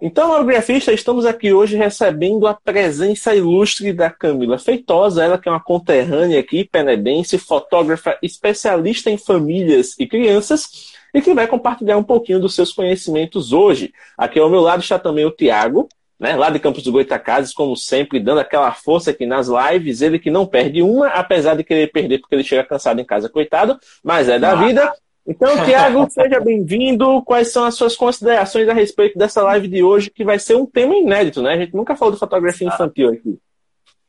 Então, 0.00 0.32
Aerografista, 0.32 0.92
estamos 0.92 1.26
aqui 1.26 1.52
hoje 1.52 1.76
recebendo 1.76 2.46
a 2.46 2.54
presença 2.54 3.34
ilustre 3.34 3.92
da 3.92 4.08
Camila 4.08 4.56
Feitosa, 4.56 5.24
ela 5.24 5.36
que 5.36 5.48
é 5.48 5.52
uma 5.52 5.58
conterrânea 5.58 6.38
aqui, 6.38 6.62
penedense, 6.62 7.36
fotógrafa 7.36 8.16
especialista 8.22 9.10
em 9.10 9.18
famílias 9.18 9.96
e 9.98 10.06
crianças, 10.06 10.92
e 11.12 11.20
que 11.20 11.34
vai 11.34 11.48
compartilhar 11.48 11.96
um 11.96 12.04
pouquinho 12.04 12.38
dos 12.38 12.54
seus 12.54 12.72
conhecimentos 12.72 13.52
hoje. 13.52 13.92
Aqui 14.16 14.38
ao 14.38 14.48
meu 14.48 14.60
lado 14.60 14.82
está 14.82 15.00
também 15.00 15.24
o 15.24 15.32
Tiago, 15.32 15.88
né, 16.18 16.36
lá 16.36 16.48
de 16.48 16.60
Campos 16.60 16.84
do 16.84 16.92
Goitacazes, 16.92 17.52
como 17.52 17.76
sempre, 17.76 18.20
dando 18.20 18.38
aquela 18.38 18.72
força 18.72 19.10
aqui 19.10 19.26
nas 19.26 19.48
lives, 19.48 20.00
ele 20.00 20.20
que 20.20 20.30
não 20.30 20.46
perde 20.46 20.80
uma, 20.80 21.08
apesar 21.08 21.56
de 21.56 21.64
querer 21.64 21.90
perder 21.90 22.20
porque 22.20 22.36
ele 22.36 22.44
chega 22.44 22.62
cansado 22.62 23.00
em 23.00 23.04
casa, 23.04 23.28
coitado, 23.28 23.76
mas 24.04 24.28
é 24.28 24.38
da 24.38 24.54
vida. 24.54 24.92
Então, 25.28 25.50
Tiago, 25.66 26.08
seja 26.08 26.40
bem-vindo. 26.40 27.22
Quais 27.22 27.52
são 27.52 27.64
as 27.66 27.74
suas 27.74 27.94
considerações 27.94 28.66
a 28.66 28.72
respeito 28.72 29.18
dessa 29.18 29.42
live 29.42 29.68
de 29.68 29.82
hoje, 29.82 30.10
que 30.10 30.24
vai 30.24 30.38
ser 30.38 30.56
um 30.56 30.64
tema 30.64 30.96
inédito, 30.96 31.42
né? 31.42 31.52
A 31.52 31.58
gente 31.58 31.76
nunca 31.76 31.94
falou 31.94 32.14
de 32.14 32.18
fotografia 32.18 32.66
infantil 32.66 33.10
aqui. 33.10 33.38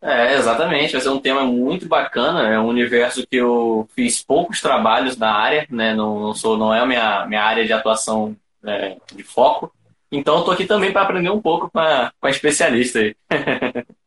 É, 0.01 0.35
exatamente. 0.35 0.93
Vai 0.93 1.01
ser 1.01 1.09
um 1.09 1.19
tema 1.19 1.43
muito 1.43 1.89
bacana. 1.89 2.47
É 2.47 2.57
um 2.57 2.67
universo 2.67 3.27
que 3.27 3.35
eu 3.35 3.87
fiz 3.93 4.23
poucos 4.23 4.61
trabalhos 4.61 5.17
na 5.17 5.33
área, 5.33 5.67
né? 5.69 5.93
Não, 5.93 6.21
não 6.21 6.33
sou, 6.33 6.57
não 6.57 6.73
é 6.73 6.79
a 6.79 6.85
minha, 6.85 7.25
minha 7.27 7.43
área 7.43 7.65
de 7.65 7.73
atuação 7.73 8.33
é, 8.63 8.95
de 9.13 9.23
foco. 9.23 9.73
Então, 10.09 10.37
eu 10.37 10.43
tô 10.43 10.51
aqui 10.51 10.65
também 10.65 10.93
para 10.93 11.01
aprender 11.01 11.29
um 11.29 11.41
pouco 11.41 11.69
com 11.69 11.79
a, 11.79 12.11
com 12.17 12.27
a 12.27 12.31
especialista 12.31 12.99
aí. 12.99 13.13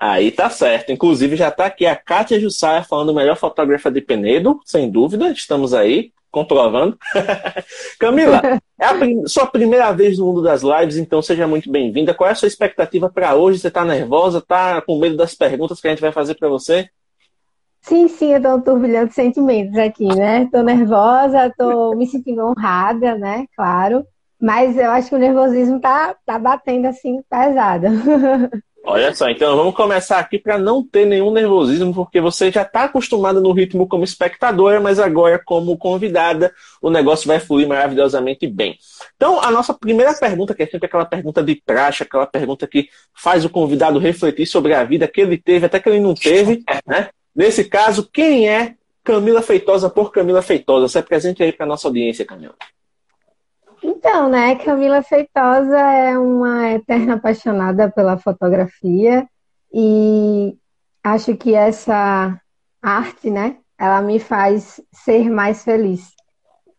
Aí 0.00 0.30
tá 0.30 0.48
certo. 0.48 0.90
Inclusive, 0.90 1.36
já 1.36 1.50
tá 1.50 1.66
aqui 1.66 1.84
a 1.84 1.94
Kátia 1.94 2.40
Jussara 2.40 2.82
falando 2.82 3.14
melhor 3.14 3.36
fotógrafa 3.36 3.90
de 3.90 4.00
Penedo, 4.00 4.58
sem 4.64 4.90
dúvida. 4.90 5.30
Estamos 5.30 5.74
aí 5.74 6.10
comprovando. 6.30 6.96
Camila, 8.00 8.40
é 8.78 8.86
a 8.86 8.94
prim 8.94 9.26
sua 9.26 9.46
primeira 9.46 9.92
vez 9.92 10.18
no 10.18 10.24
mundo 10.26 10.40
das 10.40 10.62
lives, 10.62 10.96
então 10.96 11.20
seja 11.20 11.46
muito 11.46 11.70
bem-vinda. 11.70 12.14
Qual 12.14 12.26
é 12.26 12.32
a 12.32 12.34
sua 12.34 12.48
expectativa 12.48 13.10
para 13.10 13.34
hoje? 13.34 13.58
Você 13.58 13.68
está 13.68 13.84
nervosa? 13.84 14.38
Está 14.38 14.80
com 14.80 14.98
medo 14.98 15.18
das 15.18 15.34
perguntas 15.34 15.78
que 15.78 15.88
a 15.88 15.90
gente 15.90 16.00
vai 16.00 16.12
fazer 16.12 16.34
para 16.34 16.48
você? 16.48 16.88
Sim, 17.82 18.08
sim, 18.08 18.32
eu 18.32 18.58
estou 18.58 18.76
um 18.76 19.10
sentimentos 19.10 19.76
aqui, 19.76 20.06
né? 20.06 20.44
Estou 20.44 20.62
nervosa, 20.62 21.46
estou 21.46 21.94
me 21.94 22.06
sentindo 22.06 22.46
honrada, 22.46 23.16
né? 23.16 23.44
Claro. 23.54 24.04
Mas 24.40 24.78
eu 24.78 24.90
acho 24.90 25.10
que 25.10 25.14
o 25.14 25.18
nervosismo 25.18 25.78
tá, 25.78 26.16
tá 26.24 26.38
batendo 26.38 26.86
assim 26.86 27.20
pesado. 27.28 27.86
Olha 28.82 29.14
só, 29.14 29.28
então 29.28 29.56
vamos 29.56 29.74
começar 29.74 30.18
aqui 30.18 30.38
para 30.38 30.58
não 30.58 30.82
ter 30.82 31.04
nenhum 31.04 31.30
nervosismo, 31.30 31.94
porque 31.94 32.20
você 32.20 32.50
já 32.50 32.62
está 32.62 32.84
acostumada 32.84 33.38
no 33.40 33.52
ritmo 33.52 33.86
como 33.86 34.04
espectadora, 34.04 34.80
mas 34.80 34.98
agora 34.98 35.40
como 35.44 35.76
convidada 35.76 36.52
o 36.80 36.90
negócio 36.90 37.26
vai 37.26 37.38
fluir 37.38 37.68
maravilhosamente 37.68 38.46
bem. 38.46 38.78
Então, 39.16 39.40
a 39.40 39.50
nossa 39.50 39.74
primeira 39.74 40.14
pergunta, 40.14 40.54
que 40.54 40.62
é 40.62 40.66
sempre 40.66 40.86
aquela 40.86 41.04
pergunta 41.04 41.42
de 41.42 41.54
praxe, 41.56 42.02
aquela 42.02 42.26
pergunta 42.26 42.66
que 42.66 42.88
faz 43.14 43.44
o 43.44 43.50
convidado 43.50 43.98
refletir 43.98 44.46
sobre 44.46 44.72
a 44.72 44.82
vida 44.82 45.06
que 45.06 45.20
ele 45.20 45.36
teve, 45.36 45.66
até 45.66 45.78
que 45.78 45.88
ele 45.88 46.00
não 46.00 46.14
teve, 46.14 46.64
né? 46.86 47.10
Nesse 47.36 47.64
caso, 47.64 48.08
quem 48.10 48.48
é 48.48 48.74
Camila 49.04 49.42
Feitosa 49.42 49.90
por 49.90 50.10
Camila 50.10 50.42
Feitosa? 50.42 50.88
Se 50.88 50.98
apresente 50.98 51.42
aí 51.42 51.52
para 51.52 51.66
nossa 51.66 51.86
audiência, 51.86 52.24
Camila. 52.24 52.54
Então, 53.82 54.28
né, 54.28 54.56
Camila 54.56 55.02
Feitosa 55.02 55.78
é 55.78 56.18
uma 56.18 56.70
eterna 56.70 57.14
apaixonada 57.14 57.90
pela 57.90 58.18
fotografia 58.18 59.26
e 59.72 60.56
acho 61.02 61.36
que 61.36 61.54
essa 61.54 62.38
arte, 62.82 63.30
né, 63.30 63.56
ela 63.78 64.02
me 64.02 64.18
faz 64.18 64.80
ser 64.92 65.30
mais 65.30 65.64
feliz. 65.64 66.12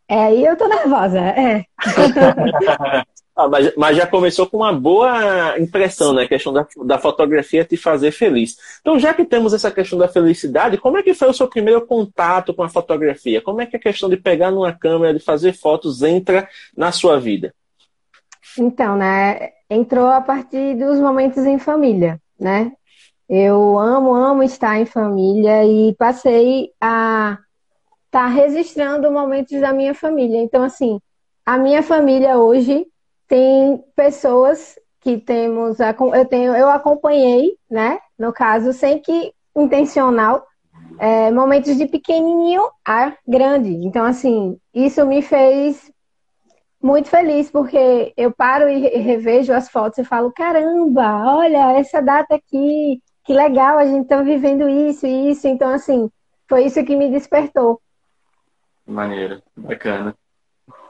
É 0.08 0.26
aí 0.26 0.46
eu 0.46 0.58
tô 0.58 0.68
nervosa, 0.68 1.20
é. 1.20 1.66
Ah, 3.36 3.48
mas, 3.48 3.74
mas, 3.78 3.96
já 3.96 4.06
começou 4.06 4.46
com 4.46 4.58
uma 4.58 4.74
boa 4.74 5.58
impressão, 5.58 6.14
né? 6.14 6.24
A 6.24 6.28
questão 6.28 6.52
da, 6.52 6.68
da 6.84 7.00
fotografia 7.00 7.64
te 7.64 7.78
fazer 7.78 8.12
feliz. 8.12 8.58
Então, 8.82 9.00
já 9.00 9.14
que 9.14 9.24
temos 9.24 9.54
essa 9.54 9.72
questão 9.72 9.98
da 9.98 10.08
felicidade, 10.08 10.78
como 10.78 10.98
é 10.98 11.04
que 11.04 11.14
foi 11.14 11.30
o 11.30 11.34
seu 11.34 11.48
primeiro 11.48 11.86
contato 11.86 12.54
com 12.54 12.62
a 12.62 12.70
fotografia? 12.70 13.42
Como 13.42 13.62
é 13.62 13.66
que 13.66 13.78
a 13.78 13.80
questão 13.80 14.10
de 14.10 14.18
pegar 14.18 14.52
numa 14.52 14.74
câmera, 14.74 15.14
de 15.18 15.24
fazer 15.24 15.54
fotos, 15.54 16.02
entra 16.02 16.48
na 16.76 16.92
sua 16.92 17.20
vida? 17.20 17.54
Então, 18.60 18.98
né? 18.98 19.52
Entrou 19.70 20.08
a 20.08 20.20
partir 20.20 20.76
dos 20.76 21.00
momentos 21.00 21.46
em 21.46 21.58
família, 21.58 22.20
né? 22.38 22.74
Eu 23.30 23.80
amo, 23.80 24.14
amo 24.14 24.44
estar 24.44 24.78
em 24.78 24.86
família 24.86 25.64
e 25.64 25.96
passei 25.96 26.70
a 26.82 27.38
estar 28.08 28.26
tá 28.26 28.28
registrando 28.28 29.10
momentos 29.10 29.58
da 29.62 29.72
minha 29.72 29.96
família. 29.96 30.42
Então, 30.42 30.62
assim, 30.62 31.00
a 31.46 31.58
minha 31.58 31.82
família 31.82 32.38
hoje 32.38 32.86
tem 33.32 33.82
pessoas 33.96 34.78
que 35.00 35.18
temos 35.18 35.78
eu 35.80 36.26
tenho 36.26 36.54
eu 36.54 36.70
acompanhei 36.70 37.56
né 37.70 37.98
no 38.20 38.34
caso 38.34 38.74
sem 38.74 39.00
que 39.00 39.34
intencional 39.56 40.46
é, 41.00 41.32
momentos 41.32 41.78
de 41.78 41.86
pequenininho 41.86 42.62
a 42.86 43.14
grande. 43.26 43.70
Então 43.70 44.04
assim 44.04 44.60
isso 44.74 45.06
me 45.06 45.22
fez 45.22 45.90
muito 46.84 47.08
feliz 47.08 47.50
porque 47.50 48.14
eu 48.18 48.34
paro 48.34 48.68
e 48.68 48.86
revejo 48.98 49.54
as 49.54 49.70
fotos 49.70 50.00
e 50.00 50.04
falo 50.04 50.34
caramba 50.34 51.38
olha 51.38 51.80
essa 51.80 52.02
data 52.02 52.36
aqui 52.36 53.02
que 53.24 53.34
legal 53.34 53.78
a 53.78 53.86
gente 53.86 54.10
tá 54.10 54.22
vivendo 54.22 54.68
isso 54.68 55.08
e 55.08 55.32
isso. 55.32 55.48
Então 55.48 55.70
assim 55.70 56.10
foi 56.50 56.66
isso 56.66 56.84
que 56.84 56.98
me 56.98 57.10
despertou. 57.10 57.82
Maneiro 58.86 59.42
bacana 59.56 60.14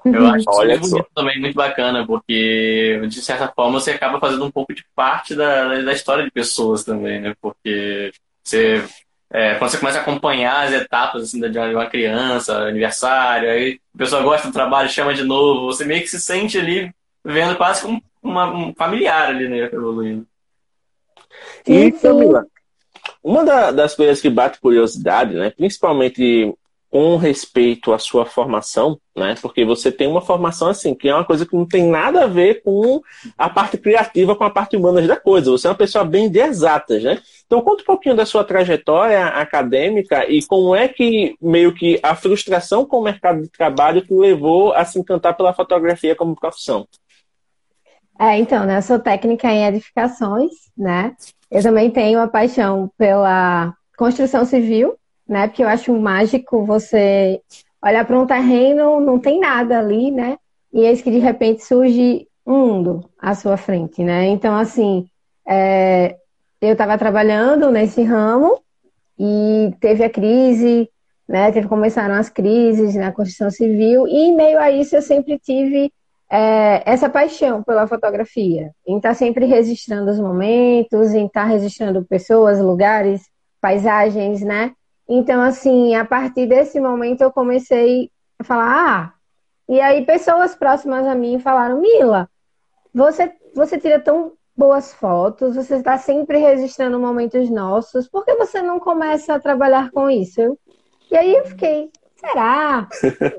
eu 0.05 0.27
acho 0.27 0.45
Olha 0.47 0.73
isso 0.73 0.89
bonito 0.89 1.07
também, 1.13 1.39
muito 1.39 1.55
bacana, 1.55 2.05
porque 2.05 3.01
de 3.07 3.21
certa 3.21 3.47
forma 3.47 3.79
você 3.79 3.91
acaba 3.91 4.19
fazendo 4.19 4.45
um 4.45 4.51
pouco 4.51 4.73
de 4.73 4.83
parte 4.95 5.35
da, 5.35 5.81
da 5.81 5.93
história 5.93 6.23
de 6.23 6.31
pessoas 6.31 6.83
também, 6.83 7.21
né? 7.21 7.33
Porque 7.39 8.11
você, 8.43 8.83
é, 9.29 9.55
quando 9.55 9.69
você 9.69 9.77
começa 9.77 9.99
a 9.99 10.01
acompanhar 10.01 10.67
as 10.67 10.73
etapas 10.73 11.23
assim, 11.23 11.39
de 11.39 11.59
uma 11.59 11.85
criança, 11.85 12.57
aniversário, 12.57 13.49
aí 13.49 13.79
a 13.93 13.97
pessoa 13.97 14.23
gosta 14.23 14.47
do 14.47 14.53
trabalho, 14.53 14.89
chama 14.89 15.13
de 15.13 15.23
novo, 15.23 15.65
você 15.65 15.85
meio 15.85 16.01
que 16.01 16.07
se 16.07 16.19
sente 16.19 16.57
ali 16.57 16.91
vendo 17.23 17.55
quase 17.55 17.83
como 17.83 18.01
uma, 18.23 18.51
um 18.51 18.73
familiar 18.73 19.29
ali, 19.29 19.47
né? 19.47 19.69
Evoluindo. 19.71 20.25
E, 21.67 21.91
Camila, 21.91 22.45
uma 23.23 23.45
da, 23.45 23.71
das 23.71 23.95
coisas 23.95 24.19
que 24.19 24.29
bate 24.29 24.59
curiosidade, 24.59 25.35
né? 25.35 25.51
Principalmente 25.51 26.53
com 26.91 27.15
respeito 27.15 27.93
à 27.93 27.97
sua 27.97 28.25
formação, 28.25 28.99
né? 29.15 29.33
Porque 29.41 29.63
você 29.63 29.89
tem 29.89 30.09
uma 30.09 30.19
formação 30.19 30.67
assim, 30.67 30.93
que 30.93 31.07
é 31.07 31.15
uma 31.15 31.23
coisa 31.23 31.45
que 31.45 31.55
não 31.55 31.65
tem 31.65 31.87
nada 31.87 32.25
a 32.25 32.27
ver 32.27 32.61
com 32.63 33.01
a 33.37 33.49
parte 33.49 33.77
criativa, 33.77 34.35
com 34.35 34.43
a 34.43 34.49
parte 34.49 34.75
humana 34.75 35.01
da 35.01 35.15
coisa. 35.15 35.51
Você 35.51 35.67
é 35.67 35.69
uma 35.69 35.75
pessoa 35.77 36.03
bem 36.03 36.29
de 36.29 36.39
exatas, 36.39 37.01
né? 37.01 37.21
Então 37.45 37.61
conta 37.61 37.83
um 37.83 37.85
pouquinho 37.85 38.13
da 38.13 38.25
sua 38.25 38.43
trajetória 38.43 39.25
acadêmica 39.27 40.29
e 40.29 40.45
como 40.45 40.75
é 40.75 40.89
que 40.89 41.33
meio 41.41 41.73
que 41.73 41.97
a 42.03 42.13
frustração 42.13 42.85
com 42.85 42.99
o 42.99 43.03
mercado 43.03 43.41
de 43.41 43.49
trabalho 43.49 44.01
que 44.01 44.13
levou 44.13 44.73
a 44.73 44.83
se 44.83 44.99
encantar 44.99 45.37
pela 45.37 45.53
fotografia 45.53 46.13
como 46.13 46.35
profissão. 46.35 46.85
É, 48.19 48.37
então, 48.37 48.65
né? 48.65 48.79
Eu 48.79 48.81
sou 48.81 48.99
técnica 48.99 49.47
em 49.47 49.65
edificações, 49.65 50.51
né? 50.77 51.15
Eu 51.49 51.63
também 51.63 51.89
tenho 51.89 52.19
uma 52.19 52.27
paixão 52.27 52.91
pela 52.97 53.73
construção 53.97 54.43
civil, 54.43 54.97
né? 55.31 55.47
Porque 55.47 55.63
eu 55.63 55.67
acho 55.69 55.97
mágico 55.97 56.65
você 56.65 57.39
olhar 57.81 58.05
para 58.05 58.19
um 58.19 58.27
terreno, 58.27 58.99
não 58.99 59.17
tem 59.17 59.39
nada 59.39 59.79
ali, 59.79 60.11
né? 60.11 60.37
E 60.73 60.81
eis 60.81 61.01
que 61.01 61.09
de 61.09 61.19
repente 61.19 61.63
surge 61.63 62.27
um 62.45 62.67
mundo 62.67 63.09
à 63.17 63.33
sua 63.33 63.55
frente, 63.55 64.03
né? 64.03 64.27
Então, 64.27 64.55
assim, 64.57 65.07
é, 65.47 66.17
eu 66.61 66.73
estava 66.73 66.97
trabalhando 66.97 67.71
nesse 67.71 68.03
ramo 68.03 68.61
e 69.17 69.73
teve 69.79 70.03
a 70.03 70.09
crise, 70.09 70.89
né? 71.27 71.49
Teve, 71.51 71.69
começaram 71.69 72.15
as 72.15 72.29
crises 72.29 72.93
na 72.95 73.13
construção 73.13 73.49
civil, 73.49 74.05
e 74.07 74.27
em 74.27 74.35
meio 74.35 74.59
a 74.59 74.69
isso 74.69 74.97
eu 74.97 75.01
sempre 75.01 75.39
tive 75.39 75.93
é, 76.29 76.83
essa 76.85 77.09
paixão 77.09 77.63
pela 77.63 77.87
fotografia, 77.87 78.71
em 78.85 78.97
estar 78.97 79.09
tá 79.09 79.15
sempre 79.15 79.45
registrando 79.45 80.11
os 80.11 80.19
momentos, 80.19 81.13
em 81.13 81.25
estar 81.25 81.43
tá 81.43 81.47
registrando 81.47 82.03
pessoas, 82.03 82.59
lugares, 82.59 83.21
paisagens, 83.61 84.41
né? 84.41 84.73
Então, 85.13 85.41
assim, 85.41 85.93
a 85.93 86.05
partir 86.05 86.47
desse 86.47 86.79
momento 86.79 87.19
eu 87.19 87.33
comecei 87.33 88.09
a 88.39 88.45
falar, 88.45 88.69
ah, 88.69 89.13
e 89.67 89.81
aí 89.81 90.05
pessoas 90.05 90.55
próximas 90.55 91.05
a 91.05 91.13
mim 91.13 91.37
falaram, 91.37 91.81
Mila, 91.81 92.29
você, 92.93 93.29
você 93.53 93.77
tira 93.77 93.99
tão 93.99 94.31
boas 94.55 94.93
fotos, 94.93 95.57
você 95.57 95.75
está 95.75 95.97
sempre 95.97 96.37
registrando 96.37 96.97
momentos 96.97 97.49
nossos, 97.49 98.07
por 98.07 98.23
que 98.23 98.35
você 98.35 98.61
não 98.61 98.79
começa 98.79 99.33
a 99.33 99.39
trabalhar 99.39 99.91
com 99.91 100.09
isso? 100.09 100.57
E 101.11 101.17
aí 101.17 101.35
eu 101.35 101.45
fiquei, 101.45 101.91
será? 102.15 102.87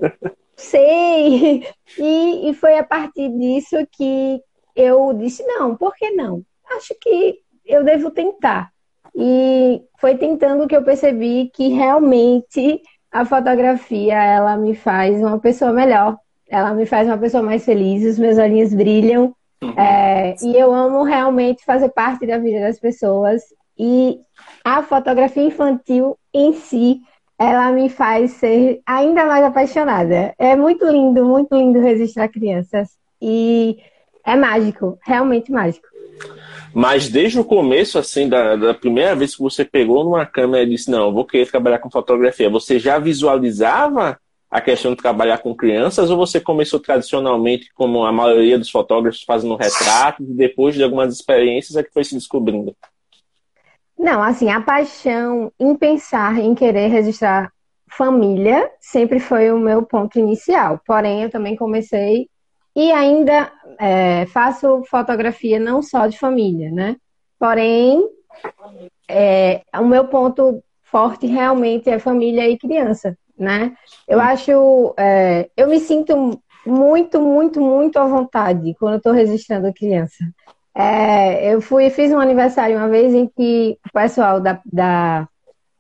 Sei. 0.55 1.67
E, 1.99 2.51
e 2.51 2.55
foi 2.55 2.77
a 2.77 2.85
partir 2.85 3.31
disso 3.31 3.77
que 3.93 4.43
eu 4.77 5.15
disse, 5.15 5.43
não, 5.45 5.75
por 5.75 5.95
que 5.95 6.11
não? 6.11 6.43
Acho 6.77 6.95
que 7.01 7.39
eu 7.65 7.83
devo 7.83 8.11
tentar. 8.11 8.72
E 9.15 9.83
foi 9.99 10.17
tentando 10.17 10.67
que 10.67 10.77
eu 10.77 10.83
percebi 10.83 11.51
que 11.55 11.69
realmente 11.69 12.81
a 13.11 13.25
fotografia 13.25 14.15
ela 14.15 14.57
me 14.57 14.75
faz 14.75 15.21
uma 15.21 15.39
pessoa 15.39 15.73
melhor. 15.73 16.17
Ela 16.49 16.73
me 16.75 16.87
faz 16.87 17.07
uma 17.07 17.19
pessoa 17.19 17.43
mais 17.43 17.65
feliz, 17.65 18.05
os 18.05 18.19
meus 18.19 18.39
olhinhos 18.39 18.73
brilham. 18.73 19.35
Uhum. 19.63 19.79
É, 19.79 20.35
e 20.43 20.57
eu 20.57 20.75
amo 20.75 21.03
realmente 21.05 21.65
fazer 21.65 21.91
parte 21.91 22.27
da 22.27 22.39
vida 22.39 22.61
das 22.61 22.79
pessoas. 22.79 23.43
E 23.79 24.19
a 24.65 24.83
fotografia 24.83 25.43
infantil 25.43 26.17
em 26.33 26.53
si, 26.53 27.01
ela 27.39 27.71
me 27.73 27.89
faz 27.89 28.33
ser 28.33 28.81
ainda 28.87 29.25
mais 29.27 29.45
apaixonada. 29.45 30.35
É 30.39 30.57
muito 30.57 30.87
lindo, 30.87 31.25
muito 31.25 31.55
lindo 31.55 31.81
registrar 31.81 32.29
crianças. 32.29 32.91
E 33.21 33.79
é 34.25 34.37
mágico, 34.37 34.99
realmente 35.03 35.51
mágico. 35.51 35.87
Mas 36.75 37.09
desde 37.09 37.39
o 37.39 37.45
começo, 37.45 37.99
assim, 37.99 38.29
da, 38.29 38.57
da, 38.57 38.75
primeira 38.75 39.15
vez 39.15 39.35
que 39.37 39.43
você 39.43 39.65
pegou 39.65 40.05
numa 40.05 40.25
câmera 40.25 40.65
e 40.65 40.71
disse, 40.71 40.91
não, 40.91 41.13
vou 41.13 41.25
querer 41.25 41.51
trabalhar 41.51 41.79
com 41.79 41.91
fotografia, 41.91 42.49
você 42.49 42.79
já 42.79 42.99
visualizava 42.99 44.19
a 44.51 44.61
questão 44.61 44.93
de 44.93 44.99
trabalhar 44.99 45.39
com 45.39 45.55
crianças 45.55 46.11
ou 46.11 46.17
você 46.17 46.41
começou 46.41 46.79
tradicionalmente, 46.79 47.71
como 47.75 48.05
a 48.05 48.13
maioria 48.13 48.59
dos 48.59 48.71
fotógrafos, 48.71 49.23
fazendo 49.23 49.57
retratos 49.57 50.29
e 50.29 50.35
depois 50.35 50.75
de 50.75 50.83
algumas 50.83 51.15
experiências 51.15 51.77
é 51.77 51.83
que 51.83 51.93
foi 51.93 52.05
se 52.05 52.15
descobrindo? 52.15 52.75
Não, 53.99 54.23
assim, 54.23 54.51
a 54.51 54.61
paixão 54.61 55.51
em 55.59 55.75
pensar 55.77 56.39
em 56.39 56.55
querer 56.55 56.89
registrar 56.89 57.51
família 57.97 58.71
sempre 58.81 59.21
foi 59.21 59.51
o 59.51 59.59
meu 59.59 59.83
ponto 59.83 60.19
inicial. 60.19 60.81
Porém, 60.87 61.23
eu 61.23 61.31
também 61.31 61.57
comecei 61.57 62.29
e 62.75 62.91
ainda 62.91 63.53
é, 63.79 64.27
faço 64.27 64.83
fotografia 64.85 65.59
não 65.59 65.83
só 65.83 66.07
de 66.07 66.19
família, 66.19 66.71
né? 66.71 66.97
Porém, 67.39 68.09
é, 69.09 69.63
o 69.75 69.85
meu 69.85 70.07
ponto 70.07 70.63
forte 70.83 71.27
realmente 71.27 71.91
é 71.91 71.99
família 71.99 72.49
e 72.49 72.59
criança, 72.59 73.17
né? 73.39 73.73
Eu 74.07 74.21
acho, 74.21 74.95
é, 74.99 75.49
eu 75.57 75.69
me 75.69 75.81
sinto 75.81 76.41
muito, 76.65 77.21
muito, 77.21 77.61
muito 77.61 77.99
à 77.99 78.05
vontade 78.07 78.75
quando 78.79 78.95
eu 78.95 78.99
estou 78.99 79.13
registrando 79.13 79.73
criança. 79.73 80.25
É, 80.75 81.53
eu 81.53 81.61
fui, 81.61 81.91
fiz 81.91 82.13
um 82.13 82.19
aniversário 82.19 82.77
uma 82.77 82.89
vez 82.89 83.13
em 83.13 83.27
que 83.27 83.79
o 83.87 83.93
pessoal 83.93 84.41
da, 84.41 84.61
da, 84.65 85.29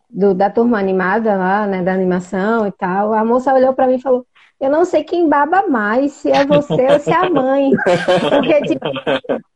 do, 0.09 0.35
da 0.35 0.50
turma 0.50 0.79
animada 0.79 1.37
lá, 1.37 1.67
né, 1.67 1.83
da 1.83 1.94
animação 1.94 2.67
e 2.67 2.73
tal, 2.73 3.15
a 3.15 3.25
moça 3.25 3.55
olhou 3.55 3.73
para 3.73 3.87
mim 3.87 3.94
e 3.94 4.03
falou: 4.03 4.27
eu 4.62 4.70
não 4.70 4.85
sei 4.85 5.03
quem 5.03 5.29
baba 5.29 5.67
mais, 5.67 6.12
se 6.12 6.31
é 6.31 6.47
você 6.47 6.87
ou 6.87 7.00
se 7.00 7.11
é 7.11 7.17
a 7.17 7.29
mãe. 7.29 7.73
Porque, 8.31 8.61
tipo, 8.62 8.87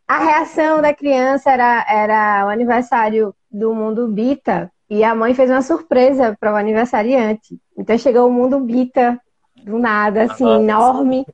a 0.08 0.18
reação 0.18 0.82
da 0.82 0.92
criança 0.92 1.48
era, 1.48 1.86
era 1.88 2.44
o 2.44 2.48
aniversário 2.48 3.32
do 3.48 3.72
Mundo 3.72 4.08
Bita 4.08 4.68
e 4.90 5.04
a 5.04 5.14
mãe 5.14 5.32
fez 5.32 5.48
uma 5.48 5.62
surpresa 5.62 6.36
para 6.40 6.52
o 6.52 6.56
aniversariante. 6.56 7.56
Então 7.78 7.96
chegou 7.96 8.26
o 8.26 8.32
Mundo 8.32 8.58
Bita 8.58 9.20
do 9.62 9.78
nada, 9.78 10.24
assim, 10.24 10.44
enorme. 10.44 11.24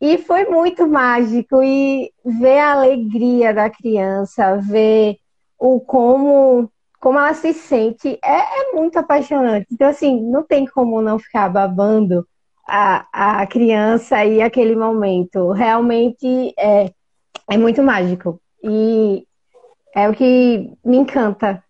E 0.00 0.18
foi 0.18 0.46
muito 0.46 0.88
mágico. 0.88 1.62
E 1.62 2.10
ver 2.24 2.58
a 2.58 2.72
alegria 2.72 3.54
da 3.54 3.70
criança, 3.70 4.56
ver 4.56 5.18
o 5.56 5.78
como, 5.78 6.68
como 6.98 7.16
ela 7.16 7.34
se 7.34 7.52
sente, 7.52 8.18
é, 8.24 8.60
é 8.62 8.72
muito 8.72 8.98
apaixonante. 8.98 9.68
Então, 9.70 9.88
assim, 9.88 10.20
não 10.20 10.42
tem 10.42 10.66
como 10.66 11.00
não 11.00 11.16
ficar 11.16 11.48
babando 11.48 12.26
a, 12.66 13.40
a 13.42 13.46
criança 13.46 14.24
e 14.24 14.40
aquele 14.40 14.76
momento. 14.76 15.50
Realmente 15.52 16.52
é, 16.58 16.92
é 17.48 17.56
muito 17.56 17.82
mágico. 17.82 18.40
E 18.62 19.24
é 19.94 20.08
o 20.08 20.14
que 20.14 20.70
me 20.84 20.96
encanta. 20.96 21.62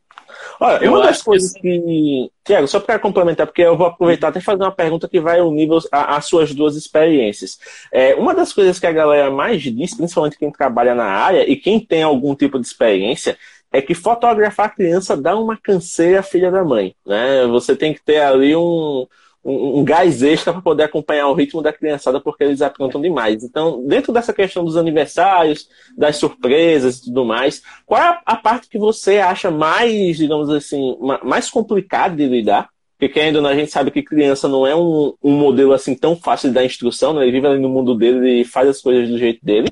Olha, 0.61 0.91
uma 0.91 1.03
das 1.03 1.23
coisas 1.23 1.53
que. 1.53 2.31
Tiago, 2.45 2.69
só 2.69 2.81
para 2.81 2.99
complementar, 2.99 3.47
porque 3.47 3.63
eu 3.63 3.77
vou 3.77 3.87
aproveitar 3.87 4.29
até 4.29 4.41
fazer 4.41 4.63
uma 4.63 4.71
pergunta 4.71 5.09
que 5.09 5.21
vai 5.21 5.41
unir 5.41 5.69
as 5.91 6.25
suas 6.27 6.55
duas 6.55 6.77
experiências. 6.77 7.59
É, 7.93 8.15
uma 8.15 8.35
das 8.35 8.53
coisas 8.53 8.79
que 8.79 8.87
a 8.87 8.93
galera 8.93 9.31
mais 9.31 9.63
diz, 9.63 9.95
principalmente 9.95 10.39
quem 10.39 10.51
trabalha 10.51 10.95
na 10.95 11.05
área 11.05 11.49
e 11.51 11.57
quem 11.57 11.81
tem 11.81 12.03
algum 12.03 12.35
tipo 12.35 12.59
de 12.59 12.67
experiência, 12.67 13.37
é 13.73 13.81
que 13.81 13.95
fotografar 13.95 14.67
a 14.67 14.71
criança 14.71 15.17
dá 15.17 15.37
uma 15.37 15.57
canseira 15.57 16.23
filha 16.23 16.51
da 16.51 16.65
mãe. 16.65 16.95
Né? 17.07 17.47
Você 17.47 17.77
tem 17.77 17.95
que 17.95 18.03
ter 18.03 18.21
ali 18.21 18.55
um, 18.57 19.07
um, 19.45 19.81
um 19.81 19.85
gás 19.85 20.23
extra 20.23 20.53
para 20.53 20.63
poder 20.63 20.85
acompanhar 20.85 21.29
o 21.29 21.35
ritmo 21.35 21.63
da 21.63 21.73
criançada, 21.73 22.21
porque 22.21 22.45
eles 22.45 22.63
aprontam 22.63 23.01
demais. 23.01 23.43
Então, 23.43 23.85
dentro 23.87 24.13
dessa 24.13 24.33
questão 24.33 24.65
dos 24.65 24.77
aniversários, 24.77 25.69
das 25.97 26.17
surpresas 26.17 26.99
e 26.99 27.05
tudo 27.05 27.25
mais, 27.25 27.63
qual 27.87 28.01
é 28.01 28.21
a 28.25 28.37
parte 28.37 28.69
que 28.69 28.79
você 28.79 29.19
acha 29.19 29.51
mais, 29.51 30.17
digamos 30.17 30.51
assim, 30.51 30.97
mais 31.25 31.51
complicada 31.51 32.15
de 32.17 32.27
lidar? 32.27 32.69
Porque 32.99 33.19
ainda 33.19 33.41
a 33.49 33.55
gente 33.55 33.71
sabe 33.71 33.91
que 33.91 34.03
criança 34.03 34.47
não 34.47 34.67
é 34.67 34.77
um, 34.77 35.15
um 35.23 35.33
modelo 35.33 35.73
assim 35.73 35.95
tão 35.95 36.15
fácil 36.15 36.53
dar 36.53 36.67
instrução, 36.67 37.15
né? 37.15 37.23
ele 37.23 37.33
vive 37.33 37.47
ali 37.47 37.59
no 37.59 37.69
mundo 37.71 37.95
dele 37.95 38.43
e 38.43 38.45
faz 38.45 38.69
as 38.69 38.83
coisas 38.83 39.09
do 39.09 39.17
jeito 39.17 39.43
dele. 39.43 39.71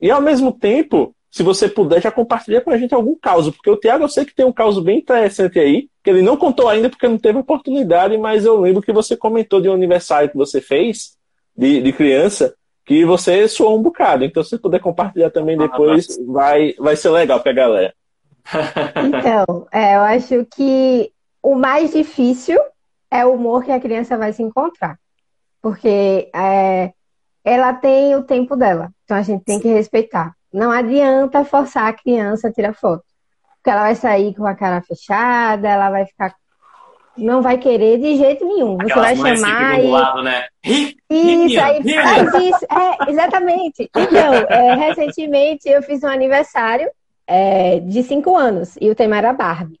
E 0.00 0.10
ao 0.10 0.20
mesmo 0.20 0.50
tempo, 0.50 1.14
se 1.34 1.42
você 1.42 1.68
puder, 1.68 2.00
já 2.00 2.12
compartilha 2.12 2.60
com 2.60 2.70
a 2.70 2.78
gente 2.78 2.94
algum 2.94 3.16
caso, 3.16 3.52
porque 3.52 3.68
o 3.68 3.76
Tiago 3.76 4.04
eu 4.04 4.08
sei 4.08 4.24
que 4.24 4.32
tem 4.32 4.46
um 4.46 4.52
caso 4.52 4.80
bem 4.80 4.98
interessante 4.98 5.58
aí, 5.58 5.88
que 6.00 6.08
ele 6.08 6.22
não 6.22 6.36
contou 6.36 6.68
ainda 6.68 6.88
porque 6.88 7.08
não 7.08 7.18
teve 7.18 7.36
oportunidade, 7.36 8.16
mas 8.16 8.44
eu 8.44 8.60
lembro 8.60 8.80
que 8.80 8.92
você 8.92 9.16
comentou 9.16 9.60
de 9.60 9.68
um 9.68 9.72
aniversário 9.72 10.30
que 10.30 10.36
você 10.36 10.60
fez 10.60 11.16
de, 11.56 11.82
de 11.82 11.92
criança, 11.92 12.54
que 12.86 13.04
você 13.04 13.48
soou 13.48 13.76
um 13.76 13.82
bocado. 13.82 14.24
Então, 14.24 14.44
se 14.44 14.56
puder 14.56 14.78
compartilhar 14.78 15.28
também 15.28 15.56
ah, 15.56 15.66
depois, 15.66 16.16
ah, 16.16 16.22
vai, 16.24 16.72
vai 16.78 16.94
ser 16.94 17.10
legal 17.10 17.40
pra 17.40 17.52
galera. 17.52 17.92
Então, 19.04 19.66
é, 19.72 19.96
eu 19.96 20.02
acho 20.02 20.46
que 20.54 21.10
o 21.42 21.56
mais 21.56 21.92
difícil 21.92 22.60
é 23.10 23.26
o 23.26 23.32
humor 23.32 23.64
que 23.64 23.72
a 23.72 23.80
criança 23.80 24.16
vai 24.16 24.32
se 24.32 24.40
encontrar. 24.40 25.00
Porque 25.60 26.30
é, 26.32 26.92
ela 27.44 27.72
tem 27.72 28.14
o 28.14 28.22
tempo 28.22 28.54
dela. 28.54 28.92
Então 29.02 29.16
a 29.16 29.22
gente 29.22 29.42
tem 29.42 29.58
que 29.58 29.66
respeitar. 29.66 30.32
Não 30.54 30.70
adianta 30.70 31.44
forçar 31.44 31.88
a 31.88 31.92
criança 31.92 32.46
a 32.46 32.52
tirar 32.52 32.72
foto. 32.74 33.02
Porque 33.56 33.70
ela 33.70 33.82
vai 33.82 33.96
sair 33.96 34.32
com 34.36 34.46
a 34.46 34.54
cara 34.54 34.80
fechada, 34.82 35.68
ela 35.68 35.90
vai 35.90 36.06
ficar. 36.06 36.32
Não 37.18 37.42
vai 37.42 37.58
querer 37.58 37.98
de 37.98 38.16
jeito 38.16 38.44
nenhum. 38.46 38.76
Você 38.76 38.94
vai 38.94 39.16
chamar. 39.16 39.82
E... 39.82 39.88
Lado, 39.88 40.22
né? 40.22 40.44
Isso, 40.64 41.60
aí 41.60 41.82
faz 41.82 42.34
isso. 42.34 42.66
É, 42.70 43.10
exatamente. 43.10 43.90
Então, 43.96 44.34
é, 44.48 44.74
recentemente 44.76 45.68
eu 45.68 45.82
fiz 45.82 46.04
um 46.04 46.08
aniversário 46.08 46.88
é, 47.26 47.80
de 47.80 48.04
cinco 48.04 48.36
anos 48.36 48.76
e 48.80 48.88
o 48.88 48.94
tema 48.94 49.16
era 49.16 49.32
Barbie. 49.32 49.78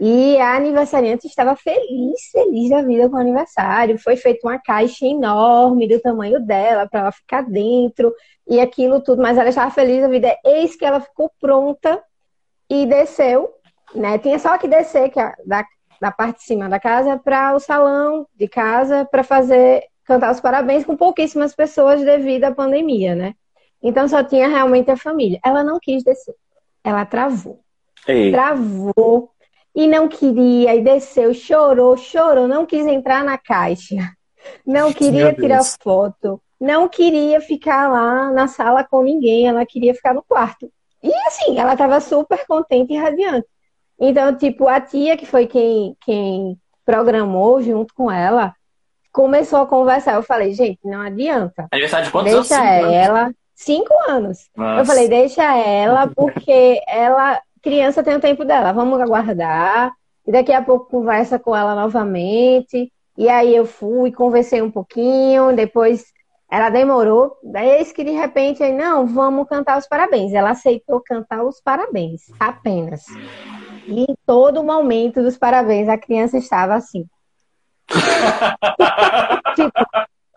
E 0.00 0.38
a 0.38 0.54
aniversariante 0.54 1.26
estava 1.26 1.56
feliz, 1.56 2.30
feliz 2.32 2.70
da 2.70 2.80
vida 2.80 3.10
com 3.10 3.16
o 3.16 3.20
aniversário. 3.20 3.98
Foi 3.98 4.16
feita 4.16 4.46
uma 4.46 4.58
caixa 4.58 5.04
enorme 5.04 5.86
do 5.86 6.00
tamanho 6.00 6.40
dela 6.40 6.88
para 6.88 7.00
ela 7.00 7.12
ficar 7.12 7.42
dentro 7.42 8.14
e 8.48 8.60
aquilo 8.60 9.00
tudo, 9.00 9.20
mas 9.20 9.36
ela 9.36 9.48
estava 9.48 9.70
feliz 9.70 10.00
da 10.00 10.08
vida. 10.08 10.36
Eis 10.44 10.74
que 10.74 10.84
ela 10.84 11.00
ficou 11.00 11.30
pronta 11.40 12.02
e 12.68 12.86
desceu, 12.86 13.52
né? 13.94 14.18
Tinha 14.18 14.38
só 14.38 14.56
que 14.56 14.66
descer 14.66 15.10
que 15.10 15.20
é 15.20 15.32
da, 15.44 15.64
da 16.00 16.10
parte 16.10 16.38
de 16.38 16.44
cima 16.44 16.68
da 16.68 16.80
casa 16.80 17.18
para 17.18 17.54
o 17.54 17.60
salão 17.60 18.26
de 18.34 18.48
casa 18.48 19.04
para 19.04 19.22
fazer 19.22 19.84
cantar 20.04 20.32
os 20.32 20.40
parabéns 20.40 20.84
com 20.84 20.96
pouquíssimas 20.96 21.54
pessoas 21.54 22.02
devido 22.02 22.44
à 22.44 22.54
pandemia, 22.54 23.14
né? 23.14 23.34
Então 23.82 24.08
só 24.08 24.24
tinha 24.24 24.48
realmente 24.48 24.90
a 24.90 24.96
família. 24.96 25.38
Ela 25.44 25.62
não 25.62 25.78
quis 25.78 26.02
descer. 26.02 26.34
Ela 26.82 27.04
travou. 27.04 27.60
Ei. 28.06 28.32
Travou 28.32 29.30
e 29.74 29.86
não 29.86 30.08
queria, 30.08 30.74
e 30.74 30.82
desceu, 30.82 31.32
chorou, 31.32 31.96
chorou, 31.96 32.48
não 32.48 32.66
quis 32.66 32.84
entrar 32.86 33.22
na 33.22 33.38
caixa, 33.38 33.94
não 34.66 34.92
queria 34.92 35.32
tirar 35.32 35.62
foto, 35.62 36.40
não 36.60 36.88
queria 36.88 37.40
ficar 37.40 37.88
lá 37.88 38.30
na 38.30 38.48
sala 38.48 38.84
com 38.84 39.02
ninguém, 39.02 39.46
ela 39.46 39.64
queria 39.64 39.94
ficar 39.94 40.14
no 40.14 40.22
quarto. 40.22 40.70
E 41.02 41.12
assim, 41.26 41.58
ela 41.58 41.72
estava 41.74 42.00
super 42.00 42.44
contente 42.46 42.92
e 42.92 42.96
radiante. 42.96 43.46
Então, 44.00 44.36
tipo, 44.36 44.68
a 44.68 44.80
tia, 44.80 45.16
que 45.16 45.26
foi 45.26 45.46
quem, 45.46 45.96
quem 46.04 46.58
programou 46.84 47.60
junto 47.62 47.94
com 47.94 48.10
ela, 48.10 48.54
começou 49.12 49.60
a 49.60 49.66
conversar. 49.66 50.14
Eu 50.14 50.22
falei, 50.22 50.52
gente, 50.52 50.78
não 50.84 51.00
adianta. 51.00 51.66
Aniversário 51.70 52.06
de 52.06 52.12
quantos 52.12 52.32
deixa 52.32 52.60
anos? 52.60 52.92
ela. 52.92 53.32
Cinco 53.54 53.92
anos. 54.08 54.48
Nossa. 54.56 54.80
Eu 54.80 54.84
falei, 54.84 55.08
deixa 55.08 55.42
ela, 55.56 56.06
porque 56.06 56.80
ela 56.86 57.40
criança 57.60 58.02
tem 58.02 58.14
o 58.14 58.20
tempo 58.20 58.44
dela, 58.44 58.72
vamos 58.72 59.00
aguardar. 59.00 59.92
E 60.26 60.30
daqui 60.30 60.52
a 60.52 60.62
pouco 60.62 60.90
conversa 60.90 61.38
com 61.38 61.56
ela 61.56 61.74
novamente. 61.74 62.92
E 63.16 63.28
aí 63.28 63.54
eu 63.54 63.66
fui, 63.66 64.12
conversei 64.12 64.62
um 64.62 64.70
pouquinho, 64.70 65.54
depois 65.56 66.04
Ela 66.50 66.70
demorou, 66.70 67.36
daí 67.42 67.84
que 67.92 68.02
de 68.02 68.12
repente, 68.12 68.62
aí, 68.62 68.72
não, 68.72 69.06
vamos 69.06 69.46
cantar 69.48 69.78
os 69.78 69.86
parabéns. 69.86 70.32
Ela 70.32 70.50
aceitou 70.50 71.00
cantar 71.00 71.44
os 71.44 71.60
parabéns, 71.60 72.22
apenas. 72.40 73.04
E 73.86 74.02
em 74.02 74.16
todo 74.24 74.64
momento 74.64 75.22
dos 75.22 75.36
parabéns, 75.36 75.88
a 75.88 75.98
criança 75.98 76.38
estava 76.38 76.74
assim. 76.74 77.04
tipo, 79.54 79.72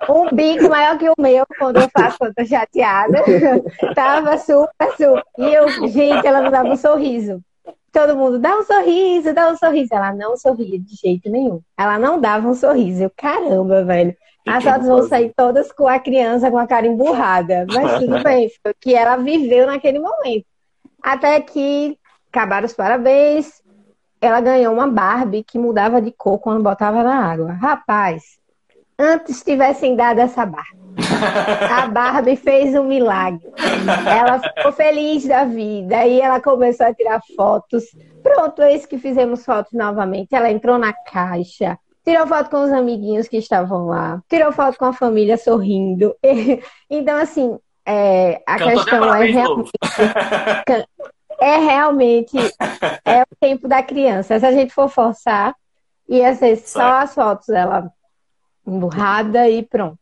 um 0.09 0.33
bico 0.33 0.69
maior 0.69 0.97
que 0.97 1.09
o 1.09 1.13
meu, 1.17 1.45
quando 1.57 1.77
eu 1.77 1.89
faço, 1.89 2.17
quando 2.17 2.33
eu 2.37 2.43
tô 2.43 2.45
chateada. 2.45 3.23
Tava 3.95 4.37
super, 4.37 4.91
super. 4.97 5.23
E 5.37 5.53
eu, 5.53 5.69
gente, 5.87 6.25
ela 6.25 6.41
não 6.41 6.51
dava 6.51 6.69
um 6.69 6.77
sorriso. 6.77 7.41
Todo 7.91 8.15
mundo, 8.15 8.39
dá 8.39 8.57
um 8.57 8.63
sorriso, 8.63 9.33
dá 9.33 9.49
um 9.49 9.57
sorriso. 9.57 9.93
Ela 9.93 10.13
não 10.13 10.35
sorria 10.37 10.79
de 10.79 10.95
jeito 10.95 11.29
nenhum. 11.29 11.61
Ela 11.77 11.99
não 11.99 12.19
dava 12.19 12.47
um 12.47 12.53
sorriso. 12.53 13.03
Eu, 13.03 13.11
caramba, 13.15 13.83
velho. 13.83 14.15
As 14.47 14.63
fotos 14.63 14.87
vão 14.87 15.03
sair 15.07 15.31
todas 15.35 15.71
com 15.71 15.87
a 15.87 15.99
criança 15.99 16.49
com 16.49 16.57
a 16.57 16.67
cara 16.67 16.87
emburrada. 16.87 17.65
Mas 17.71 17.99
tudo 17.99 18.21
bem, 18.23 18.49
foi 18.61 18.71
o 18.71 18.75
que 18.79 18.93
ela 18.93 19.17
viveu 19.17 19.67
naquele 19.67 19.99
momento. 19.99 20.45
Até 21.01 21.39
que 21.41 21.97
acabaram 22.31 22.65
os 22.65 22.73
parabéns. 22.73 23.61
Ela 24.19 24.39
ganhou 24.39 24.73
uma 24.73 24.87
Barbie 24.87 25.43
que 25.43 25.57
mudava 25.57 26.01
de 26.01 26.11
cor 26.11 26.37
quando 26.39 26.61
botava 26.61 27.03
na 27.03 27.31
água. 27.31 27.53
Rapaz, 27.53 28.37
antes 28.97 29.43
tivessem 29.43 29.95
dado 29.95 30.19
essa 30.19 30.45
Barbie. 30.45 30.79
A 31.71 31.87
Barbie 31.87 32.35
fez 32.35 32.75
um 32.75 32.83
milagre. 32.83 33.41
Ela 34.05 34.39
ficou 34.39 34.71
feliz 34.71 35.25
da 35.25 35.43
vida. 35.43 35.97
Aí 35.97 36.21
ela 36.21 36.39
começou 36.39 36.85
a 36.85 36.93
tirar 36.93 37.21
fotos. 37.35 37.83
Pronto, 38.21 38.61
isso 38.61 38.87
que 38.87 38.97
fizemos 38.97 39.43
fotos 39.43 39.73
novamente. 39.73 40.35
Ela 40.35 40.51
entrou 40.51 40.77
na 40.77 40.93
caixa 40.93 41.79
tirou 42.03 42.27
foto 42.27 42.49
com 42.49 42.63
os 42.63 42.71
amiguinhos 42.71 43.27
que 43.27 43.37
estavam 43.37 43.87
lá, 43.87 44.21
tirou 44.29 44.51
foto 44.51 44.77
com 44.77 44.85
a 44.85 44.93
família 44.93 45.37
sorrindo. 45.37 46.15
então, 46.89 47.17
assim, 47.17 47.57
é, 47.85 48.41
a 48.45 48.57
Cantou 48.57 48.77
questão 48.77 49.13
é 49.13 49.25
realmente, 49.25 49.71
é 51.39 51.57
realmente 51.57 52.37
é 53.05 53.21
o 53.23 53.35
tempo 53.39 53.67
da 53.67 53.81
criança. 53.83 54.39
Se 54.39 54.45
a 54.45 54.51
gente 54.51 54.73
for 54.73 54.89
forçar, 54.89 55.55
ia 56.07 56.33
ser 56.35 56.57
só 56.57 56.99
as 56.99 57.13
fotos 57.13 57.47
dela 57.47 57.91
emburrada 58.65 59.49
e 59.49 59.63
pronto. 59.63 59.99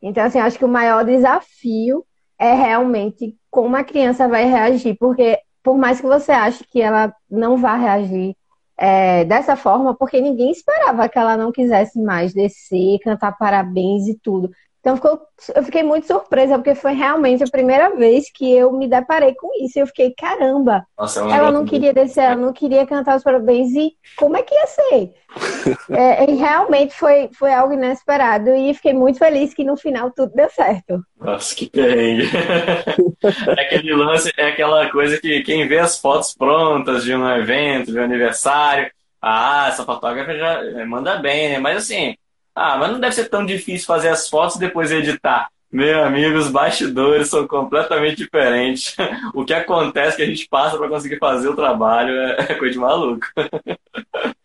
Então, 0.00 0.24
assim, 0.24 0.38
acho 0.38 0.58
que 0.58 0.64
o 0.64 0.68
maior 0.68 1.04
desafio 1.04 2.04
é 2.38 2.54
realmente 2.54 3.36
como 3.50 3.76
a 3.76 3.84
criança 3.84 4.26
vai 4.26 4.44
reagir, 4.44 4.96
porque 4.98 5.38
por 5.62 5.78
mais 5.78 6.00
que 6.00 6.06
você 6.06 6.32
ache 6.32 6.64
que 6.64 6.80
ela 6.82 7.14
não 7.30 7.56
vá 7.56 7.76
reagir 7.76 8.36
é, 8.82 9.24
dessa 9.24 9.54
forma, 9.54 9.94
porque 9.96 10.20
ninguém 10.20 10.50
esperava 10.50 11.08
que 11.08 11.16
ela 11.16 11.36
não 11.36 11.52
quisesse 11.52 12.00
mais 12.02 12.34
descer, 12.34 12.98
cantar 12.98 13.30
parabéns 13.38 14.08
e 14.08 14.18
tudo. 14.18 14.50
Então 14.82 14.96
ficou, 14.96 15.20
eu 15.54 15.62
fiquei 15.62 15.84
muito 15.84 16.08
surpresa, 16.08 16.56
porque 16.56 16.74
foi 16.74 16.92
realmente 16.92 17.44
a 17.44 17.46
primeira 17.46 17.94
vez 17.94 18.24
que 18.34 18.52
eu 18.52 18.72
me 18.72 18.88
deparei 18.88 19.32
com 19.32 19.48
isso. 19.64 19.78
Eu 19.78 19.86
fiquei, 19.86 20.12
caramba, 20.12 20.84
Nossa, 20.98 21.24
é 21.24 21.30
ela 21.30 21.52
não 21.52 21.64
queria 21.64 21.94
descer, 21.94 22.24
ela 22.24 22.34
não 22.34 22.52
queria 22.52 22.84
cantar 22.84 23.16
os 23.16 23.22
parabéns, 23.22 23.72
e 23.76 23.92
como 24.16 24.36
é 24.36 24.42
que 24.42 24.52
ia 24.52 24.66
ser? 24.66 25.14
é, 25.88 26.24
realmente 26.24 26.94
foi, 26.94 27.30
foi 27.32 27.54
algo 27.54 27.74
inesperado, 27.74 28.50
e 28.56 28.74
fiquei 28.74 28.92
muito 28.92 29.20
feliz 29.20 29.54
que 29.54 29.62
no 29.62 29.76
final 29.76 30.10
tudo 30.10 30.32
deu 30.34 30.50
certo. 30.50 31.00
Nossa, 31.16 31.54
que 31.54 31.70
perrengue. 31.70 32.24
é 33.56 33.62
aquele 33.62 33.94
lance, 33.94 34.32
é 34.36 34.48
aquela 34.48 34.90
coisa 34.90 35.16
que 35.20 35.42
quem 35.42 35.68
vê 35.68 35.78
as 35.78 35.96
fotos 35.96 36.34
prontas 36.34 37.04
de 37.04 37.14
um 37.14 37.30
evento, 37.30 37.92
de 37.92 38.00
um 38.00 38.02
aniversário, 38.02 38.90
ah, 39.22 39.68
essa 39.68 39.84
fotógrafa 39.84 40.36
já 40.36 40.84
manda 40.86 41.18
bem, 41.18 41.50
né? 41.50 41.58
Mas 41.60 41.76
assim, 41.76 42.16
ah, 42.54 42.76
mas 42.76 42.90
não 42.92 43.00
deve 43.00 43.14
ser 43.14 43.28
tão 43.28 43.44
difícil 43.44 43.86
fazer 43.86 44.08
as 44.08 44.28
fotos 44.28 44.56
e 44.56 44.60
depois 44.60 44.90
editar. 44.90 45.48
Meu 45.70 46.04
amigo, 46.04 46.36
os 46.36 46.50
bastidores 46.50 47.28
são 47.28 47.46
completamente 47.46 48.16
diferentes. 48.16 48.94
O 49.34 49.44
que 49.44 49.54
acontece 49.54 50.16
que 50.16 50.22
a 50.22 50.26
gente 50.26 50.46
passa 50.48 50.76
para 50.76 50.88
conseguir 50.88 51.18
fazer 51.18 51.48
o 51.48 51.56
trabalho 51.56 52.12
é 52.12 52.54
coisa 52.54 52.74
de 52.74 52.78
maluco. 52.78 53.26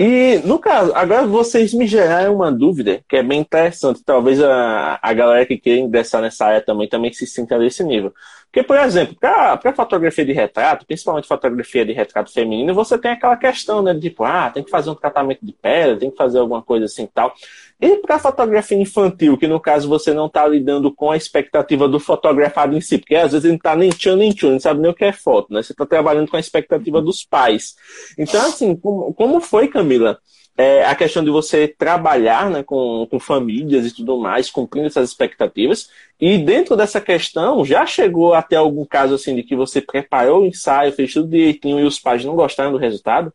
E, 0.00 0.40
no 0.44 0.60
caso, 0.60 0.92
agora 0.94 1.26
vocês 1.26 1.74
me 1.74 1.84
geraram 1.84 2.36
uma 2.36 2.52
dúvida 2.52 3.02
que 3.08 3.16
é 3.16 3.22
bem 3.22 3.40
interessante. 3.40 4.00
Talvez 4.04 4.40
a, 4.40 4.96
a 5.02 5.12
galera 5.12 5.44
que 5.44 5.58
queira 5.58 5.80
ingressar 5.80 6.22
nessa 6.22 6.46
área 6.46 6.60
também, 6.60 6.88
também 6.88 7.12
se 7.12 7.26
sinta 7.26 7.58
nesse 7.58 7.82
nível. 7.82 8.14
Porque, 8.50 8.62
por 8.62 8.78
exemplo, 8.78 9.14
para 9.20 9.74
fotografia 9.74 10.24
de 10.24 10.32
retrato, 10.32 10.86
principalmente 10.86 11.28
fotografia 11.28 11.84
de 11.84 11.92
retrato 11.92 12.32
feminino, 12.32 12.72
você 12.74 12.96
tem 12.96 13.10
aquela 13.10 13.36
questão, 13.36 13.82
né? 13.82 13.92
De, 13.92 14.00
tipo, 14.00 14.24
ah, 14.24 14.50
tem 14.50 14.64
que 14.64 14.70
fazer 14.70 14.88
um 14.88 14.94
tratamento 14.94 15.44
de 15.44 15.52
pele, 15.52 15.98
tem 15.98 16.10
que 16.10 16.16
fazer 16.16 16.38
alguma 16.38 16.62
coisa 16.62 16.86
assim 16.86 17.04
e 17.04 17.08
tal. 17.08 17.34
E 17.78 17.96
para 17.98 18.18
fotografia 18.18 18.76
infantil, 18.76 19.36
que 19.36 19.46
no 19.46 19.60
caso 19.60 19.86
você 19.86 20.14
não 20.14 20.26
está 20.26 20.46
lidando 20.48 20.92
com 20.92 21.10
a 21.10 21.16
expectativa 21.16 21.86
do 21.86 22.00
fotografado 22.00 22.74
em 22.74 22.80
si, 22.80 22.96
porque 22.96 23.14
às 23.14 23.32
vezes 23.32 23.44
ele 23.44 23.52
não 23.52 23.56
está 23.58 23.76
nem 23.76 23.90
tchan 23.90 24.16
nem 24.16 24.32
tchan, 24.32 24.52
não 24.52 24.60
sabe 24.60 24.80
nem 24.80 24.90
o 24.90 24.94
que 24.94 25.04
é 25.04 25.12
foto, 25.12 25.52
né? 25.52 25.62
Você 25.62 25.72
está 25.72 25.84
trabalhando 25.84 26.28
com 26.30 26.36
a 26.36 26.40
expectativa 26.40 27.02
dos 27.02 27.24
pais. 27.24 27.76
Então, 28.16 28.40
assim, 28.46 28.74
como, 28.74 29.12
como 29.12 29.40
foi, 29.40 29.68
Camila? 29.68 30.18
É, 30.60 30.84
a 30.84 30.94
questão 30.96 31.22
de 31.22 31.30
você 31.30 31.68
trabalhar 31.68 32.50
né, 32.50 32.64
com, 32.64 33.06
com 33.08 33.20
famílias 33.20 33.86
e 33.86 33.94
tudo 33.94 34.18
mais, 34.18 34.50
cumprindo 34.50 34.88
essas 34.88 35.08
expectativas. 35.08 35.88
E 36.20 36.36
dentro 36.36 36.76
dessa 36.76 37.00
questão, 37.00 37.64
já 37.64 37.86
chegou 37.86 38.34
até 38.34 38.56
algum 38.56 38.84
caso 38.84 39.14
assim 39.14 39.36
de 39.36 39.44
que 39.44 39.54
você 39.54 39.80
preparou 39.80 40.42
o 40.42 40.46
ensaio, 40.46 40.92
fez 40.92 41.12
tudo 41.12 41.30
direitinho 41.30 41.78
e 41.78 41.84
os 41.84 42.00
pais 42.00 42.24
não 42.24 42.34
gostaram 42.34 42.72
do 42.72 42.78
resultado? 42.78 43.32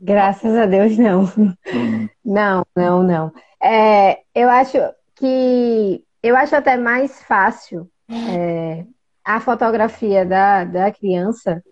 Graças 0.00 0.56
a 0.56 0.66
Deus, 0.66 0.98
não. 0.98 1.20
Uhum. 1.72 2.08
Não, 2.24 2.66
não, 2.74 3.02
não. 3.04 3.32
É, 3.62 4.18
eu 4.34 4.48
acho 4.50 4.76
que 5.14 6.04
eu 6.20 6.36
acho 6.36 6.56
até 6.56 6.76
mais 6.76 7.22
fácil 7.22 7.88
é, 8.10 8.84
a 9.24 9.40
fotografia 9.40 10.26
da, 10.26 10.64
da 10.64 10.90
criança, 10.90 11.62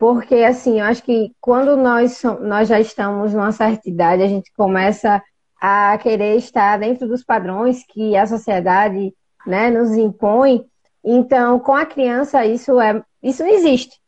porque 0.00 0.36
assim, 0.36 0.80
eu 0.80 0.86
acho 0.86 1.02
que 1.02 1.30
quando 1.40 1.76
nós, 1.76 2.22
nós 2.40 2.66
já 2.66 2.80
estamos 2.80 3.34
numa 3.34 3.52
certa 3.52 3.88
idade, 3.88 4.22
a 4.22 4.26
gente 4.26 4.50
começa 4.56 5.22
a 5.60 5.96
querer 5.98 6.36
estar 6.36 6.78
dentro 6.78 7.06
dos 7.06 7.22
padrões 7.22 7.84
que 7.86 8.16
a 8.16 8.26
sociedade 8.26 9.14
né, 9.46 9.70
nos 9.70 9.92
impõe. 9.92 10.64
Então, 11.04 11.60
com 11.60 11.74
a 11.74 11.84
criança, 11.84 12.46
isso 12.46 12.80
é 12.80 13.02
isso 13.22 13.44
não 13.44 13.50
existe 13.50 14.00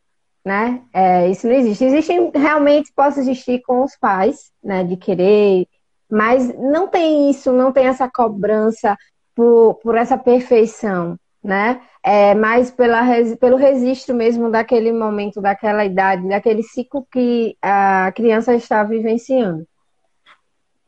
né? 0.45 0.83
É, 0.93 1.29
isso 1.31 1.47
não 1.47 1.55
existe. 1.55 1.85
Existe, 1.85 2.13
realmente 2.35 2.93
pode 2.95 3.19
existir 3.21 3.63
com 3.63 3.85
os 3.85 3.97
pais, 3.97 4.51
né? 4.63 4.85
De 4.85 4.97
querer, 4.97 5.67
mas 6.11 6.53
não 6.59 6.89
tem 6.89 7.31
isso, 7.31 7.53
não 7.53 7.73
tem 7.73 7.87
essa 7.87 8.11
cobrança 8.11 8.97
por, 9.35 9.75
por 9.77 9.97
essa 9.97 10.19
perfeição, 10.19 11.17
né? 11.43 11.81
É 12.03 12.35
mais 12.35 12.71
pela, 12.71 13.03
pelo 13.41 13.57
registro 13.57 14.15
mesmo 14.15 14.51
daquele 14.51 14.93
momento, 14.93 15.41
daquela 15.41 15.85
idade, 15.85 16.29
daquele 16.29 16.63
ciclo 16.63 17.07
que 17.11 17.57
a 17.61 18.13
criança 18.15 18.55
está 18.55 18.85
vivenciando. 18.85 19.67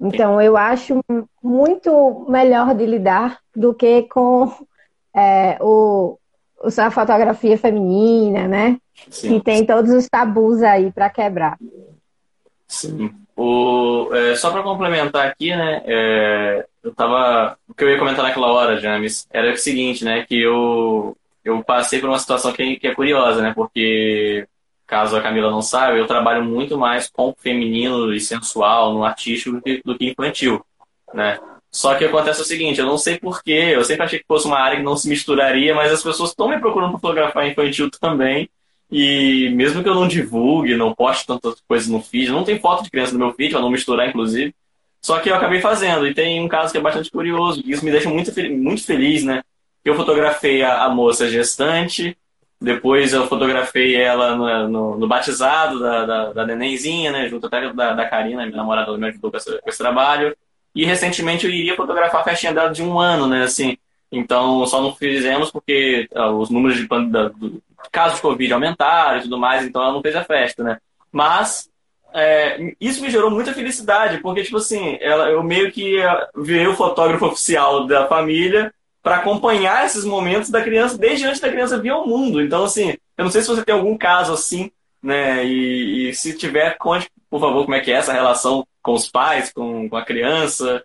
Então, 0.01 0.41
eu 0.41 0.57
acho 0.57 1.01
muito 1.43 2.27
melhor 2.29 2.75
de 2.75 2.85
lidar 2.85 3.39
do 3.55 3.73
que 3.73 4.03
com 4.03 4.53
é, 5.15 5.57
o, 5.61 6.19
a 6.77 6.91
fotografia 6.91 7.57
feminina, 7.57 8.47
né? 8.47 8.79
Sim. 9.11 9.39
Que 9.39 9.45
tem 9.45 9.65
todos 9.67 9.93
os 9.93 10.09
tabus 10.09 10.63
aí 10.63 10.93
para 10.93 11.11
quebrar. 11.11 11.59
Sim. 12.69 13.24
O, 13.37 14.11
é, 14.13 14.37
só 14.37 14.51
para 14.51 14.63
complementar 14.63 15.27
aqui, 15.27 15.51
né? 15.51 15.83
É, 15.85 16.67
eu 16.83 16.95
tava. 16.95 17.59
O 17.69 17.75
que 17.75 17.83
eu 17.83 17.91
ia 17.91 17.99
comentar 17.99 18.25
naquela 18.25 18.53
hora, 18.53 18.81
James, 18.81 19.27
era 19.31 19.53
o 19.53 19.57
seguinte, 19.57 20.05
né? 20.05 20.25
Que 20.25 20.41
eu, 20.41 21.17
eu 21.45 21.63
passei 21.65 22.01
por 22.01 22.09
uma 22.09 22.19
situação 22.19 22.53
que, 22.53 22.77
que 22.77 22.87
é 22.87 22.95
curiosa, 22.95 23.43
né? 23.43 23.53
Porque, 23.55 24.47
caso 24.87 25.17
a 25.17 25.21
Camila 25.21 25.51
não 25.51 25.63
saiba, 25.63 25.99
eu 25.99 26.07
trabalho 26.07 26.45
muito 26.45 26.79
mais 26.79 27.09
com 27.11 27.35
feminino 27.37 28.13
e 28.13 28.21
sensual 28.21 28.95
no 28.95 29.05
artístico 29.05 29.57
do 29.57 29.63
que, 29.63 29.83
do 29.85 29.99
que 29.99 30.11
infantil, 30.11 30.65
né? 31.13 31.39
Só 31.75 31.97
que 31.97 32.05
acontece 32.05 32.41
o 32.41 32.45
seguinte, 32.45 32.79
eu 32.79 32.87
não 32.87 32.97
sei 32.97 33.19
porquê, 33.19 33.73
eu 33.75 33.83
sempre 33.85 34.05
achei 34.05 34.21
que 34.21 34.27
fosse 34.29 34.47
uma 34.47 34.61
área 34.61 34.77
que 34.77 34.85
não 34.85 34.97
se 34.97 35.09
misturaria, 35.09 35.75
mas 35.75 35.91
as 35.91 36.05
pessoas 36.05 36.31
estão 36.31 36.49
me 36.49 36.61
procurando 36.61 36.93
para 36.93 37.01
fotografar 37.01 37.49
infantil 37.49 37.91
também. 37.91 38.49
E 38.97 39.51
mesmo 39.51 39.83
que 39.83 39.89
eu 39.89 39.95
não 39.97 40.07
divulgue, 40.07 40.77
não 40.77 40.95
poste 40.95 41.27
tantas 41.27 41.61
coisas 41.67 41.89
no 41.89 42.01
feed, 42.01 42.31
não 42.31 42.45
tem 42.45 42.61
foto 42.61 42.85
de 42.85 42.91
criança 42.93 43.13
no 43.13 43.19
meu 43.19 43.35
feed, 43.35 43.51
para 43.51 43.61
não 43.61 43.69
misturar, 43.69 44.09
inclusive. 44.09 44.55
Só 45.03 45.19
que 45.19 45.29
eu 45.29 45.35
acabei 45.35 45.61
fazendo. 45.61 46.07
E 46.07 46.15
tem 46.15 46.41
um 46.41 46.47
caso 46.47 46.71
que 46.71 46.79
é 46.79 46.81
bastante 46.81 47.11
curioso, 47.11 47.61
e 47.67 47.73
isso 47.73 47.85
me 47.85 47.91
deixa 47.91 48.09
muito, 48.09 48.33
muito 48.53 48.85
feliz, 48.85 49.25
né? 49.25 49.43
Eu 49.85 49.97
fotografei 49.97 50.63
a, 50.63 50.85
a 50.85 50.89
moça 50.91 51.29
gestante, 51.29 52.17
depois 52.61 53.13
eu 53.13 53.27
fotografei 53.27 53.97
ela 53.97 54.37
no, 54.37 54.69
no, 54.69 54.99
no 54.99 55.09
batizado 55.09 55.81
da, 55.81 56.07
da, 56.07 56.33
da, 56.33 56.47
nenenzinha, 56.47 57.11
né? 57.11 57.29
Junto 57.29 57.49
até 57.49 57.73
da, 57.73 57.95
da 57.95 58.09
Karina, 58.09 58.47
minha 58.47 58.57
namorada, 58.57 58.91
ela 58.91 58.99
me 58.99 59.09
ajudou 59.09 59.29
com, 59.29 59.37
essa, 59.37 59.59
com 59.59 59.69
esse 59.69 59.79
trabalho. 59.79 60.37
E 60.73 60.85
recentemente 60.85 61.47
eu 61.47 61.51
iria 61.51 61.75
fotografar 61.75 62.21
a 62.21 62.25
festinha 62.25 62.55
dela 62.55 62.71
de 62.71 62.81
um 62.81 63.01
ano, 63.01 63.27
né? 63.27 63.43
Assim, 63.43 63.77
então 64.13 64.65
só 64.67 64.81
não 64.81 64.95
fizemos 64.95 65.51
porque 65.51 66.09
uh, 66.15 66.31
os 66.39 66.49
números 66.49 66.79
de 66.79 66.87
da, 66.87 67.27
do, 67.29 67.61
casos 67.91 68.17
de 68.17 68.23
Covid 68.23 68.53
aumentaram 68.53 69.19
e 69.19 69.23
tudo 69.23 69.39
mais, 69.39 69.65
então 69.65 69.83
ela 69.83 69.93
não 69.93 70.03
fez 70.03 70.15
a 70.17 70.25
festa, 70.25 70.63
né? 70.63 70.79
Mas 71.11 71.69
é, 72.15 72.75
isso 72.81 73.03
me 73.03 73.11
gerou 73.11 73.31
muita 73.31 73.53
felicidade, 73.53 74.19
porque, 74.19 74.45
tipo 74.45 74.57
assim, 74.57 74.97
ela, 75.01 75.31
eu 75.31 75.43
meio 75.43 75.73
que 75.73 75.97
virei 76.37 76.67
o 76.67 76.77
fotógrafo 76.77 77.27
oficial 77.27 77.87
da 77.87 78.07
família 78.07 78.73
para 79.03 79.17
acompanhar 79.17 79.85
esses 79.85 80.05
momentos 80.05 80.49
da 80.49 80.63
criança 80.63 80.97
desde 80.97 81.27
antes 81.27 81.41
da 81.41 81.51
criança 81.51 81.81
vir 81.81 81.91
ao 81.91 82.07
mundo. 82.07 82.41
Então, 82.41 82.65
assim, 82.65 82.97
eu 83.19 83.25
não 83.25 83.31
sei 83.31 83.43
se 83.43 83.49
você 83.49 83.65
tem 83.65 83.75
algum 83.75 83.99
caso 83.99 84.33
assim, 84.33 84.71
né? 85.03 85.45
E, 85.45 86.09
e 86.09 86.15
se 86.15 86.37
tiver, 86.37 86.79
conte, 86.79 87.11
por 87.29 87.41
favor, 87.41 87.65
como 87.65 87.75
é 87.75 87.81
que 87.81 87.91
é 87.91 87.97
essa 87.97 88.13
relação 88.13 88.67
com 88.81 88.93
os 88.93 89.11
pais, 89.11 89.53
com, 89.53 89.89
com 89.89 89.97
a 89.97 90.05
criança. 90.05 90.85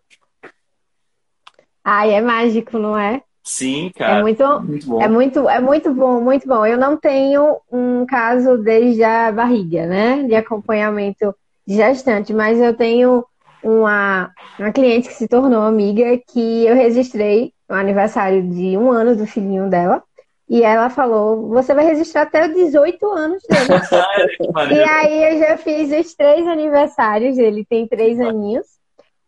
Ai, 1.84 2.14
é 2.14 2.22
mágico, 2.22 2.78
não 2.78 2.98
é? 2.98 3.22
Sim, 3.44 3.92
cara. 3.96 4.20
É 4.20 4.22
muito, 4.22 4.62
muito 4.62 4.88
bom. 4.88 5.02
É 5.02 5.08
muito, 5.08 5.50
é 5.50 5.60
muito 5.60 5.94
bom, 5.94 6.22
muito 6.22 6.48
bom. 6.48 6.66
Eu 6.66 6.78
não 6.78 6.98
tenho 6.98 7.58
um 7.72 8.06
caso 8.06 8.58
desde 8.58 9.04
a 9.04 9.32
barriga, 9.32 9.86
né? 9.86 10.24
De 10.24 10.36
acompanhamento 10.36 11.36
de 11.66 11.76
gestante, 11.76 12.34
mas 12.34 12.60
eu 12.60 12.74
tenho 12.74 13.26
uma, 13.64 14.32
uma 14.58 14.72
cliente 14.72 15.08
que 15.08 15.14
se 15.14 15.28
tornou 15.28 15.62
amiga 15.62 16.20
que 16.32 16.66
eu 16.66 16.76
registrei 16.76 17.54
o 17.70 17.74
aniversário 17.74 18.42
de 18.44 18.78
um 18.78 18.92
ano 18.92 19.16
do 19.16 19.26
filhinho 19.26 19.70
dela. 19.70 20.04
E 20.50 20.64
ela 20.64 20.90
falou: 20.90 21.50
você 21.50 21.74
vai 21.74 21.86
registrar 21.86 22.24
até 22.24 22.48
os 22.48 22.56
18 22.56 23.06
anos 23.12 23.44
dele. 23.48 24.74
e 24.74 24.84
aí 24.84 25.34
eu 25.34 25.40
já 25.40 25.58
fiz 25.58 25.92
os 25.92 26.16
três 26.16 26.46
aniversários, 26.48 27.38
ele 27.38 27.64
tem 27.66 27.88
três 27.88 28.20
aninhos. 28.20 28.66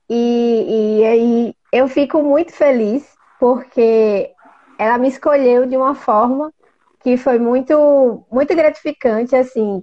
E, 0.10 1.00
e 1.00 1.06
aí 1.06 1.54
eu 1.72 1.88
fico 1.88 2.22
muito 2.22 2.52
feliz 2.52 3.06
porque 3.42 4.30
ela 4.78 5.00
me 5.00 5.08
escolheu 5.08 5.66
de 5.66 5.76
uma 5.76 5.96
forma 5.96 6.54
que 7.04 7.18
foi 7.18 7.40
muito, 7.40 8.24
muito 8.32 8.56
gratificante, 8.56 9.36
assim, 9.36 9.82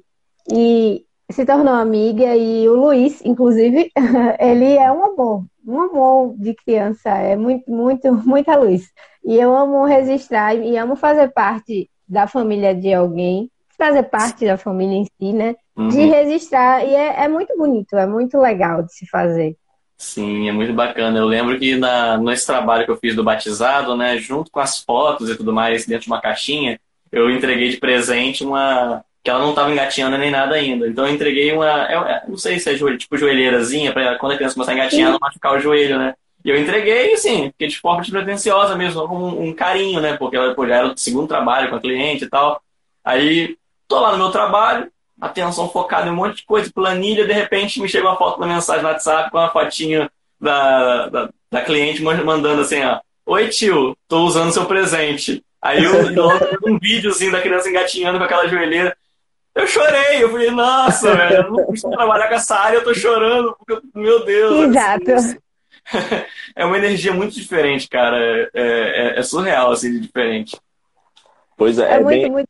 e 0.48 1.04
se 1.28 1.44
tornou 1.44 1.74
amiga, 1.74 2.36
e 2.36 2.68
o 2.68 2.74
Luiz, 2.74 3.20
inclusive, 3.24 3.90
ele 4.38 4.76
é 4.76 4.92
um 4.92 5.04
amor, 5.06 5.44
um 5.66 5.80
amor 5.80 6.36
de 6.38 6.54
criança, 6.54 7.08
é 7.10 7.34
muito, 7.34 7.68
muito, 7.68 8.14
muita 8.24 8.54
luz. 8.54 8.92
E 9.24 9.34
eu 9.34 9.52
amo 9.52 9.84
registrar 9.84 10.54
e 10.54 10.76
amo 10.76 10.94
fazer 10.94 11.32
parte 11.32 11.90
da 12.08 12.28
família 12.28 12.72
de 12.72 12.94
alguém, 12.94 13.50
fazer 13.76 14.04
parte 14.04 14.46
da 14.46 14.56
família 14.56 14.98
em 14.98 15.04
si, 15.04 15.32
né? 15.32 15.56
Uhum. 15.76 15.88
De 15.88 16.04
registrar, 16.04 16.86
e 16.86 16.94
é, 16.94 17.24
é 17.24 17.28
muito 17.28 17.58
bonito, 17.58 17.96
é 17.96 18.06
muito 18.06 18.38
legal 18.38 18.84
de 18.84 18.94
se 18.94 19.04
fazer. 19.08 19.56
Sim, 19.98 20.48
é 20.48 20.52
muito 20.52 20.72
bacana. 20.72 21.18
Eu 21.18 21.26
lembro 21.26 21.58
que 21.58 21.74
na, 21.74 22.16
nesse 22.16 22.46
trabalho 22.46 22.84
que 22.84 22.90
eu 22.90 22.96
fiz 22.96 23.16
do 23.16 23.24
batizado, 23.24 23.96
né, 23.96 24.16
junto 24.16 24.48
com 24.50 24.60
as 24.60 24.78
fotos 24.78 25.28
e 25.28 25.36
tudo 25.36 25.52
mais, 25.52 25.84
dentro 25.86 26.04
de 26.04 26.08
uma 26.08 26.20
caixinha, 26.20 26.80
eu 27.10 27.28
entreguei 27.28 27.68
de 27.68 27.78
presente 27.78 28.44
uma. 28.44 29.04
que 29.24 29.30
ela 29.30 29.40
não 29.40 29.50
estava 29.50 29.72
engatinhando 29.72 30.16
nem 30.16 30.30
nada 30.30 30.54
ainda. 30.54 30.86
Então 30.86 31.04
eu 31.06 31.12
entreguei 31.12 31.52
uma. 31.52 31.66
Eu, 31.90 32.30
não 32.30 32.36
sei 32.36 32.60
se 32.60 32.70
é 32.70 32.76
joelho, 32.76 32.96
tipo 32.96 33.16
joelheirazinha, 33.16 33.92
para 33.92 34.16
quando 34.18 34.32
a 34.32 34.36
criança 34.36 34.54
começar 34.54 34.72
a 34.72 34.74
engatinhar, 34.76 35.10
não 35.10 35.18
machucar 35.20 35.56
o 35.56 35.60
joelho, 35.60 35.98
né? 35.98 36.14
E 36.44 36.50
eu 36.50 36.56
entreguei, 36.56 37.14
assim, 37.14 37.50
porque 37.50 37.66
de 37.66 37.80
forma 37.80 38.00
despretensiosa 38.00 38.76
mesmo, 38.76 39.08
com 39.08 39.16
um, 39.16 39.48
um, 39.48 39.52
carinho, 39.52 40.00
né? 40.00 40.16
Porque 40.16 40.36
ela 40.36 40.54
já 40.54 40.76
era 40.76 40.86
o 40.86 40.96
segundo 40.96 41.26
trabalho 41.26 41.70
com 41.70 41.76
a 41.76 41.80
cliente 41.80 42.24
e 42.24 42.28
tal. 42.28 42.62
Aí, 43.04 43.56
tô 43.88 43.98
lá 43.98 44.12
no 44.12 44.18
meu 44.18 44.30
trabalho, 44.30 44.88
atenção 45.20 45.68
focada 45.68 46.08
em 46.08 46.12
um 46.12 46.16
monte 46.16 46.36
de 46.36 46.44
coisa, 46.44 46.70
planilha, 46.72 47.26
de 47.26 47.32
repente 47.32 47.80
me 47.80 47.88
chega 47.88 48.08
uma 48.08 48.16
foto 48.16 48.40
na 48.40 48.46
mensagem 48.46 48.82
no 48.82 48.88
WhatsApp 48.88 49.30
com 49.30 49.38
uma 49.38 49.50
fotinha 49.50 50.10
da, 50.40 51.08
da, 51.08 51.28
da 51.50 51.60
cliente 51.62 52.02
mandando 52.02 52.62
assim, 52.62 52.82
ó, 52.82 53.00
Oi 53.28 53.48
tio, 53.48 53.94
tô 54.08 54.24
usando 54.24 54.50
seu 54.50 54.64
presente. 54.64 55.44
Aí 55.60 55.84
eu 55.84 55.92
um 56.66 56.78
videozinho 56.78 57.30
da 57.30 57.42
criança 57.42 57.68
engatinhando 57.68 58.16
com 58.16 58.24
aquela 58.24 58.48
joelheira. 58.48 58.96
Eu 59.54 59.66
chorei, 59.66 60.22
eu 60.22 60.30
falei, 60.30 60.50
nossa, 60.50 61.14
velho, 61.14 61.36
eu 61.36 61.50
não 61.52 61.64
costumo 61.64 61.94
trabalhar 61.94 62.28
com 62.28 62.34
essa 62.34 62.56
área, 62.56 62.78
eu 62.78 62.84
tô 62.84 62.94
chorando, 62.94 63.54
porque, 63.58 63.86
meu 63.94 64.24
Deus. 64.24 64.70
Exato. 64.70 65.38
É 66.54 66.64
uma 66.66 66.76
energia 66.76 67.14
muito 67.14 67.34
diferente, 67.34 67.88
cara. 67.88 68.18
É, 68.18 68.50
é, 68.54 69.18
é 69.18 69.22
surreal, 69.22 69.72
assim, 69.72 69.92
de 69.92 70.00
diferente. 70.00 70.58
Pois 71.58 71.76
é, 71.76 71.90
é, 71.90 71.94
é 71.94 72.00
muito, 72.00 72.20
bem, 72.22 72.30
muito 72.30 72.48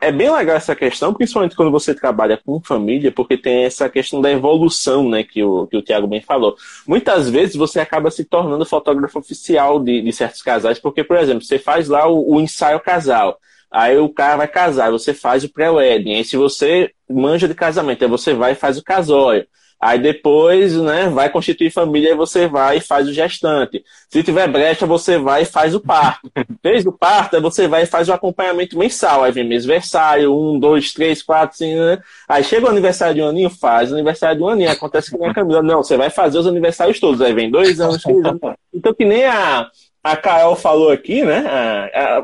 é 0.00 0.10
bem 0.10 0.30
legal 0.32 0.56
essa 0.56 0.74
questão, 0.74 1.14
principalmente 1.14 1.54
quando 1.54 1.70
você 1.70 1.94
trabalha 1.94 2.36
com 2.36 2.60
família, 2.60 3.12
porque 3.12 3.38
tem 3.38 3.62
essa 3.62 3.88
questão 3.88 4.20
da 4.20 4.32
evolução, 4.32 5.08
né, 5.08 5.22
que 5.22 5.44
o, 5.44 5.68
que 5.68 5.76
o 5.76 5.82
Tiago 5.82 6.08
bem 6.08 6.20
falou. 6.20 6.56
Muitas 6.84 7.30
vezes 7.30 7.54
você 7.54 7.78
acaba 7.78 8.10
se 8.10 8.24
tornando 8.24 8.66
fotógrafo 8.66 9.20
oficial 9.20 9.78
de, 9.78 10.02
de 10.02 10.12
certos 10.12 10.42
casais, 10.42 10.80
porque, 10.80 11.04
por 11.04 11.16
exemplo, 11.16 11.44
você 11.44 11.56
faz 11.56 11.88
lá 11.88 12.08
o, 12.08 12.34
o 12.34 12.40
ensaio 12.40 12.80
casal, 12.80 13.38
aí 13.70 13.96
o 13.96 14.08
cara 14.08 14.38
vai 14.38 14.48
casar, 14.48 14.90
você 14.90 15.14
faz 15.14 15.44
o 15.44 15.52
pré-wedding, 15.52 16.14
aí 16.14 16.24
se 16.24 16.36
você 16.36 16.90
manja 17.08 17.46
de 17.46 17.54
casamento, 17.54 18.02
aí 18.02 18.10
você 18.10 18.34
vai 18.34 18.52
e 18.52 18.56
faz 18.56 18.76
o 18.76 18.82
casório. 18.82 19.46
Aí 19.80 19.98
depois, 19.98 20.74
né, 20.76 21.08
vai 21.08 21.30
constituir 21.30 21.70
família 21.70 22.10
e 22.10 22.16
você 22.16 22.48
vai 22.48 22.78
e 22.78 22.80
faz 22.80 23.06
o 23.06 23.12
gestante. 23.12 23.84
Se 24.10 24.24
tiver 24.24 24.48
brecha, 24.48 24.86
você 24.86 25.18
vai 25.18 25.42
e 25.42 25.44
faz 25.44 25.72
o 25.74 25.80
parto. 25.80 26.28
Fez 26.60 26.84
o 26.84 26.92
parto, 26.92 27.36
aí 27.36 27.42
você 27.42 27.68
vai 27.68 27.82
e 27.82 27.86
faz 27.86 28.08
o 28.08 28.12
acompanhamento 28.12 28.76
mensal. 28.76 29.22
Aí 29.22 29.30
vem 29.30 29.46
mêsversário, 29.46 30.34
um, 30.34 30.58
dois, 30.58 30.92
três, 30.92 31.22
quatro, 31.22 31.56
cinco, 31.56 31.78
né? 31.78 31.98
Aí 32.28 32.42
chega 32.42 32.66
o 32.66 32.68
aniversário 32.68 33.14
de 33.14 33.22
um 33.22 33.28
aninho, 33.28 33.50
faz 33.50 33.92
o 33.92 33.94
aniversário 33.94 34.38
de 34.38 34.42
um 34.42 34.48
aninho. 34.48 34.70
Acontece 34.70 35.10
que 35.10 35.18
nem 35.18 35.28
a 35.30 35.34
Camila. 35.34 35.62
Não, 35.62 35.82
você 35.82 35.96
vai 35.96 36.10
fazer 36.10 36.38
os 36.38 36.46
aniversários 36.46 36.98
todos. 36.98 37.20
Aí 37.20 37.32
vem 37.32 37.50
dois 37.50 37.80
anos, 37.80 38.02
três 38.02 38.24
anos. 38.24 38.40
Então 38.74 38.92
que 38.92 39.04
nem 39.04 39.24
a 39.26 39.70
a 40.02 40.16
Carol 40.16 40.56
falou 40.56 40.90
aqui, 40.90 41.22
né? 41.22 41.44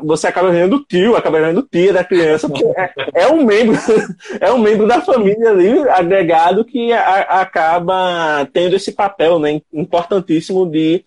você 0.03 0.27
acaba 0.27 0.51
vendo 0.51 0.77
o 0.77 0.83
tio, 0.83 1.15
acaba 1.15 1.39
vendo 1.41 1.61
tia 1.63 1.93
da 1.93 2.03
criança, 2.03 2.47
porque 2.47 2.65
é, 2.65 3.23
é, 3.23 3.27
um 3.27 3.43
membro, 3.43 3.77
é 4.39 4.51
um 4.51 4.57
membro 4.57 4.87
da 4.87 5.01
família 5.01 5.49
ali, 5.49 5.77
agregado, 5.89 6.65
que 6.65 6.93
a, 6.93 7.41
acaba 7.41 8.47
tendo 8.53 8.75
esse 8.75 8.91
papel 8.91 9.39
né, 9.39 9.61
importantíssimo 9.73 10.65
de 10.69 11.03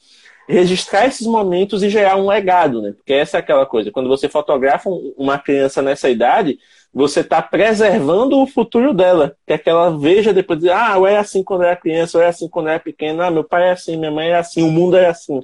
registrar 0.49 1.07
esses 1.07 1.27
momentos 1.27 1.83
e 1.83 1.91
gerar 1.91 2.17
um 2.17 2.27
legado, 2.27 2.81
né? 2.81 2.93
Porque 2.93 3.13
essa 3.13 3.37
é 3.37 3.41
aquela 3.41 3.67
coisa, 3.67 3.91
quando 3.91 4.09
você 4.09 4.29
fotografa 4.29 4.89
uma 5.17 5.39
criança 5.39 5.83
nessa 5.83 6.09
idade, 6.09 6.59
você 6.93 7.21
está 7.21 7.43
preservando 7.43 8.41
o 8.41 8.47
futuro 8.47 8.95
dela, 8.95 9.37
que 9.47 9.53
é 9.53 9.59
que 9.59 9.69
ela 9.69 9.97
veja 9.97 10.33
depois 10.33 10.59
de, 10.59 10.71
ah, 10.71 10.95
eu 10.97 11.07
era 11.07 11.21
assim 11.21 11.45
quando 11.45 11.65
era 11.65 11.77
criança, 11.77 12.17
eu 12.17 12.23
era 12.23 12.31
assim 12.31 12.49
quando 12.49 12.71
era 12.71 12.81
pequena, 12.81 13.27
ah, 13.27 13.31
meu 13.31 13.45
pai 13.45 13.69
é 13.69 13.73
assim, 13.73 13.97
minha 13.97 14.11
mãe 14.11 14.31
é 14.31 14.37
assim, 14.37 14.63
o 14.63 14.71
mundo 14.71 14.97
é 14.97 15.07
assim. 15.07 15.41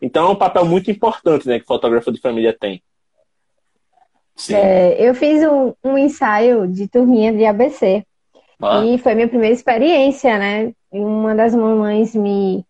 Então 0.00 0.28
é 0.28 0.30
um 0.30 0.36
papel 0.36 0.64
muito 0.64 0.90
importante 0.90 1.46
né, 1.48 1.58
que 1.58 1.64
o 1.64 1.68
fotógrafo 1.68 2.12
de 2.12 2.20
família 2.20 2.56
tem. 2.58 2.82
É, 4.50 4.96
eu 5.04 5.14
fiz 5.14 5.42
um, 5.42 5.74
um, 5.82 5.98
ensaio 5.98 6.68
de 6.68 6.86
turminha 6.86 7.32
de 7.32 7.44
ABC. 7.44 8.04
Ah. 8.62 8.84
E 8.84 8.98
foi 8.98 9.14
minha 9.14 9.28
primeira 9.28 9.54
experiência, 9.54 10.38
né? 10.38 10.72
E 10.92 11.00
uma 11.00 11.34
das 11.34 11.54
mamães 11.54 12.14
me 12.14 12.64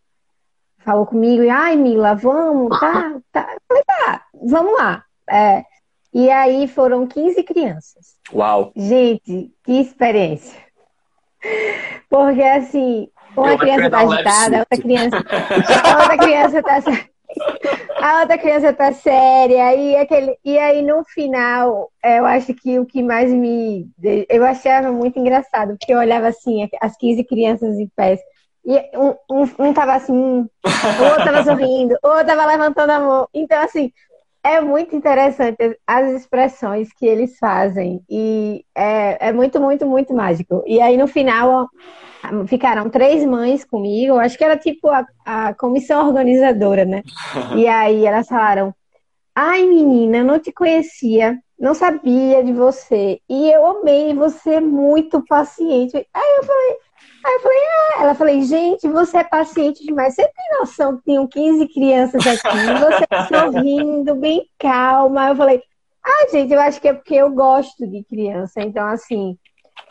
falou 0.79 1.05
comigo, 1.05 1.43
e 1.43 1.51
ai, 1.51 1.77
Mila, 1.77 2.15
vamos, 2.15 2.79
tá, 2.81 3.21
tá. 3.31 3.57
Tá, 3.87 4.23
vamos 4.43 4.73
lá. 4.79 5.05
É, 5.29 5.65
e 6.13 6.31
aí 6.31 6.67
foram 6.67 7.07
15 7.07 7.43
crianças. 7.43 8.17
Uau! 8.33 8.73
Gente, 8.75 9.53
que 9.63 9.73
experiência. 9.73 10.59
Porque 12.09 12.43
assim, 12.43 13.09
uma 13.37 13.59
criança 13.59 13.91
tá 13.91 14.01
agitada, 14.01 14.59
outra 14.61 14.79
criança, 14.79 15.17
outra 16.01 16.19
criança 16.19 16.63
tá 16.63 16.81
a 18.01 18.21
outra 18.21 18.39
criança 18.39 18.73
tá 18.73 18.93
séria, 18.93 19.75
e, 19.75 19.97
aquele, 19.97 20.37
e 20.45 20.59
aí 20.59 20.83
no 20.83 21.05
final, 21.05 21.91
eu 22.05 22.25
acho 22.25 22.55
que 22.55 22.79
o 22.79 22.87
que 22.87 23.03
mais 23.03 23.33
me. 23.33 23.89
Eu 24.29 24.45
achava 24.45 24.91
muito 24.93 25.19
engraçado, 25.19 25.77
porque 25.79 25.93
eu 25.93 25.99
olhava 25.99 26.29
assim, 26.29 26.69
as 26.81 26.97
15 26.97 27.25
crianças 27.25 27.79
em 27.79 27.89
pés, 27.97 28.21
e 28.65 28.77
um, 28.99 29.15
um, 29.31 29.67
um 29.67 29.73
tava 29.73 29.95
assim, 29.95 30.13
o 30.13 31.05
outro 31.05 31.25
tava 31.25 31.43
sorrindo, 31.45 31.97
o 32.03 32.09
outro 32.09 32.27
tava 32.27 32.47
levantando 32.47 32.91
a 32.91 33.01
mão. 33.01 33.29
Então, 33.33 33.63
assim, 33.63 33.93
é 34.43 34.61
muito 34.61 34.95
interessante 34.95 35.79
as 35.87 36.11
expressões 36.13 36.93
que 36.93 37.07
eles 37.07 37.39
fazem, 37.39 38.03
e 38.09 38.65
é, 38.75 39.29
é 39.29 39.33
muito, 39.33 39.61
muito, 39.61 39.87
muito 39.87 40.15
mágico. 40.15 40.63
E 40.67 40.81
aí 40.81 40.97
no 40.97 41.07
final, 41.07 41.69
ficaram 42.47 42.89
três 42.89 43.25
mães 43.25 43.65
comigo, 43.65 44.19
acho 44.19 44.39
que 44.39 44.45
era 44.45 44.57
tipo 44.57 44.89
a, 44.89 45.07
a 45.25 45.55
comissão 45.55 46.07
organizadora, 46.07 46.85
né? 46.85 47.03
E 47.57 47.67
aí 47.67 48.07
elas 48.07 48.29
falaram: 48.29 48.75
Ai, 49.35 49.67
menina, 49.67 50.23
não 50.25 50.39
te 50.39 50.53
conhecia, 50.53 51.39
não 51.59 51.75
sabia 51.75 52.43
de 52.43 52.53
você, 52.53 53.21
e 53.29 53.51
eu 53.51 53.67
amei, 53.67 54.15
você 54.15 54.55
é 54.55 54.61
muito 54.61 55.25
paciente. 55.27 55.97
Aí 55.97 56.37
eu 56.39 56.45
falei. 56.45 56.88
Aí 57.29 57.35
eu 57.35 57.41
falei, 57.41 57.59
ah, 57.59 58.03
ela 58.03 58.15
falei, 58.15 58.43
gente, 58.43 58.89
você 58.89 59.19
é 59.19 59.25
paciente 59.25 59.85
demais. 59.85 60.15
Você 60.15 60.23
tem 60.23 60.59
noção 60.59 60.97
que 60.97 61.05
tinham 61.05 61.27
15 61.27 61.69
crianças 61.69 62.27
aqui, 62.27 62.57
você 62.81 63.07
tá 63.07 63.29
sorrindo, 63.29 64.15
bem 64.15 64.49
calma. 64.59 65.29
Eu 65.29 65.37
falei, 65.37 65.63
ah, 66.03 66.27
gente, 66.33 66.55
eu 66.55 66.61
acho 66.61 66.81
que 66.81 66.89
é 66.89 66.95
porque 66.95 67.17
eu 67.17 67.31
gosto 67.31 67.87
de 67.87 68.03
criança. 68.05 68.63
Então, 68.63 68.87
assim, 68.87 69.37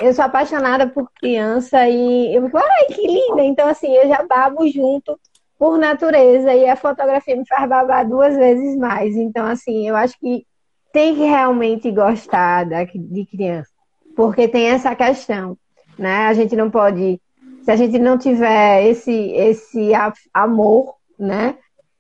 eu 0.01 0.11
sou 0.15 0.25
apaixonada 0.25 0.87
por 0.87 1.11
criança 1.11 1.87
e 1.87 2.35
eu 2.35 2.43
fico, 2.45 2.57
ai, 2.57 2.85
que 2.87 3.05
linda! 3.05 3.43
Então, 3.43 3.67
assim, 3.67 3.95
eu 3.95 4.07
já 4.07 4.23
babo 4.23 4.67
junto 4.67 5.19
por 5.59 5.77
natureza 5.77 6.55
e 6.55 6.67
a 6.67 6.75
fotografia 6.75 7.35
me 7.35 7.47
faz 7.47 7.69
babar 7.69 8.09
duas 8.09 8.35
vezes 8.35 8.75
mais. 8.77 9.15
Então, 9.15 9.45
assim, 9.45 9.87
eu 9.87 9.95
acho 9.95 10.17
que 10.19 10.43
tem 10.91 11.13
que 11.13 11.23
realmente 11.23 11.91
gostar 11.91 12.65
de 12.65 13.25
criança, 13.27 13.69
porque 14.15 14.47
tem 14.47 14.69
essa 14.69 14.95
questão, 14.95 15.55
né? 15.99 16.25
A 16.25 16.33
gente 16.33 16.55
não 16.55 16.71
pode 16.71 17.21
se 17.67 17.71
a 17.71 17.75
gente 17.75 17.99
não 17.99 18.17
tiver 18.17 18.85
esse, 18.85 19.11
esse 19.11 19.91
amor, 20.33 20.95
né? 21.19 21.55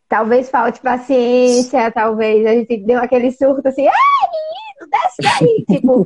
Talvez 0.07 0.49
falte 0.49 0.79
paciência, 0.79 1.91
talvez 1.91 2.45
a 2.45 2.53
gente 2.53 2.77
dê 2.77 2.93
aquele 2.93 3.29
surto 3.33 3.67
assim, 3.67 3.85
ai, 3.85 4.29
menino, 4.31 4.89
desce 4.89 5.43
aí, 5.43 5.65
tipo, 5.75 6.05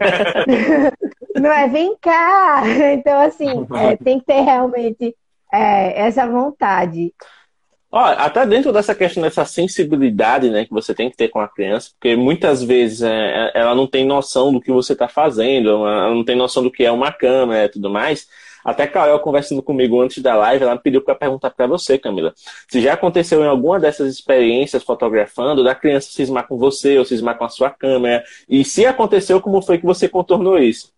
não 1.40 1.52
é, 1.52 1.68
vem 1.68 1.96
cá. 2.02 2.64
Então, 2.92 3.22
assim, 3.22 3.68
é, 3.76 3.96
tem 3.98 4.20
que 4.20 4.26
ter 4.26 4.42
realmente 4.42 5.16
é, 5.54 6.08
essa 6.08 6.26
vontade. 6.26 7.14
Ó, 7.92 8.00
até 8.00 8.44
dentro 8.48 8.74
dessa 8.74 8.96
questão 8.96 9.22
dessa 9.22 9.46
sensibilidade, 9.46 10.50
né, 10.50 10.66
que 10.66 10.72
você 10.72 10.96
tem 10.96 11.08
que 11.08 11.18
ter 11.18 11.28
com 11.28 11.40
a 11.40 11.48
criança, 11.48 11.92
porque 11.92 12.16
muitas 12.16 12.64
vezes 12.64 13.04
é, 13.04 13.52
ela 13.54 13.76
não 13.76 13.86
tem 13.86 14.08
noção 14.08 14.52
do 14.52 14.60
que 14.60 14.72
você 14.72 14.94
está 14.94 15.08
fazendo, 15.08 15.70
ela 15.70 16.16
não 16.16 16.26
tem 16.26 16.36
noção 16.36 16.64
do 16.64 16.72
que 16.72 16.84
é 16.84 16.92
uma 16.92 17.12
câmera 17.12 17.66
e 17.66 17.70
tudo 17.70 17.92
mais. 17.92 18.26
Até 18.64 18.84
a 18.84 18.88
Carol 18.88 19.20
conversando 19.20 19.64
comigo 19.64 20.02
antes 20.02 20.22
da 20.22 20.36
live, 20.36 20.64
ela 20.64 20.76
me 20.76 20.82
pediu 20.82 21.02
para 21.02 21.16
perguntar 21.16 21.50
para 21.50 21.68
você, 21.68 21.98
Camila, 21.98 22.34
se 22.70 22.82
já 22.82 22.94
aconteceu 22.94 23.44
em 23.44 23.48
alguma 23.48 23.80
dessas 23.80 24.14
experiências 24.14 24.84
fotografando 24.84 25.64
da 25.64 25.74
criança 25.74 26.12
cismar 26.12 26.48
com 26.48 26.58
você 26.58 26.98
ou 26.98 27.06
cismar 27.06 27.38
com 27.38 27.46
a 27.46 27.50
sua 27.50 27.70
câmera, 27.70 28.24
e 28.48 28.64
se 28.64 28.86
aconteceu, 28.86 29.42
como 29.42 29.62
foi 29.62 29.78
que 29.78 29.86
você 29.86 30.08
contornou 30.08 30.58
isso? 30.58 30.92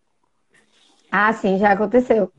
Ah, 1.12 1.32
sim, 1.32 1.58
já 1.58 1.72
aconteceu. 1.72 2.32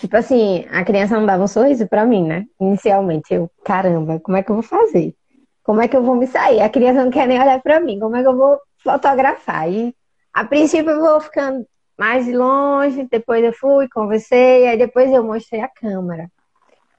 Tipo 0.00 0.16
assim, 0.16 0.64
a 0.70 0.84
criança 0.84 1.16
não 1.18 1.26
dava 1.26 1.44
um 1.44 1.46
sorriso 1.46 1.86
para 1.86 2.04
mim, 2.04 2.24
né? 2.24 2.44
Inicialmente, 2.60 3.32
eu, 3.32 3.48
caramba, 3.64 4.18
como 4.18 4.36
é 4.36 4.42
que 4.42 4.50
eu 4.50 4.56
vou 4.56 4.62
fazer? 4.62 5.14
Como 5.62 5.80
é 5.80 5.86
que 5.86 5.96
eu 5.96 6.02
vou 6.02 6.16
me 6.16 6.26
sair? 6.26 6.60
A 6.60 6.68
criança 6.68 7.04
não 7.04 7.10
quer 7.10 7.28
nem 7.28 7.40
olhar 7.40 7.62
para 7.62 7.78
mim, 7.78 8.00
como 8.00 8.16
é 8.16 8.22
que 8.22 8.26
eu 8.26 8.36
vou 8.36 8.58
fotografar? 8.82 9.70
E 9.70 9.94
a 10.32 10.44
princípio 10.44 10.90
eu 10.90 11.00
vou 11.00 11.20
ficando 11.20 11.64
mais 11.98 12.26
longe, 12.26 13.06
depois 13.10 13.44
eu 13.44 13.52
fui, 13.52 13.88
conversei, 13.88 14.66
aí 14.66 14.78
depois 14.78 15.10
eu 15.10 15.22
mostrei 15.22 15.60
a 15.60 15.68
câmera. 15.68 16.30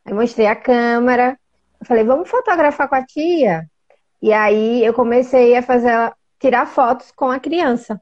Aí 0.06 0.14
mostrei 0.14 0.48
a 0.48 0.56
câmera, 0.56 1.38
eu 1.80 1.86
falei, 1.86 2.04
vamos 2.04 2.30
fotografar 2.30 2.88
com 2.88 2.96
a 2.96 3.06
tia? 3.06 3.66
E 4.22 4.32
aí 4.32 4.84
eu 4.84 4.94
comecei 4.94 5.56
a 5.56 5.62
fazer 5.62 6.14
tirar 6.40 6.66
fotos 6.66 7.12
com 7.12 7.30
a 7.30 7.40
criança. 7.40 8.02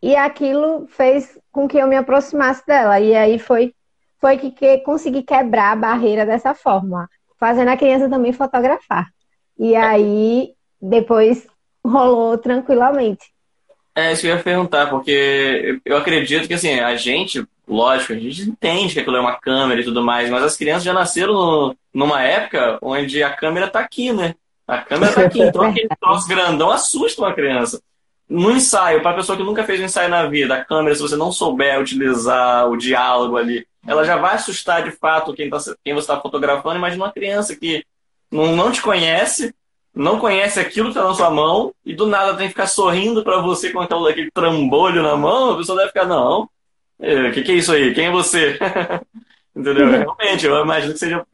E 0.00 0.14
aquilo 0.14 0.86
fez 0.88 1.38
com 1.50 1.66
que 1.66 1.78
eu 1.78 1.88
me 1.88 1.96
aproximasse 1.96 2.64
dela. 2.66 3.00
E 3.00 3.14
aí 3.14 3.38
foi 3.38 3.74
foi 4.20 4.36
que, 4.36 4.50
que 4.50 4.78
consegui 4.78 5.22
quebrar 5.22 5.72
a 5.72 5.76
barreira 5.76 6.26
dessa 6.26 6.54
forma, 6.54 7.08
fazendo 7.38 7.68
a 7.68 7.76
criança 7.76 8.08
também 8.08 8.32
fotografar. 8.32 9.06
E 9.58 9.74
aí, 9.74 10.54
depois 10.80 11.46
rolou 11.84 12.36
tranquilamente. 12.38 13.32
É, 13.98 14.12
isso 14.12 14.20
que 14.20 14.28
eu 14.28 14.36
ia 14.36 14.40
perguntar, 14.40 14.88
porque 14.88 15.80
eu 15.84 15.96
acredito 15.96 16.46
que, 16.46 16.54
assim, 16.54 16.78
a 16.78 16.94
gente, 16.94 17.44
lógico, 17.66 18.12
a 18.12 18.16
gente 18.16 18.42
entende 18.42 18.94
que 18.94 19.00
aquilo 19.00 19.16
é 19.16 19.20
uma 19.20 19.40
câmera 19.40 19.80
e 19.80 19.84
tudo 19.84 20.04
mais, 20.04 20.30
mas 20.30 20.44
as 20.44 20.56
crianças 20.56 20.84
já 20.84 20.92
nasceram 20.92 21.34
no, 21.34 21.76
numa 21.92 22.22
época 22.22 22.78
onde 22.80 23.24
a 23.24 23.30
câmera 23.30 23.66
tá 23.66 23.80
aqui, 23.80 24.12
né? 24.12 24.36
A 24.68 24.78
câmera 24.78 25.12
tá 25.12 25.22
aqui, 25.22 25.42
então 25.42 25.62
aquele 25.62 25.88
troço 26.00 26.28
grandão 26.28 26.70
assusta 26.70 27.22
uma 27.22 27.34
criança. 27.34 27.82
No 28.28 28.52
ensaio, 28.52 29.02
para 29.02 29.10
a 29.10 29.14
pessoa 29.14 29.36
que 29.36 29.42
nunca 29.42 29.64
fez 29.64 29.80
um 29.80 29.86
ensaio 29.86 30.08
na 30.08 30.26
vida, 30.26 30.54
a 30.54 30.64
câmera, 30.64 30.94
se 30.94 31.02
você 31.02 31.16
não 31.16 31.32
souber 31.32 31.80
utilizar 31.80 32.70
o 32.70 32.76
diálogo 32.76 33.36
ali, 33.36 33.66
ela 33.84 34.04
já 34.04 34.16
vai 34.16 34.36
assustar 34.36 34.84
de 34.84 34.92
fato 34.92 35.34
quem, 35.34 35.50
tá, 35.50 35.58
quem 35.84 35.92
você 35.92 36.04
está 36.12 36.20
fotografando. 36.20 36.76
Imagina 36.76 37.02
uma 37.02 37.12
criança 37.12 37.56
que 37.56 37.84
não, 38.30 38.54
não 38.54 38.70
te 38.70 38.80
conhece, 38.80 39.52
não 39.98 40.18
conhece 40.18 40.60
aquilo 40.60 40.86
que 40.86 40.96
está 40.96 41.06
na 41.06 41.14
sua 41.14 41.28
mão, 41.28 41.74
e 41.84 41.92
do 41.92 42.06
nada 42.06 42.36
tem 42.36 42.46
que 42.46 42.52
ficar 42.52 42.68
sorrindo 42.68 43.24
para 43.24 43.40
você 43.40 43.70
com 43.70 43.80
aquele 43.80 44.30
trambolho 44.30 45.02
na 45.02 45.16
mão, 45.16 45.52
a 45.52 45.56
pessoa 45.56 45.76
deve 45.76 45.88
ficar, 45.88 46.06
não, 46.06 46.42
o 46.42 46.48
é, 47.00 47.30
que, 47.32 47.42
que 47.42 47.52
é 47.52 47.54
isso 47.56 47.72
aí? 47.72 47.92
Quem 47.92 48.06
é 48.06 48.10
você? 48.10 48.58
Entendeu? 49.54 49.90
Realmente, 49.90 50.46
eu 50.46 50.62
imagino 50.62 50.92
que 50.92 51.00
seja 51.00 51.26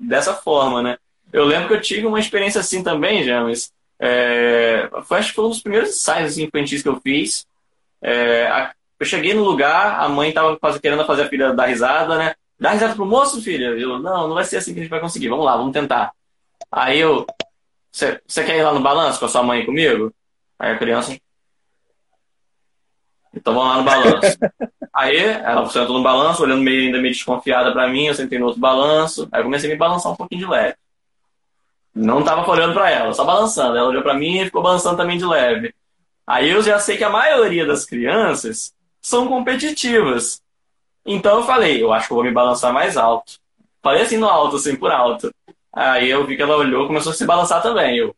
dessa 0.00 0.32
forma, 0.32 0.80
né? 0.80 0.96
Eu 1.32 1.44
lembro 1.44 1.66
que 1.66 1.74
eu 1.74 1.80
tive 1.80 2.06
uma 2.06 2.20
experiência 2.20 2.60
assim 2.60 2.84
também, 2.84 3.24
James. 3.24 3.72
É, 3.98 4.88
foi, 5.04 5.18
acho 5.18 5.30
que 5.30 5.34
foi 5.34 5.44
um 5.46 5.50
dos 5.50 5.60
primeiros 5.60 5.90
ensaios 5.90 6.32
assim, 6.32 6.44
infantis 6.44 6.82
que 6.82 6.88
eu 6.88 7.00
fiz. 7.00 7.44
É, 8.00 8.46
a, 8.46 8.72
eu 9.00 9.06
cheguei 9.06 9.34
no 9.34 9.42
lugar, 9.42 10.00
a 10.00 10.08
mãe 10.08 10.32
tava 10.32 10.56
querendo 10.80 11.04
fazer 11.04 11.22
a 11.22 11.28
filha 11.28 11.52
dar 11.52 11.66
risada, 11.66 12.16
né? 12.16 12.34
Dá 12.60 12.70
risada 12.70 12.94
pro 12.94 13.04
moço, 13.04 13.42
filha? 13.42 13.66
Eu, 13.66 13.98
não, 13.98 14.28
não 14.28 14.34
vai 14.34 14.44
ser 14.44 14.58
assim 14.58 14.72
que 14.72 14.78
a 14.78 14.82
gente 14.82 14.90
vai 14.90 15.00
conseguir. 15.00 15.28
Vamos 15.28 15.44
lá, 15.44 15.56
vamos 15.56 15.72
tentar. 15.72 16.12
Aí 16.70 17.00
eu, 17.00 17.26
você 17.94 18.44
quer 18.44 18.58
ir 18.58 18.62
lá 18.64 18.72
no 18.72 18.80
balanço 18.80 19.20
com 19.20 19.26
a 19.26 19.28
sua 19.28 19.42
mãe 19.42 19.64
comigo? 19.64 20.12
Aí 20.58 20.72
a 20.72 20.78
criança, 20.78 21.16
então 23.32 23.54
vamos 23.54 23.68
lá 23.68 23.78
no 23.78 23.84
balanço. 23.84 24.38
Aí 24.92 25.16
ela 25.16 25.68
sentou 25.68 25.96
no 25.96 26.02
balanço, 26.02 26.42
olhando 26.42 26.62
meio, 26.62 26.82
ainda 26.82 26.98
meio 26.98 27.12
desconfiada 27.12 27.72
para 27.72 27.88
mim, 27.88 28.06
eu 28.06 28.14
sentei 28.14 28.38
no 28.38 28.46
outro 28.46 28.60
balanço. 28.60 29.28
Aí 29.30 29.40
eu 29.40 29.44
comecei 29.44 29.70
a 29.70 29.72
me 29.72 29.78
balançar 29.78 30.12
um 30.12 30.16
pouquinho 30.16 30.44
de 30.44 30.50
leve. 30.50 30.76
Não 31.94 32.24
tava 32.24 32.48
olhando 32.50 32.74
para 32.74 32.90
ela, 32.90 33.12
só 33.12 33.24
balançando. 33.24 33.76
Ela 33.76 33.88
olhou 33.88 34.02
para 34.02 34.14
mim 34.14 34.40
e 34.40 34.44
ficou 34.44 34.62
balançando 34.62 34.96
também 34.96 35.18
de 35.18 35.24
leve. 35.24 35.74
Aí 36.26 36.50
eu 36.50 36.62
já 36.62 36.78
sei 36.78 36.96
que 36.96 37.04
a 37.04 37.10
maioria 37.10 37.66
das 37.66 37.84
crianças 37.84 38.72
são 39.00 39.28
competitivas. 39.28 40.42
Então 41.06 41.38
eu 41.38 41.44
falei, 41.44 41.82
eu 41.82 41.92
acho 41.92 42.06
que 42.06 42.12
eu 42.12 42.16
vou 42.16 42.24
me 42.24 42.32
balançar 42.32 42.72
mais 42.72 42.96
alto. 42.96 43.38
Falei 43.82 44.02
assim 44.02 44.16
no 44.16 44.28
alto, 44.28 44.56
assim, 44.56 44.74
por 44.74 44.90
alto. 44.90 45.32
Aí 45.74 46.08
eu 46.08 46.26
vi 46.26 46.36
que 46.36 46.42
ela 46.42 46.56
olhou 46.56 46.86
começou 46.86 47.12
a 47.12 47.14
se 47.14 47.26
balançar 47.26 47.62
também. 47.62 47.96
Eu, 47.96 48.14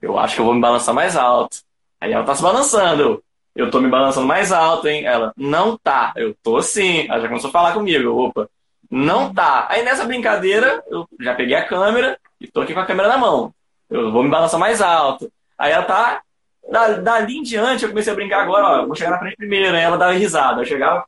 eu 0.00 0.18
acho 0.18 0.36
que 0.36 0.40
eu 0.40 0.44
vou 0.44 0.54
me 0.54 0.60
balançar 0.60 0.94
mais 0.94 1.16
alto. 1.16 1.58
Aí 2.00 2.12
ela 2.12 2.24
tá 2.24 2.34
se 2.34 2.42
balançando. 2.42 3.22
Eu 3.54 3.70
tô 3.70 3.80
me 3.80 3.88
balançando 3.88 4.26
mais 4.26 4.50
alto, 4.50 4.88
hein? 4.88 5.04
Ela, 5.04 5.32
não 5.36 5.76
tá. 5.76 6.12
Eu 6.16 6.34
tô 6.42 6.62
sim. 6.62 7.06
Ela 7.08 7.20
já 7.20 7.28
começou 7.28 7.48
a 7.48 7.52
falar 7.52 7.72
comigo. 7.72 8.10
Opa, 8.10 8.48
não 8.90 9.32
tá. 9.32 9.66
Aí 9.70 9.82
nessa 9.82 10.04
brincadeira, 10.04 10.82
eu 10.88 11.06
já 11.20 11.34
peguei 11.34 11.56
a 11.56 11.66
câmera 11.66 12.18
e 12.40 12.46
tô 12.46 12.60
aqui 12.60 12.74
com 12.74 12.80
a 12.80 12.86
câmera 12.86 13.08
na 13.08 13.18
mão. 13.18 13.52
Eu 13.90 14.10
vou 14.10 14.22
me 14.22 14.30
balançar 14.30 14.58
mais 14.58 14.80
alto. 14.80 15.30
Aí 15.58 15.72
ela 15.72 15.84
tá 15.84 16.22
da, 16.70 16.88
dali 16.94 17.38
em 17.38 17.42
diante, 17.42 17.82
eu 17.82 17.90
comecei 17.90 18.12
a 18.12 18.16
brincar 18.16 18.42
agora, 18.42 18.82
ó, 18.82 18.86
vou 18.86 18.94
chegar 18.94 19.10
na 19.10 19.18
frente 19.18 19.36
primeiro, 19.36 19.76
aí 19.76 19.82
ela 19.82 19.98
dava 19.98 20.12
risada. 20.12 20.60
Eu 20.60 20.64
chegava, 20.64 21.04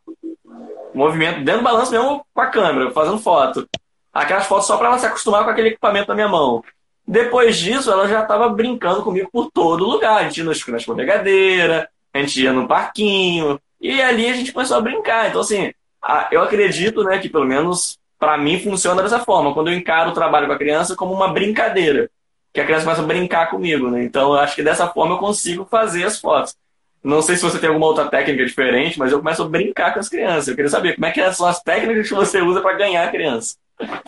movimento, 0.93 1.43
dentro 1.45 1.61
do 1.61 1.65
balanço 1.65 1.93
mesmo 1.93 2.25
com 2.33 2.41
a 2.41 2.47
câmera, 2.47 2.91
fazendo 2.91 3.19
foto. 3.19 3.69
Aquelas 4.15 4.47
fotos 4.47 4.67
só 4.67 4.77
para 4.77 4.89
ela 4.89 4.99
se 4.99 5.07
acostumar 5.07 5.45
com 5.45 5.51
aquele 5.51 5.69
equipamento 5.69 6.09
na 6.09 6.15
minha 6.15 6.29
mão. 6.29 6.63
Depois 7.07 7.59
disso, 7.59 7.91
ela 7.91 8.07
já 8.07 8.23
estava 8.23 8.49
brincando 8.49 9.03
comigo 9.03 9.29
por 9.31 9.51
todo 9.51 9.85
lugar. 9.85 10.19
A 10.19 10.23
gente 10.25 10.39
ia 10.39 10.45
na 10.45 10.53
escorregadeira, 10.53 11.91
a 12.13 12.19
gente 12.21 12.43
ia 12.43 12.53
no 12.53 12.69
parquinho, 12.69 13.61
e 13.81 14.01
ali 14.01 14.29
a 14.29 14.33
gente 14.33 14.53
começou 14.53 14.77
a 14.77 14.81
brincar. 14.81 15.29
Então, 15.29 15.41
assim, 15.41 15.73
eu 16.31 16.41
acredito 16.43 17.03
né, 17.03 17.19
que 17.19 17.29
pelo 17.29 17.45
menos 17.45 17.99
para 18.19 18.39
mim 18.39 18.61
funciona 18.61 19.03
dessa 19.03 19.19
forma. 19.19 19.53
Quando 19.53 19.69
eu 19.69 19.75
encaro 19.75 20.11
o 20.11 20.15
trabalho 20.15 20.47
com 20.47 20.53
a 20.53 20.59
criança 20.59 20.95
como 20.95 21.13
uma 21.13 21.29
brincadeira 21.29 22.09
que 22.55 22.61
a 22.61 22.65
criança 22.65 22.85
começa 22.85 23.03
a 23.03 23.07
brincar 23.07 23.51
comigo, 23.51 23.91
né? 23.91 24.05
Então 24.05 24.33
eu 24.33 24.39
acho 24.39 24.55
que 24.55 24.63
dessa 24.63 24.87
forma 24.87 25.17
eu 25.17 25.19
consigo 25.19 25.67
fazer 25.69 26.05
as 26.05 26.21
fotos. 26.21 26.57
Não 27.03 27.21
sei 27.21 27.37
se 27.37 27.43
você 27.43 27.59
tem 27.59 27.69
alguma 27.69 27.87
outra 27.87 28.07
técnica 28.07 28.47
diferente, 28.47 28.97
mas 28.99 29.11
eu 29.11 29.19
começo 29.19 29.43
a 29.43 29.49
brincar 29.49 29.93
com 29.93 29.99
as 29.99 30.09
crianças. 30.09 30.49
Eu 30.49 30.55
queria 30.55 30.71
saber 30.71 30.95
como 30.95 31.05
é 31.05 31.11
que 31.11 31.33
são 31.33 31.47
as 31.47 31.61
técnicas 31.61 32.09
que 32.09 32.15
você 32.15 32.41
usa 32.41 32.61
para 32.63 32.77
ganhar 32.77 33.05
a 33.05 33.11
criança. 33.11 33.57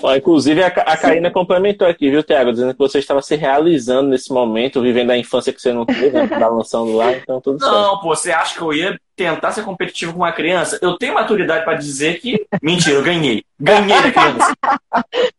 Ó, 0.03 0.15
inclusive, 0.15 0.63
a, 0.63 0.69
a 0.69 0.97
Karina 0.97 1.31
complementou 1.31 1.89
aqui, 1.89 2.11
viu, 2.11 2.23
Tiago? 2.23 2.53
Dizendo 2.53 2.73
que 2.73 2.79
você 2.79 2.99
estava 2.99 3.21
se 3.21 3.35
realizando 3.35 4.11
nesse 4.11 4.33
momento, 4.33 4.81
vivendo 4.81 5.11
a 5.11 5.19
infância 5.19 5.53
que 5.53 5.61
você 5.61 5.73
não 5.73 5.85
teve, 5.85 6.11
né, 6.11 6.25
balançando 6.27 6.95
lá, 6.95 7.13
então 7.13 7.41
tudo 7.41 7.59
certo. 7.59 7.73
Não, 7.73 7.99
pô, 7.99 8.15
você 8.15 8.31
acha 8.31 8.55
que 8.55 8.63
eu 8.63 8.73
ia 8.73 8.97
tentar 9.17 9.51
ser 9.51 9.65
competitivo 9.65 10.13
com 10.13 10.21
uma 10.21 10.31
criança? 10.31 10.79
Eu 10.81 10.97
tenho 10.97 11.15
maturidade 11.15 11.65
para 11.65 11.75
dizer 11.75 12.21
que. 12.21 12.47
Mentira, 12.63 12.95
eu 12.97 13.03
ganhei. 13.03 13.43
Ganhei 13.59 14.01
da 14.03 14.13
criança. 14.13 14.55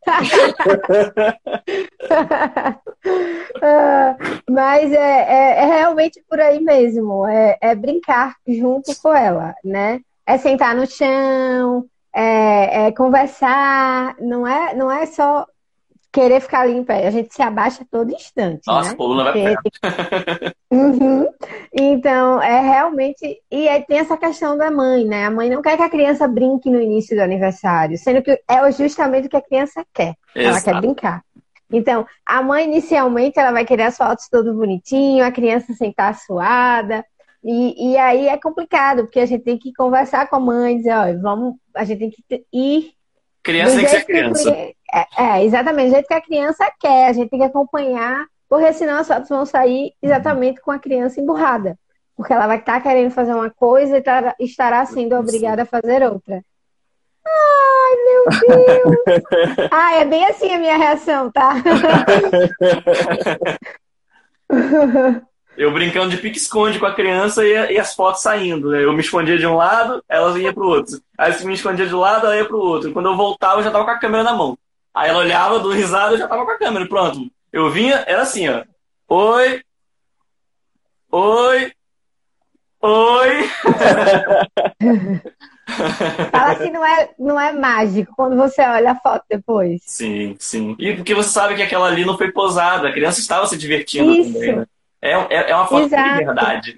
mas 4.49 4.91
é, 4.91 4.97
é, 4.97 5.59
é, 5.59 5.65
realmente 5.65 6.21
por 6.29 6.37
aí 6.39 6.59
mesmo. 6.59 7.25
É, 7.27 7.57
é 7.61 7.75
brincar 7.75 8.35
junto 8.47 8.95
com 9.01 9.15
ela, 9.15 9.55
né? 9.63 10.01
É 10.25 10.37
sentar 10.37 10.75
no 10.75 10.85
chão 10.85 11.85
é, 12.17 12.87
é 12.87 12.91
conversar, 12.91 14.15
não 14.19 14.47
é, 14.47 14.73
não 14.73 14.91
é 14.91 15.05
só 15.05 15.45
querer 16.11 16.41
ficar 16.41 16.61
ali 16.61 16.75
em 16.75 16.83
pé, 16.83 17.05
a 17.05 17.11
gente 17.11 17.31
se 17.31 17.43
abaixa 17.43 17.85
todo 17.91 18.11
instante. 18.11 18.63
Nossa, 18.65 18.89
né? 18.89 18.95
o 18.97 19.15
vai 19.15 19.55
uhum. 20.71 21.27
Então, 21.71 22.41
é 22.41 22.59
realmente. 22.59 23.39
E 23.51 23.69
aí 23.69 23.85
tem 23.85 23.99
essa 23.99 24.17
questão 24.17 24.57
da 24.57 24.71
mãe, 24.71 25.05
né? 25.05 25.27
A 25.27 25.31
mãe 25.31 25.47
não 25.47 25.61
quer 25.61 25.77
que 25.77 25.83
a 25.83 25.89
criança 25.89 26.27
brinque 26.27 26.71
no 26.71 26.81
início 26.81 27.15
do 27.15 27.21
aniversário, 27.21 27.95
sendo 27.99 28.23
que 28.23 28.31
é 28.47 28.71
justamente 28.71 29.27
o 29.27 29.29
que 29.29 29.37
a 29.37 29.41
criança 29.41 29.85
quer. 29.93 30.15
Exato. 30.35 30.55
Ela 30.55 30.61
quer 30.61 30.81
brincar. 30.81 31.21
Então, 31.71 32.03
a 32.25 32.41
mãe 32.41 32.63
inicialmente 32.63 33.39
ela 33.39 33.51
vai 33.51 33.63
querer 33.63 33.83
as 33.83 33.97
fotos 33.97 34.27
todo 34.27 34.55
bonitinho, 34.55 35.23
a 35.23 35.31
criança 35.31 35.73
sentar 35.73 36.15
suada, 36.15 37.05
e, 37.43 37.91
e 37.91 37.97
aí 37.97 38.27
é 38.27 38.37
complicado, 38.37 39.03
porque 39.03 39.19
a 39.19 39.25
gente 39.25 39.43
tem 39.43 39.57
que 39.57 39.71
conversar 39.73 40.29
com 40.29 40.35
a 40.35 40.39
mãe, 40.39 40.77
dizer, 40.77 40.91
olha, 40.91 41.19
vamos, 41.19 41.55
a 41.77 41.83
gente 41.83 41.99
tem 41.99 42.09
que 42.11 42.45
ir. 42.53 42.91
Criança 43.43 43.75
tem 43.75 43.85
que 43.85 43.91
ser 43.91 44.05
criança. 44.05 44.51
Que, 44.51 44.75
é, 44.93 45.05
é, 45.17 45.45
exatamente, 45.45 45.89
do 45.89 45.93
jeito 45.93 46.07
que 46.07 46.13
a 46.13 46.21
criança 46.21 46.71
quer, 46.79 47.07
a 47.07 47.13
gente 47.13 47.29
tem 47.29 47.39
que 47.39 47.45
acompanhar, 47.45 48.25
porque 48.49 48.73
senão 48.73 48.99
as 48.99 49.07
fotos 49.07 49.29
vão 49.29 49.45
sair 49.45 49.93
exatamente 50.01 50.59
com 50.61 50.71
a 50.71 50.79
criança 50.79 51.21
emburrada. 51.21 51.77
Porque 52.15 52.33
ela 52.33 52.47
vai 52.47 52.57
estar 52.57 52.81
querendo 52.81 53.11
fazer 53.11 53.33
uma 53.33 53.49
coisa 53.49 53.97
e 54.39 54.43
estará 54.43 54.85
sendo 54.85 55.15
obrigada 55.15 55.61
a 55.61 55.65
fazer 55.65 56.01
outra. 56.03 56.43
Ai, 57.25 57.95
meu 58.05 58.25
Deus! 58.39 58.97
ah, 59.71 59.95
é 59.95 60.05
bem 60.05 60.25
assim 60.25 60.51
a 60.51 60.59
minha 60.59 60.77
reação, 60.77 61.31
tá? 61.31 61.53
Eu 65.57 65.71
brincando 65.71 66.11
de 66.11 66.17
pique-esconde 66.17 66.77
com 66.77 66.85
a 66.85 66.93
criança 66.93 67.43
e, 67.43 67.73
e, 67.73 67.79
as 67.79 67.95
fotos 67.95 68.21
saindo. 68.21 68.69
Né? 68.69 68.83
Eu 68.83 68.93
me 68.93 69.01
escondia 69.01 69.39
de 69.39 69.47
um 69.47 69.55
lado, 69.55 70.03
elas 70.07 70.37
iam 70.37 70.53
pro 70.53 70.67
outro. 70.67 71.01
Aí 71.17 71.33
se 71.33 71.45
me 71.45 71.55
escondia 71.55 71.87
de 71.87 71.95
um 71.95 71.99
lado, 71.99 72.27
ela 72.27 72.37
ia 72.37 72.45
pro 72.45 72.59
outro. 72.59 72.93
Quando 72.93 73.07
eu 73.07 73.17
voltava, 73.17 73.59
eu 73.59 73.63
já 73.63 73.71
tava 73.71 73.83
com 73.83 73.91
a 73.91 73.97
câmera 73.97 74.23
na 74.23 74.33
mão. 74.33 74.55
Aí 74.93 75.09
ela 75.09 75.19
olhava, 75.19 75.59
do 75.59 75.71
risado, 75.71 76.13
eu 76.13 76.19
já 76.19 76.27
tava 76.27 76.45
com 76.45 76.51
a 76.51 76.57
câmera. 76.59 76.87
Pronto. 76.87 77.27
Eu 77.51 77.71
vinha, 77.71 78.03
era 78.07 78.21
assim, 78.21 78.47
ó. 78.47 78.63
Oi. 79.09 79.63
Oi. 81.11 81.71
Oi. 82.81 83.49
Fala 86.31 86.55
que 86.55 86.69
não 86.69 86.85
é, 86.85 87.09
não 87.19 87.39
é 87.39 87.51
mágico 87.51 88.13
quando 88.15 88.35
você 88.37 88.61
olha 88.61 88.91
a 88.91 88.95
foto 88.95 89.25
depois. 89.29 89.81
Sim, 89.85 90.35
sim. 90.39 90.75
E 90.79 90.95
porque 90.95 91.13
você 91.13 91.29
sabe 91.29 91.55
que 91.55 91.61
aquela 91.61 91.87
ali 91.87 92.05
não 92.05 92.17
foi 92.17 92.31
posada, 92.31 92.87
a 92.87 92.93
criança 92.93 93.19
estava 93.19 93.47
se 93.47 93.57
divertindo 93.57 94.11
Isso. 94.11 94.33
também, 94.33 94.55
né? 94.55 94.65
É, 95.01 95.11
é, 95.11 95.51
é 95.51 95.55
uma 95.55 95.67
foto 95.67 95.85
Exato. 95.85 96.19
de 96.19 96.25
verdade. 96.25 96.77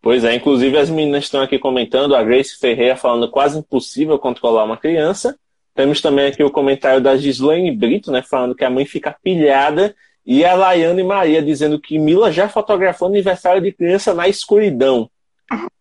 Pois 0.00 0.22
é, 0.22 0.34
inclusive 0.34 0.78
as 0.78 0.88
meninas 0.88 1.24
estão 1.24 1.42
aqui 1.42 1.58
comentando, 1.58 2.14
a 2.14 2.22
Grace 2.22 2.56
Ferreira 2.58 2.96
falando 2.96 3.28
quase 3.30 3.58
impossível 3.58 4.18
controlar 4.18 4.64
uma 4.64 4.76
criança. 4.76 5.36
Temos 5.74 6.00
também 6.00 6.26
aqui 6.26 6.44
o 6.44 6.50
comentário 6.50 7.00
da 7.00 7.16
Gislaine 7.16 7.74
Brito, 7.74 8.12
né, 8.12 8.22
falando 8.22 8.54
que 8.54 8.64
a 8.64 8.70
mãe 8.70 8.86
fica 8.86 9.16
pilhada. 9.22 9.94
E 10.24 10.44
a 10.44 10.54
Laiane 10.54 11.04
Maria 11.04 11.42
dizendo 11.42 11.80
que 11.80 11.98
Mila 11.98 12.32
já 12.32 12.48
fotografou 12.48 13.08
aniversário 13.08 13.60
de 13.60 13.72
criança 13.72 14.12
na 14.12 14.28
escuridão. 14.28 15.10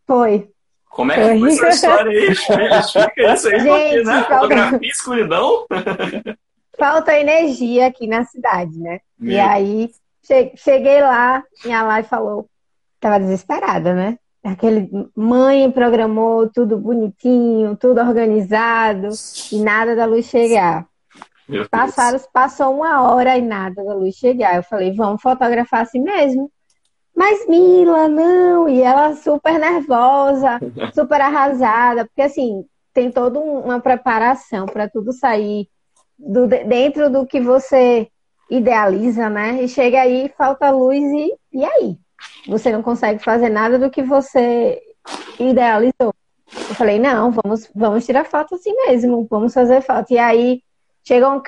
Foi. 0.05 0.49
Como 0.89 1.11
é 1.11 1.15
que 1.15 1.39
foi 1.39 1.49
essa 1.49 1.69
história 1.69 2.11
aí? 2.11 2.27
Explica 2.31 3.33
isso 3.33 3.47
aí, 3.47 3.59
Gente, 3.59 3.67
porque, 3.67 4.03
né? 4.03 4.13
Falta... 4.23 4.39
Fotografia 4.39 4.89
escuridão? 4.89 5.65
Falta 6.77 7.19
energia 7.19 7.87
aqui 7.87 8.05
na 8.05 8.25
cidade, 8.25 8.77
né? 8.77 8.99
Meu. 9.17 9.33
E 9.33 9.39
aí 9.39 9.89
Cheguei 10.55 11.01
lá, 11.01 11.43
minha 11.63 11.83
live 11.83 12.07
falou, 12.07 12.49
tava 12.99 13.19
desesperada, 13.19 13.93
né? 13.93 14.17
Aquele 14.43 14.89
mãe 15.15 15.71
programou 15.71 16.49
tudo 16.49 16.77
bonitinho, 16.77 17.75
tudo 17.75 17.99
organizado 17.99 19.09
e 19.51 19.59
nada 19.59 19.95
da 19.95 20.05
luz 20.05 20.25
chegar. 20.25 20.85
Passaram, 21.69 22.19
passou 22.31 22.75
uma 22.75 23.03
hora 23.03 23.37
e 23.37 23.41
nada 23.41 23.83
da 23.83 23.93
luz 23.93 24.15
chegar. 24.15 24.55
Eu 24.55 24.63
falei, 24.63 24.93
vamos 24.93 25.21
fotografar 25.21 25.81
assim 25.81 25.99
mesmo. 25.99 26.51
Mas 27.15 27.47
Mila, 27.47 28.07
não. 28.07 28.67
E 28.67 28.81
ela 28.81 29.15
super 29.15 29.57
nervosa, 29.59 30.59
super 30.93 31.21
arrasada, 31.21 32.05
porque 32.05 32.21
assim, 32.21 32.65
tem 32.93 33.11
toda 33.11 33.39
uma 33.39 33.79
preparação 33.79 34.65
para 34.65 34.89
tudo 34.89 35.11
sair 35.11 35.67
do, 36.17 36.47
dentro 36.47 37.09
do 37.09 37.25
que 37.25 37.41
você 37.41 38.07
idealiza, 38.49 39.29
né? 39.29 39.63
E 39.63 39.67
chega 39.67 40.01
aí, 40.01 40.31
falta 40.37 40.69
luz 40.69 40.99
e, 40.99 41.33
e 41.53 41.65
aí? 41.65 41.97
Você 42.47 42.71
não 42.71 42.81
consegue 42.81 43.23
fazer 43.23 43.49
nada 43.49 43.77
do 43.77 43.89
que 43.89 44.03
você 44.03 44.81
idealizou. 45.39 46.13
Eu 46.69 46.75
falei, 46.75 46.99
não, 46.99 47.31
vamos, 47.31 47.69
vamos 47.75 48.05
tirar 48.05 48.25
foto 48.25 48.55
assim 48.55 48.73
mesmo, 48.87 49.27
vamos 49.29 49.53
fazer 49.53 49.81
foto. 49.81 50.11
E 50.11 50.17
aí 50.17 50.61
chega 51.03 51.29
um, 51.29 51.41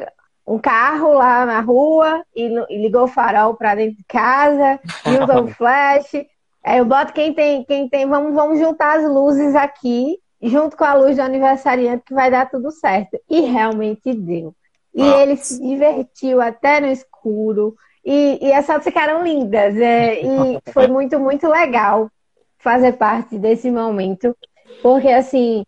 um 0.47 0.59
carro 0.59 1.13
lá 1.13 1.45
na 1.45 1.59
rua 1.59 2.23
e, 2.35 2.49
e 2.69 2.81
ligou 2.81 3.03
o 3.03 3.07
farol 3.07 3.55
para 3.55 3.75
dentro 3.75 3.97
de 3.97 4.03
casa, 4.05 4.79
e 5.05 5.23
usou 5.23 5.43
o 5.43 5.47
flash. 5.47 6.13
Aí 6.63 6.79
eu 6.79 6.85
boto 6.85 7.13
quem 7.13 7.33
tem, 7.33 7.63
quem 7.63 7.87
tem, 7.87 8.07
vamos, 8.07 8.33
vamos 8.33 8.59
juntar 8.59 8.99
as 8.99 9.09
luzes 9.09 9.55
aqui, 9.55 10.17
junto 10.41 10.75
com 10.75 10.83
a 10.83 10.93
luz 10.93 11.15
do 11.15 11.21
aniversariante, 11.21 12.03
que 12.05 12.13
vai 12.13 12.29
dar 12.29 12.49
tudo 12.49 12.71
certo. 12.71 13.17
E 13.29 13.41
realmente 13.41 14.13
deu. 14.13 14.53
E 14.97 15.03
ah. 15.03 15.21
ele 15.21 15.37
se 15.37 15.61
divertiu 15.61 16.41
até 16.41 16.81
no 16.81 16.87
escuro. 16.87 17.75
E, 18.03 18.39
e 18.41 18.51
as 18.51 18.65
fotos 18.65 18.83
ficaram 18.83 19.23
lindas. 19.23 19.77
É, 19.77 20.21
e 20.21 20.59
foi 20.73 20.87
muito, 20.87 21.19
muito 21.19 21.47
legal 21.47 22.09
fazer 22.57 22.93
parte 22.93 23.37
desse 23.37 23.69
momento. 23.69 24.35
Porque, 24.81 25.09
assim, 25.09 25.63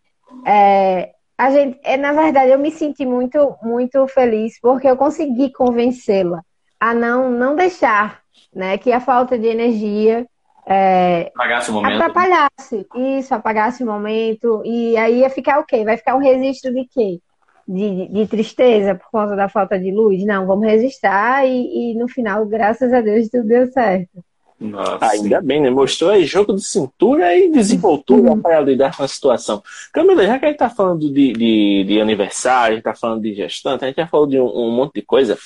é, 0.45 1.11
a 1.37 1.51
gente, 1.51 1.79
é, 1.83 1.95
na 1.95 2.11
verdade, 2.11 2.51
eu 2.51 2.57
me 2.57 2.71
senti 2.71 3.05
muito, 3.05 3.55
muito 3.61 4.07
feliz 4.07 4.59
porque 4.59 4.89
eu 4.89 4.97
consegui 4.97 5.51
convencê-la 5.51 6.41
a 6.79 6.93
não, 6.93 7.29
não 7.29 7.55
deixar 7.55 8.21
né, 8.53 8.77
que 8.77 8.91
a 8.91 8.99
falta 8.99 9.37
de 9.37 9.47
energia 9.47 10.25
é, 10.65 11.31
apagasse 11.33 11.71
o 11.71 11.73
momento. 11.73 11.95
atrapalhasse. 11.95 12.87
Isso, 13.17 13.33
apagasse 13.33 13.83
o 13.83 13.87
momento. 13.87 14.61
E 14.65 14.97
aí 14.97 15.19
ia 15.19 15.29
ficar 15.29 15.59
o 15.59 15.65
quê? 15.65 15.83
Vai 15.83 15.97
ficar 15.97 16.15
um 16.15 16.19
registro 16.19 16.73
de 16.73 16.85
quê? 16.85 17.19
De, 17.69 18.07
de, 18.07 18.27
tristeza 18.27 18.95
por 18.95 19.11
conta 19.11 19.35
da 19.35 19.47
falta 19.47 19.77
de 19.77 19.91
luz. 19.91 20.25
Não, 20.25 20.47
vamos 20.47 20.65
registrar 20.65 21.45
e, 21.45 21.91
e 21.91 21.95
no 21.95 22.07
final, 22.07 22.43
graças 22.47 22.91
a 22.91 22.99
Deus, 22.99 23.29
tudo 23.29 23.47
deu 23.47 23.71
certo. 23.71 24.23
Nossa. 24.59 25.05
Ainda 25.11 25.39
bem, 25.39 25.61
né? 25.61 25.69
Mostrou 25.69 26.09
aí 26.09 26.25
jogo 26.25 26.53
de 26.53 26.63
cintura 26.63 27.33
e 27.35 27.49
desenvoltura 27.49 28.31
uhum. 28.31 28.41
para 28.41 28.59
lidar 28.59 28.97
com 28.97 29.03
a 29.03 29.07
situação. 29.07 29.63
Camila, 29.93 30.25
já 30.25 30.37
que 30.37 30.45
a 30.45 30.47
gente 30.49 30.55
está 30.55 30.69
falando 30.69 31.13
de, 31.13 31.31
de, 31.31 31.83
de, 31.87 32.01
aniversário, 32.01 32.73
a 32.73 32.75
gente 32.75 32.79
está 32.79 32.93
falando 32.93 33.21
de 33.21 33.33
gestante, 33.33 33.85
a 33.85 33.87
gente 33.87 33.97
já 33.97 34.07
falou 34.07 34.27
de 34.27 34.37
um, 34.37 34.47
um, 34.47 34.71
monte 34.71 34.95
de 34.95 35.01
coisa. 35.03 35.37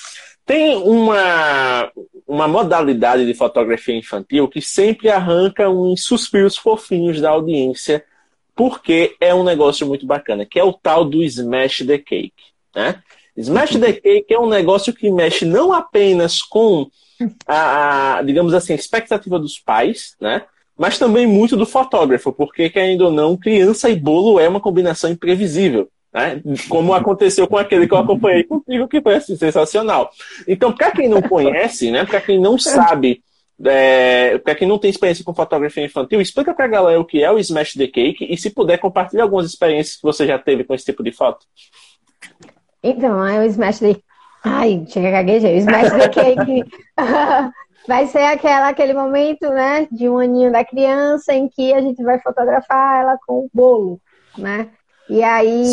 Tem 0.45 0.75
uma, 0.77 1.91
uma 2.27 2.47
modalidade 2.47 3.25
de 3.25 3.33
fotografia 3.33 3.95
infantil 3.95 4.47
que 4.47 4.61
sempre 4.61 5.09
arranca 5.09 5.69
uns 5.69 6.03
suspiros 6.03 6.57
fofinhos 6.57 7.21
da 7.21 7.29
audiência 7.29 8.03
porque 8.55 9.15
é 9.19 9.33
um 9.33 9.43
negócio 9.43 9.85
muito 9.87 10.05
bacana, 10.05 10.45
que 10.45 10.59
é 10.59 10.63
o 10.63 10.73
tal 10.73 11.05
do 11.05 11.23
Smash 11.23 11.79
the 11.85 11.97
Cake. 11.97 12.33
Né? 12.75 13.01
Smash 13.35 13.71
the 13.77 13.93
Cake 13.93 14.33
é 14.33 14.39
um 14.39 14.47
negócio 14.47 14.93
que 14.93 15.11
mexe 15.11 15.45
não 15.45 15.73
apenas 15.73 16.41
com 16.41 16.87
a, 17.47 18.17
a, 18.17 18.21
digamos 18.21 18.53
assim, 18.53 18.73
a 18.73 18.75
expectativa 18.75 19.39
dos 19.39 19.59
pais, 19.59 20.15
né? 20.19 20.43
Mas 20.77 20.97
também 20.97 21.27
muito 21.27 21.55
do 21.55 21.67
fotógrafo, 21.67 22.31
porque, 22.33 22.69
querendo 22.69 23.01
ou 23.01 23.11
não, 23.11 23.37
criança 23.37 23.89
e 23.89 23.95
bolo 23.95 24.39
é 24.39 24.49
uma 24.49 24.59
combinação 24.59 25.09
imprevisível. 25.09 25.87
Né? 26.11 26.41
Como 26.67 26.93
aconteceu 26.93 27.47
com 27.47 27.57
aquele 27.57 27.87
que 27.87 27.93
eu 27.93 27.97
acompanhei 27.99 28.43
contigo, 28.43 28.87
que 28.87 29.01
foi 29.01 29.15
assim, 29.15 29.35
sensacional. 29.35 30.09
Então, 30.47 30.71
para 30.71 30.91
quem 30.91 31.07
não 31.07 31.21
conhece, 31.21 31.91
né, 31.91 32.05
para 32.05 32.21
quem 32.21 32.39
não 32.39 32.57
sabe 32.57 33.21
é, 33.65 34.37
para 34.39 34.55
quem 34.55 34.67
não 34.67 34.79
tem 34.79 34.89
experiência 34.89 35.23
com 35.23 35.33
fotografia 35.33 35.85
infantil, 35.85 36.21
explica 36.21 36.53
para 36.53 36.65
a 36.65 36.69
galera 36.69 36.99
o 36.99 37.05
que 37.05 37.23
é 37.23 37.31
o 37.31 37.39
Smash 37.39 37.73
the 37.73 37.87
Cake 37.87 38.25
e, 38.29 38.37
se 38.37 38.49
puder, 38.49 38.77
compartilhe 38.79 39.21
algumas 39.21 39.45
experiências 39.45 39.97
que 39.97 40.03
você 40.03 40.25
já 40.25 40.39
teve 40.39 40.63
com 40.63 40.73
esse 40.73 40.85
tipo 40.85 41.03
de 41.03 41.11
foto. 41.11 41.45
Então, 42.81 43.25
é 43.25 43.39
o 43.39 43.43
Smash 43.43 43.79
the 43.79 43.95
Ai, 44.43 44.85
chega 44.89 45.09
gaguejei. 45.09 45.55
O 45.55 45.59
Smash 45.59 45.91
the 45.91 46.09
Cake 46.09 46.65
vai 47.87 48.07
ser 48.07 48.23
aquela, 48.23 48.69
aquele 48.69 48.93
momento, 48.93 49.49
né, 49.49 49.87
de 49.89 50.09
um 50.09 50.17
aninho 50.17 50.51
da 50.51 50.65
criança 50.65 51.33
em 51.33 51.47
que 51.47 51.73
a 51.73 51.79
gente 51.79 52.03
vai 52.03 52.19
fotografar 52.19 53.01
ela 53.01 53.17
com 53.25 53.45
o 53.45 53.49
bolo, 53.53 54.01
né? 54.37 54.69
E 55.09 55.23
aí 55.23 55.63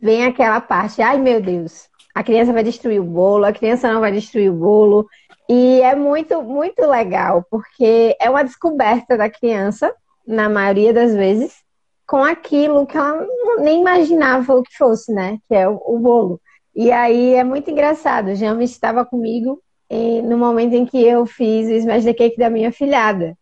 vem 0.00 0.24
aquela 0.24 0.60
parte, 0.60 1.02
ai 1.02 1.18
meu 1.18 1.40
Deus, 1.40 1.88
a 2.14 2.22
criança 2.22 2.52
vai 2.52 2.62
destruir 2.62 3.00
o 3.00 3.04
bolo, 3.04 3.44
a 3.44 3.52
criança 3.52 3.92
não 3.92 4.00
vai 4.00 4.12
destruir 4.12 4.50
o 4.50 4.56
bolo. 4.56 5.06
E 5.48 5.80
é 5.80 5.94
muito, 5.94 6.42
muito 6.42 6.84
legal, 6.86 7.44
porque 7.50 8.16
é 8.20 8.28
uma 8.28 8.42
descoberta 8.42 9.16
da 9.16 9.30
criança, 9.30 9.94
na 10.26 10.48
maioria 10.48 10.92
das 10.92 11.14
vezes, 11.14 11.54
com 12.06 12.22
aquilo 12.22 12.86
que 12.86 12.96
ela 12.96 13.24
nem 13.58 13.80
imaginava 13.80 14.54
o 14.54 14.62
que 14.62 14.76
fosse, 14.76 15.12
né? 15.12 15.38
Que 15.48 15.54
é 15.54 15.68
o, 15.68 15.80
o 15.86 15.98
bolo. 15.98 16.40
E 16.74 16.90
aí 16.90 17.34
é 17.34 17.44
muito 17.44 17.70
engraçado. 17.70 18.28
O 18.28 18.62
estava 18.62 19.04
comigo 19.04 19.60
no 20.24 20.36
momento 20.36 20.74
em 20.74 20.84
que 20.84 21.02
eu 21.02 21.24
fiz 21.26 21.68
o 21.68 21.72
smash 21.72 22.04
the 22.04 22.12
cake 22.12 22.36
da 22.36 22.50
minha 22.50 22.72
filhada. 22.72 23.36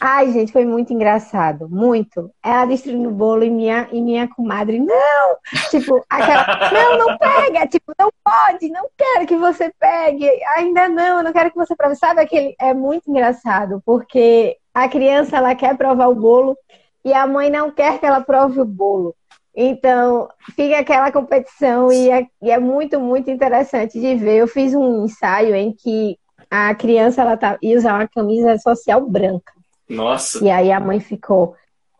Ai, 0.00 0.32
gente, 0.32 0.52
foi 0.52 0.64
muito 0.64 0.92
engraçado, 0.92 1.68
muito. 1.68 2.30
Ela 2.42 2.66
destruindo 2.66 3.08
o 3.08 3.12
bolo 3.12 3.44
e 3.44 3.50
minha, 3.50 3.88
e 3.92 4.00
minha 4.00 4.28
comadre, 4.28 4.78
não! 4.80 5.36
Tipo, 5.70 6.04
aquela, 6.10 6.44
não, 6.72 6.98
não 6.98 7.18
pega! 7.18 7.66
Tipo, 7.66 7.92
não 7.98 8.10
pode, 8.22 8.68
não 8.68 8.88
quero 8.96 9.26
que 9.26 9.36
você 9.36 9.72
pegue, 9.78 10.28
ainda 10.56 10.88
não, 10.88 11.22
não 11.22 11.32
quero 11.32 11.50
que 11.50 11.56
você 11.56 11.74
prove. 11.74 11.96
Sabe 11.96 12.20
aquele, 12.20 12.54
é 12.60 12.74
muito 12.74 13.08
engraçado, 13.08 13.80
porque 13.86 14.56
a 14.74 14.88
criança, 14.88 15.36
ela 15.36 15.54
quer 15.54 15.76
provar 15.76 16.08
o 16.08 16.14
bolo 16.14 16.56
e 17.04 17.12
a 17.12 17.26
mãe 17.26 17.48
não 17.48 17.70
quer 17.70 17.98
que 17.98 18.04
ela 18.04 18.20
prove 18.20 18.60
o 18.60 18.64
bolo. 18.64 19.14
Então, 19.54 20.28
fica 20.54 20.78
aquela 20.80 21.10
competição 21.10 21.90
e 21.90 22.10
é, 22.10 22.26
e 22.42 22.50
é 22.50 22.58
muito, 22.58 23.00
muito 23.00 23.30
interessante 23.30 23.98
de 23.98 24.14
ver. 24.16 24.36
Eu 24.36 24.48
fiz 24.48 24.74
um 24.74 25.04
ensaio 25.04 25.54
em 25.54 25.72
que 25.72 26.18
a 26.50 26.74
criança, 26.74 27.22
ela 27.22 27.36
tá, 27.36 27.56
ia 27.62 27.78
usar 27.78 27.94
uma 27.94 28.06
camisa 28.06 28.58
social 28.58 29.00
branca. 29.08 29.55
Nossa. 29.88 30.44
E 30.44 30.50
aí 30.50 30.72
a 30.72 30.80
mãe 30.80 31.00
ficou, 31.00 31.54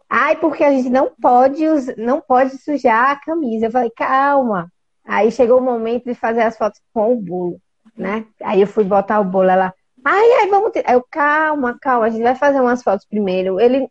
ai, 0.09 0.37
porque 0.37 0.65
a 0.65 0.71
gente 0.71 0.91
não 0.91 1.11
pode, 1.21 1.65
não 1.97 2.21
pode 2.21 2.59
sujar 2.59 3.11
a 3.11 3.17
camisa. 3.17 3.67
Eu 3.67 3.71
falei, 3.71 3.91
calma. 3.91 4.71
Aí 5.05 5.31
chegou 5.31 5.59
o 5.59 5.63
momento 5.63 6.05
de 6.05 6.15
fazer 6.15 6.43
as 6.43 6.57
fotos 6.57 6.81
com 6.93 7.13
o 7.13 7.17
bolo, 7.17 7.61
né? 7.97 8.27
Aí 8.43 8.61
eu 8.61 8.67
fui 8.67 8.83
botar 8.83 9.21
o 9.21 9.25
bolo, 9.25 9.49
ela, 9.49 9.73
ai, 10.05 10.33
ai, 10.41 10.49
vamos 10.49 10.73
tirar. 10.73 10.93
Eu, 10.93 11.05
calma, 11.09 11.79
calma, 11.81 12.07
a 12.07 12.11
gente 12.11 12.23
vai 12.23 12.35
fazer 12.35 12.61
umas 12.61 12.83
fotos 12.83 13.07
primeiro. 13.07 13.61
Ele 13.61 13.89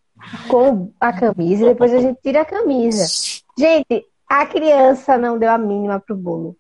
com 0.49 0.91
a 0.99 1.13
camisa 1.13 1.65
depois 1.65 1.93
a 1.93 1.99
gente 1.99 2.19
tira 2.21 2.41
a 2.41 2.45
camisa. 2.45 3.05
Gente, 3.57 4.05
a 4.27 4.45
criança 4.45 5.17
não 5.17 5.37
deu 5.37 5.49
a 5.49 5.57
mínima 5.57 5.99
pro 5.99 6.15
bolo. 6.15 6.55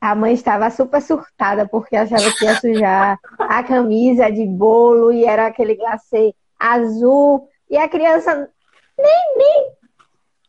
A 0.00 0.14
mãe 0.14 0.32
estava 0.32 0.70
super 0.70 1.02
surtada 1.02 1.68
porque 1.68 1.94
achava 1.94 2.30
que 2.32 2.44
ia 2.44 2.58
sujar 2.58 3.18
a 3.38 3.62
camisa 3.62 4.30
de 4.30 4.46
bolo 4.46 5.12
e 5.12 5.24
era 5.24 5.46
aquele 5.46 5.74
glacê 5.74 6.34
azul. 6.60 7.48
E 7.70 7.76
a 7.78 7.88
criança 7.88 8.48
nem, 8.98 9.36
nem. 9.36 9.72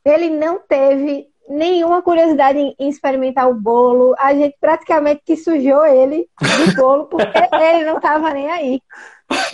Ele 0.04 0.30
não 0.30 0.60
teve 0.60 1.32
nenhuma 1.48 2.02
curiosidade 2.02 2.58
em, 2.58 2.76
experimentar 2.90 3.50
o 3.50 3.54
bolo. 3.54 4.14
A 4.18 4.34
gente 4.34 4.56
praticamente 4.60 5.22
que 5.26 5.38
sujou 5.38 5.86
ele 5.86 6.28
de 6.42 6.76
bolo 6.76 7.06
porque 7.06 7.26
ele 7.56 7.86
não 7.86 7.98
estava 7.98 8.34
nem 8.34 8.50
aí. 8.50 8.82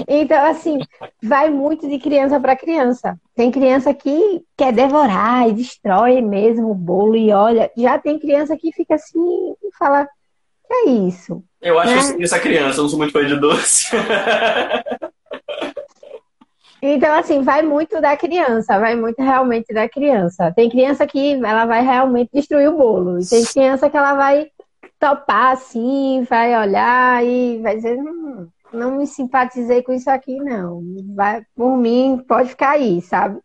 Então, 0.08 0.44
assim, 0.46 0.80
vai 1.22 1.50
muito 1.50 1.88
de 1.88 2.00
criança 2.00 2.40
para 2.40 2.56
criança. 2.56 3.16
Tem 3.36 3.52
criança 3.52 3.94
que 3.94 4.44
quer 4.58 4.74
devorar 4.74 5.48
e 5.48 5.54
destrói 5.54 6.20
mesmo 6.22 6.72
o 6.72 6.76
bolo 6.76 7.16
e 7.16 7.32
olha. 7.32 7.72
Já 7.78 8.00
tem 8.00 8.18
criança 8.18 8.58
que 8.58 8.72
fica 8.72 8.96
assim 8.96 9.54
e 9.64 9.76
fala: 9.78 10.08
que 10.68 10.74
é 10.74 10.90
isso? 10.90 11.44
Eu 11.62 11.80
acho 11.80 12.18
né? 12.18 12.24
essa 12.24 12.40
criança, 12.40 12.80
eu 12.80 12.84
não 12.84 12.90
sou 12.90 13.00
muito 13.00 13.14
fã 13.14 13.26
de 13.26 13.40
doce. 13.40 13.88
Então, 16.82 17.14
assim, 17.16 17.42
vai 17.42 17.62
muito 17.64 18.00
da 18.00 18.16
criança, 18.16 18.80
vai 18.80 18.96
muito 18.96 19.20
realmente 19.22 19.74
da 19.74 19.90
criança. 19.90 20.52
Tem 20.56 20.70
criança 20.70 21.08
que 21.08 21.34
ela 21.34 21.66
vai 21.66 21.84
realmente 21.84 22.30
destruir 22.34 22.70
o 22.70 22.78
bolo. 22.78 23.20
E 23.20 23.28
tem 23.28 23.44
criança 23.46 23.90
que 23.90 23.98
ela 23.98 24.14
vai 24.14 24.52
topar 25.00 25.54
assim, 25.54 26.24
vai 26.30 26.60
olhar 26.60 27.26
e 27.26 27.60
vai 27.62 27.76
dizer, 27.76 27.98
hum, 27.98 28.48
não 28.72 28.98
me 28.98 29.08
simpatizei 29.08 29.82
com 29.82 29.94
isso 29.94 30.10
aqui, 30.10 30.38
não. 30.38 30.84
Vai, 31.16 31.44
por 31.56 31.76
mim, 31.78 32.24
pode 32.28 32.50
ficar 32.50 32.72
aí, 32.72 33.02
sabe? 33.02 33.40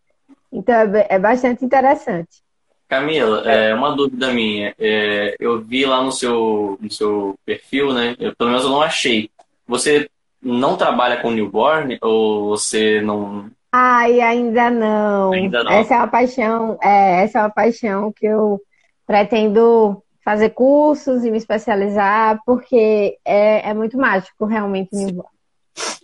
Então 0.53 0.75
é, 0.75 1.07
é 1.11 1.19
bastante 1.19 1.65
interessante. 1.65 2.43
Camila, 2.89 3.51
é, 3.51 3.75
uma 3.75 3.97
dúvida 3.97 4.33
minha. 4.35 4.75
É, 4.79 5.35
eu 5.41 5.63
vi 5.63 5.87
lá 5.87 6.03
no 6.03 6.13
seu, 6.13 6.79
no 6.79 6.91
seu 6.91 7.35
perfil, 7.47 7.95
né? 7.95 8.15
Eu, 8.19 8.37
pelo 8.37 8.51
menos 8.51 8.65
eu 8.65 8.71
não 8.71 8.83
achei. 8.83 9.31
Você 9.67 10.11
não 10.43 10.77
trabalha 10.77 11.19
com 11.19 11.31
newborn 11.31 11.99
ou 12.03 12.49
você 12.49 13.01
não. 13.01 13.51
Ai, 13.71 14.21
ainda 14.21 14.71
não. 14.71 15.33
Ainda 15.33 15.63
não. 15.63 15.73
Essa 15.73 15.95
é 15.95 15.97
uma 15.99 16.09
paixão, 16.09 16.79
é, 16.83 17.23
essa 17.23 17.39
é 17.39 17.43
uma 17.43 17.51
paixão 17.51 18.13
que 18.13 18.27
eu 18.27 18.61
pretendo 19.07 20.03
fazer 20.25 20.51
cursos 20.51 21.25
e 21.25 21.31
me 21.31 21.39
especializar, 21.39 22.41
porque 22.45 23.17
é, 23.25 23.71
é 23.71 23.75
muito 23.75 23.97
mágico 23.97 24.45
realmente 24.45 24.95
newborn. 24.95 25.29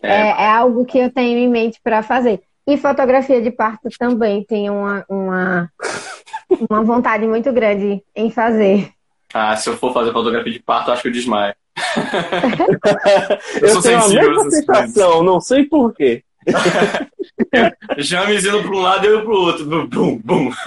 É. 0.02 0.08
é, 0.08 0.28
é 0.28 0.48
algo 0.48 0.84
que 0.84 0.98
eu 0.98 1.10
tenho 1.10 1.38
em 1.38 1.48
mente 1.48 1.80
para 1.82 2.02
fazer. 2.02 2.40
E 2.66 2.76
fotografia 2.76 3.40
de 3.40 3.50
parto 3.50 3.88
também 3.98 4.44
tenho 4.44 4.74
uma, 4.74 5.04
uma, 5.08 5.72
uma 6.68 6.82
vontade 6.82 7.26
muito 7.26 7.52
grande 7.52 8.02
em 8.14 8.30
fazer. 8.30 8.92
Ah, 9.32 9.56
se 9.56 9.68
eu 9.68 9.76
for 9.76 9.92
fazer 9.92 10.12
fotografia 10.12 10.52
de 10.52 10.60
parto, 10.60 10.90
acho 10.90 11.02
que 11.02 11.08
eu 11.08 11.12
desmaio. 11.12 11.54
eu, 13.62 13.68
eu 13.68 13.82
tenho 13.82 14.02
a 14.02 14.08
mesma 14.08 14.50
sensação, 14.50 15.22
não 15.22 15.40
sei 15.40 15.64
porquê. 15.64 16.22
James 17.98 18.44
indo 18.44 18.62
para 18.62 18.70
um 18.70 18.80
lado 18.80 19.06
e 19.06 19.08
eu 19.08 19.22
para 19.22 19.30
o 19.30 19.40
outro. 19.40 19.64
Bum, 19.88 20.20
bum. 20.24 20.50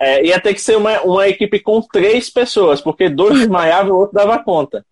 É, 0.00 0.24
ia 0.24 0.38
ter 0.38 0.54
que 0.54 0.60
ser 0.60 0.76
uma, 0.76 1.00
uma 1.00 1.26
equipe 1.26 1.58
com 1.58 1.80
três 1.80 2.30
pessoas, 2.30 2.80
porque 2.80 3.08
dois 3.08 3.36
desmaiavam 3.36 3.88
e 3.88 3.90
o 3.90 3.96
outro 3.96 4.14
dava 4.14 4.38
conta. 4.38 4.86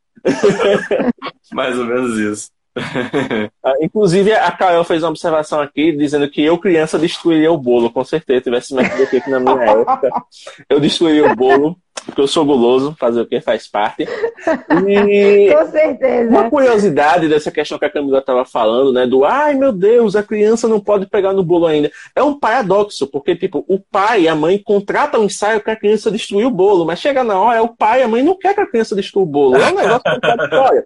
Mais 1.52 1.78
ou 1.78 1.84
menos 1.84 2.18
isso. 2.18 2.50
Ah, 3.64 3.74
inclusive, 3.80 4.32
a 4.32 4.50
Carol 4.52 4.84
fez 4.84 5.02
uma 5.02 5.10
observação 5.10 5.60
aqui 5.60 5.92
dizendo 5.92 6.28
que 6.28 6.42
eu, 6.42 6.58
criança, 6.58 6.98
destruiria 6.98 7.50
o 7.50 7.58
bolo, 7.58 7.90
com 7.90 8.04
certeza. 8.04 8.42
Tivesse 8.42 8.74
metido 8.74 9.02
aqui 9.02 9.30
na 9.30 9.40
minha 9.40 9.62
época, 9.64 10.10
eu 10.68 10.78
destruiria 10.78 11.30
o 11.30 11.34
bolo 11.34 11.76
porque 12.06 12.20
eu 12.20 12.28
sou 12.28 12.44
guloso, 12.44 12.94
fazer 12.98 13.20
o 13.20 13.26
que 13.26 13.40
faz 13.40 13.66
parte. 13.66 14.04
E 14.04 15.50
Com 15.52 15.70
certeza. 15.70 16.30
Uma 16.30 16.48
curiosidade 16.48 17.28
dessa 17.28 17.50
questão 17.50 17.78
que 17.78 17.84
a 17.84 17.90
Camila 17.90 18.20
estava 18.20 18.44
falando, 18.44 18.92
né? 18.92 19.06
Do 19.06 19.24
ai 19.24 19.54
meu 19.54 19.72
Deus, 19.72 20.14
a 20.14 20.22
criança 20.22 20.68
não 20.68 20.78
pode 20.78 21.06
pegar 21.06 21.32
no 21.32 21.42
bolo 21.42 21.66
ainda. 21.66 21.90
É 22.14 22.22
um 22.22 22.38
paradoxo, 22.38 23.08
porque, 23.08 23.34
tipo, 23.34 23.64
o 23.68 23.80
pai 23.80 24.22
e 24.22 24.28
a 24.28 24.36
mãe 24.36 24.56
contratam 24.64 25.22
um 25.22 25.24
ensaio 25.24 25.60
para 25.60 25.72
a 25.72 25.76
criança 25.76 26.10
destruir 26.10 26.46
o 26.46 26.50
bolo, 26.50 26.84
mas 26.84 27.00
chega 27.00 27.24
na 27.24 27.38
hora, 27.38 27.62
o 27.62 27.76
pai 27.76 28.00
e 28.00 28.02
a 28.04 28.08
mãe 28.08 28.22
não 28.22 28.38
quer 28.38 28.54
que 28.54 28.60
a 28.60 28.70
criança 28.70 28.94
destrua 28.94 29.24
o 29.24 29.26
bolo. 29.26 29.56
É 29.56 29.72
um 29.72 29.74
negócio 29.74 30.02
contraditório. 30.14 30.84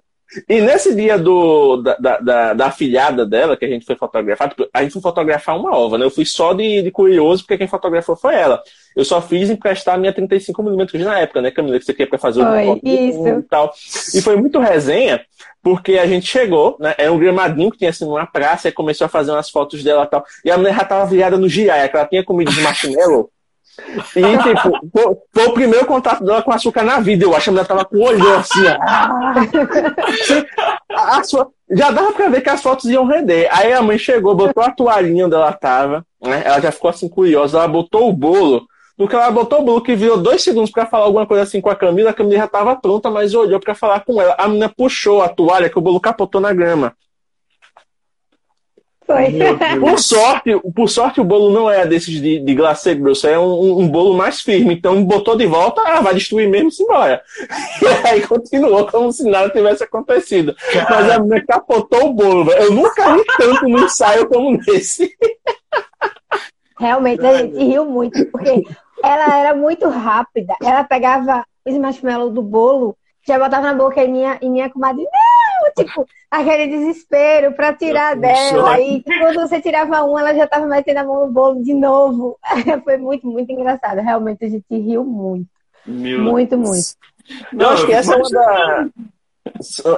E 0.49 0.61
nesse 0.61 0.95
dia 0.95 1.19
do, 1.19 1.79
da, 1.79 2.19
da, 2.19 2.55
da, 2.55 2.67
afilhada 2.67 3.27
dela, 3.27 3.57
que 3.57 3.65
a 3.65 3.69
gente 3.69 3.85
foi 3.85 3.97
fotografar, 3.97 4.49
tipo, 4.49 4.69
a 4.73 4.83
gente 4.83 4.93
foi 4.93 5.03
fotografar 5.03 5.59
uma 5.59 5.77
ova, 5.77 5.99
né? 5.99 6.05
Eu 6.05 6.11
fui 6.11 6.25
só 6.25 6.53
de, 6.53 6.83
de 6.83 6.91
curioso, 6.91 7.43
porque 7.43 7.59
quem 7.59 7.67
fotografou 7.67 8.15
foi 8.15 8.35
ela. 8.35 8.63
Eu 8.97 9.05
só 9.05 9.21
fiz 9.21 9.51
emprestar 9.51 9.97
a 9.97 9.99
minha 9.99 10.13
35mm 10.13 11.03
na 11.03 11.19
época, 11.19 11.43
né, 11.43 11.51
Camila? 11.51 11.79
Que 11.79 11.85
você 11.85 11.93
queria 11.93 12.09
para 12.09 12.19
fazer 12.19 12.43
o 12.43 12.45
isso. 12.83 13.29
e 13.29 13.43
tal. 13.43 13.73
E 14.15 14.23
foi 14.23 14.37
muito 14.37 14.61
resenha, 14.61 15.21
porque 15.63 15.99
a 15.99 16.07
gente 16.07 16.27
chegou, 16.27 16.77
né? 16.79 16.95
Era 16.97 17.13
um 17.13 17.19
gramadinho 17.19 17.71
que 17.71 17.79
tinha 17.79 17.91
assim 17.91 18.05
numa 18.05 18.27
praça, 18.27 18.69
e 18.69 18.73
começou 18.73 19.07
a 19.07 19.09
fazer 19.09 19.33
umas 19.33 19.51
fotos 19.51 19.83
dela 19.83 20.05
e 20.05 20.09
tal. 20.09 20.25
E 20.45 20.51
a 20.51 20.57
mulher 20.57 20.77
já 20.77 20.85
tava 20.85 21.07
virada 21.07 21.37
no 21.37 21.49
giraia, 21.49 21.89
que 21.89 21.97
ela 21.97 22.07
tinha 22.07 22.25
comido 22.25 22.53
de 22.53 22.61
marshmallow. 22.61 23.31
E, 24.17 24.39
tipo, 24.39 25.17
foi, 25.33 25.47
o 25.47 25.53
primeiro 25.53 25.87
contato 25.87 26.25
dela 26.25 26.43
com 26.43 26.53
açúcar 26.53 26.83
na 26.83 27.01
vida. 27.01 27.25
Eu 27.25 27.35
acho 27.35 27.51
que 27.51 27.59
ela 27.59 27.65
tava 27.67 27.85
com 27.85 27.97
o 27.97 28.03
olho 28.03 28.37
assim, 28.37 28.61
ó. 28.67 28.77
Sua, 31.25 31.49
já 31.71 31.91
dava 31.91 32.13
pra 32.13 32.29
ver 32.29 32.41
que 32.41 32.51
as 32.51 32.63
fotos 32.63 32.87
iam 32.87 33.07
render. 33.07 33.49
Aí 33.51 33.73
a 33.73 33.83
mãe 33.83 33.99
chegou, 33.99 34.35
botou 34.35 34.63
a 34.63 34.71
toalhinha 34.71 35.27
onde 35.27 35.35
ela 35.35 35.53
tava, 35.53 36.05
né? 36.21 36.43
Ela 36.45 36.61
já 36.61 36.73
ficou 36.73 36.91
assim 36.91 37.09
curiosa, 37.09 37.59
ela 37.59 37.69
botou 37.69 38.09
o 38.09 38.13
bolo. 38.13 38.67
No 38.99 39.09
que 39.09 39.15
ela 39.15 39.31
botou 39.31 39.61
o 39.61 39.65
bolo, 39.65 39.81
que 39.81 39.95
virou 39.95 40.19
dois 40.19 40.43
segundos 40.43 40.71
para 40.71 40.85
falar 40.85 41.07
alguma 41.07 41.27
coisa 41.27 41.43
assim 41.45 41.61
com 41.61 41.71
a 41.71 41.77
Camila, 41.77 42.11
a 42.11 42.15
Camila 42.15 42.39
já 42.39 42.47
tava 42.47 42.77
pronta, 42.77 43.11
mas 43.11 43.35
olhou 43.35 43.59
para 43.59 43.75
falar 43.75 44.01
com 44.01 44.21
ela. 44.21 44.35
A 44.37 44.47
menina 44.47 44.69
puxou 44.69 45.23
a 45.23 45.29
toalha 45.29 45.71
que 45.71 45.79
o 45.79 45.81
bolo 45.81 45.99
capotou 45.99 46.41
na 46.41 46.53
grama. 46.53 46.93
Foi. 49.11 49.35
Por 49.81 49.99
sorte, 49.99 50.61
por 50.73 50.89
sorte, 50.89 51.21
o 51.21 51.25
bolo 51.25 51.51
não 51.53 51.69
é 51.69 51.85
desses 51.85 52.21
de, 52.21 52.39
de 52.39 52.55
glacê 52.55 52.95
grosso, 52.95 53.27
é 53.27 53.37
um, 53.37 53.81
um, 53.81 53.89
bolo 53.89 54.17
mais 54.17 54.41
firme. 54.41 54.75
Então 54.75 55.05
botou 55.05 55.37
de 55.37 55.47
volta, 55.47 55.83
ah, 55.85 56.01
vai 56.01 56.15
destruir 56.15 56.49
mesmo, 56.49 56.71
se 56.71 56.85
embora. 56.85 57.21
E 57.83 58.07
aí 58.07 58.27
continuou 58.27 58.87
como 58.87 59.13
se 59.13 59.29
nada 59.29 59.51
tivesse 59.51 59.83
acontecido. 59.83 60.55
Mas 60.89 61.11
a 61.11 61.19
menina 61.19 61.45
capotou 61.45 62.11
o 62.11 62.13
bolo. 62.13 62.53
Eu 62.53 62.73
nunca 62.73 63.17
vi 63.17 63.25
tanto 63.37 63.69
no 63.69 63.81
ensaio 63.81 64.29
como 64.29 64.57
nesse. 64.69 65.13
Realmente, 66.79 67.27
a 67.27 67.39
gente 67.39 67.57
riu 67.57 67.85
muito, 67.85 68.25
porque 68.27 68.63
ela 69.03 69.39
era 69.39 69.55
muito 69.55 69.89
rápida. 69.89 70.55
Ela 70.63 70.85
pegava 70.85 71.45
os 71.65 71.77
marshmallows 71.77 72.33
do 72.33 72.43
bolo, 72.43 72.97
já 73.27 73.39
botava 73.39 73.63
na 73.63 73.75
boca 73.75 74.03
e 74.03 74.09
minha, 74.09 74.39
e 74.41 74.49
minha 74.49 74.71
comadre! 74.71 75.05
Tipo, 75.77 76.07
aquele 76.31 76.67
desespero 76.67 77.53
para 77.53 77.73
tirar 77.75 78.17
dela. 78.17 78.81
E 78.81 79.03
quando 79.03 79.41
você 79.41 79.61
tirava 79.61 80.05
um, 80.05 80.19
ela 80.19 80.35
já 80.35 80.45
estava 80.45 80.67
metendo 80.67 81.01
a 81.01 81.05
mão 81.05 81.27
no 81.27 81.33
bolo 81.33 81.63
de 81.63 81.75
novo. 81.75 82.39
Foi 82.85 82.97
muito, 82.97 83.27
muito 83.27 83.51
engraçado. 83.51 84.01
Realmente 84.01 84.45
a 84.45 84.49
gente 84.49 84.67
riu 84.71 85.05
muito. 85.05 85.49
Meu 85.87 86.21
muito, 86.21 86.57
Deus. 86.57 86.69
muito. 86.69 87.53
Não, 87.53 87.67
eu 87.67 87.73
acho 87.73 87.87
que 87.87 87.93
essa 87.93 88.15
é 88.15 88.17
uma 88.17 88.31
da. 88.31 88.89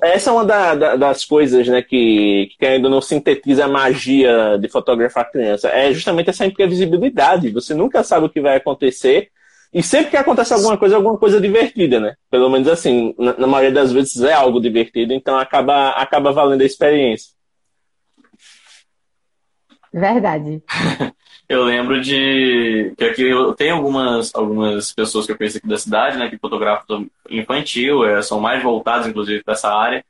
Essa 0.03 0.31
é 0.31 0.33
uma 0.33 0.45
da, 0.45 0.75
da, 0.75 0.97
das 0.97 1.25
coisas 1.25 1.67
né, 1.67 1.83
que, 1.83 2.51
que 2.59 2.65
ainda 2.65 2.89
não 2.89 3.01
sintetiza 3.01 3.65
a 3.65 3.69
magia 3.69 4.57
de 4.59 4.69
fotografar 4.69 5.31
criança. 5.31 5.69
É 5.69 5.93
justamente 5.93 6.31
essa 6.31 6.47
imprevisibilidade. 6.47 7.51
Você 7.51 7.75
nunca 7.75 8.05
sabe 8.05 8.27
o 8.27 8.31
que 8.31 8.41
vai 8.41 8.57
acontecer 8.57 9.31
e 9.73 9.83
sempre 9.83 10.11
que 10.11 10.17
acontece 10.17 10.53
alguma 10.53 10.77
coisa, 10.77 10.97
alguma 10.97 11.17
coisa 11.17 11.41
divertida, 11.41 11.99
né? 11.99 12.15
Pelo 12.31 12.51
menos 12.51 12.69
assim, 12.69 13.15
na, 13.19 13.39
na 13.39 13.47
maioria 13.47 13.73
das 13.73 13.91
vezes 13.91 14.21
é 14.23 14.33
algo 14.33 14.61
divertido, 14.61 15.15
então 15.15 15.39
acaba, 15.39 15.91
acaba 15.91 16.31
valendo 16.31 16.61
a 16.61 16.67
experiência. 16.67 17.33
Verdade. 19.93 20.63
eu 21.49 21.65
lembro 21.65 22.01
de 22.03 22.93
que 22.99 23.05
aqui 23.05 23.23
eu 23.23 23.55
tenho 23.55 23.77
algumas, 23.77 24.35
algumas 24.35 24.93
pessoas 24.93 25.25
que 25.25 25.33
eu 25.33 25.39
conheço 25.39 25.57
aqui 25.57 25.67
da 25.67 25.79
cidade, 25.79 26.19
né, 26.19 26.29
que 26.29 26.39
fotografam 26.39 27.07
infantil, 27.31 28.05
é, 28.05 28.21
são 28.21 28.41
mais 28.41 28.63
voltados, 28.63 29.07
inclusive, 29.07 29.43
para 29.43 29.55
essa 29.55 29.73
área. 29.73 30.05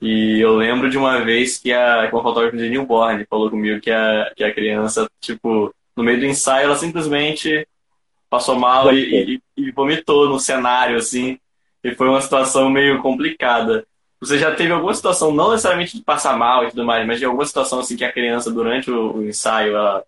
E 0.00 0.40
eu 0.40 0.56
lembro 0.56 0.88
de 0.88 0.96
uma 0.96 1.22
vez 1.24 1.58
que 1.58 1.72
a, 1.72 2.08
uma 2.12 2.22
fotógrafa 2.22 2.56
de 2.56 2.70
newborn 2.70 3.26
falou 3.28 3.50
comigo 3.50 3.80
que 3.80 3.90
a, 3.90 4.32
que 4.36 4.44
a 4.44 4.54
criança, 4.54 5.08
tipo, 5.20 5.74
no 5.96 6.02
meio 6.02 6.18
do 6.18 6.26
ensaio, 6.26 6.64
ela 6.64 6.76
simplesmente 6.76 7.66
passou 8.30 8.56
mal 8.56 8.92
e, 8.94 9.34
e, 9.34 9.42
e, 9.56 9.70
vomitou 9.72 10.28
no 10.28 10.38
cenário, 10.38 10.96
assim. 10.96 11.38
E 11.82 11.94
foi 11.94 12.08
uma 12.08 12.20
situação 12.20 12.70
meio 12.70 13.02
complicada. 13.02 13.84
Você 14.20 14.38
já 14.38 14.54
teve 14.54 14.72
alguma 14.72 14.94
situação, 14.94 15.32
não 15.32 15.50
necessariamente 15.50 15.96
de 15.96 16.04
passar 16.04 16.36
mal 16.36 16.64
e 16.64 16.70
tudo 16.70 16.84
mais, 16.84 17.06
mas 17.06 17.18
de 17.18 17.24
alguma 17.24 17.44
situação 17.44 17.80
assim 17.80 17.96
que 17.96 18.04
a 18.04 18.12
criança, 18.12 18.50
durante 18.50 18.90
o, 18.90 19.16
o 19.16 19.28
ensaio, 19.28 19.74
ela 19.74 20.04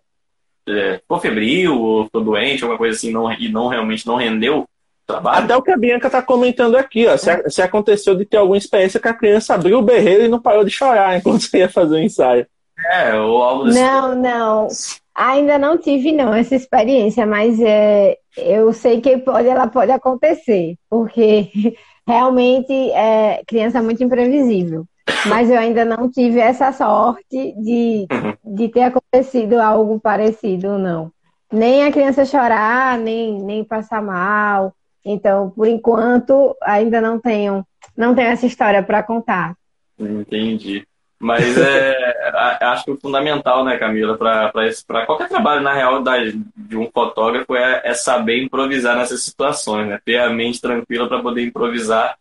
é, 0.67 0.97
ficou 0.99 1.19
febril 1.19 1.79
ou 1.79 2.05
ficou 2.05 2.23
doente, 2.23 2.63
alguma 2.63 2.77
coisa 2.77 2.95
assim, 2.95 3.11
não, 3.11 3.31
e 3.33 3.49
não 3.49 3.67
realmente 3.67 4.07
não 4.07 4.15
rendeu 4.15 4.67
trabalho? 5.05 5.45
Até 5.45 5.55
o 5.55 5.61
que 5.61 5.71
a 5.71 5.77
Bianca 5.77 6.07
está 6.07 6.21
comentando 6.21 6.75
aqui, 6.75 7.07
ó. 7.07 7.17
Se, 7.17 7.49
se, 7.49 7.61
aconteceu 7.61 8.15
de 8.15 8.25
ter 8.25 8.37
alguma 8.37 8.57
experiência 8.57 8.99
que 8.99 9.07
a 9.07 9.13
criança 9.13 9.55
abriu 9.55 9.79
o 9.79 9.83
berreiro 9.83 10.25
e 10.25 10.29
não 10.29 10.39
parou 10.39 10.63
de 10.63 10.71
chorar 10.71 11.17
enquanto 11.19 11.41
você 11.41 11.57
ia 11.59 11.69
fazer 11.69 11.95
o 11.95 11.99
ensaio. 11.99 12.47
É, 12.91 13.15
ou 13.15 13.41
algo 13.41 13.67
assim. 13.67 13.79
Não, 13.79 14.15
não. 14.15 14.67
Ainda 15.15 15.59
não 15.59 15.77
tive, 15.77 16.11
não, 16.11 16.33
essa 16.33 16.55
experiência, 16.55 17.25
mas 17.25 17.59
é, 17.59 18.17
eu 18.35 18.73
sei 18.73 18.99
que 18.99 19.17
pode, 19.17 19.47
ela 19.47 19.67
pode 19.67 19.91
acontecer, 19.91 20.75
porque 20.89 21.51
realmente 22.07 22.73
é 22.91 23.43
criança 23.45 23.77
é 23.77 23.81
muito 23.81 24.03
imprevisível. 24.03 24.85
Mas 25.27 25.49
eu 25.49 25.57
ainda 25.57 25.85
não 25.85 26.09
tive 26.09 26.39
essa 26.39 26.71
sorte 26.71 27.53
de, 27.57 28.07
uhum. 28.11 28.55
de 28.55 28.69
ter 28.69 28.83
acontecido 28.83 29.59
algo 29.59 29.99
parecido, 29.99 30.77
não. 30.77 31.11
Nem 31.51 31.85
a 31.85 31.91
criança 31.91 32.25
chorar, 32.25 32.97
nem, 32.97 33.41
nem 33.41 33.63
passar 33.63 34.01
mal. 34.01 34.73
Então, 35.05 35.49
por 35.49 35.67
enquanto, 35.67 36.55
ainda 36.61 37.01
não 37.01 37.19
tenho, 37.19 37.65
não 37.95 38.15
tenho 38.15 38.29
essa 38.29 38.45
história 38.45 38.81
para 38.81 39.03
contar. 39.03 39.55
Entendi. 39.99 40.87
Mas 41.23 41.57
é, 41.57 42.31
acho 42.63 42.83
que 42.83 42.91
o 42.91 42.97
fundamental, 42.97 43.63
né, 43.63 43.77
Camila, 43.77 44.17
para 44.17 45.05
qualquer 45.05 45.29
trabalho, 45.29 45.61
na 45.61 45.73
real, 45.73 46.03
da, 46.03 46.17
de 46.19 46.75
um 46.75 46.91
fotógrafo 46.91 47.55
é, 47.55 47.81
é, 47.85 47.93
saber 47.93 48.43
improvisar 48.43 48.97
nessas 48.97 49.23
situações, 49.23 49.87
né? 49.87 49.97
Ter 50.03 50.17
a 50.17 50.29
mente 50.29 50.59
tranquila 50.59 51.07
para 51.07 51.21
poder 51.21 51.45
improvisar, 51.45 52.17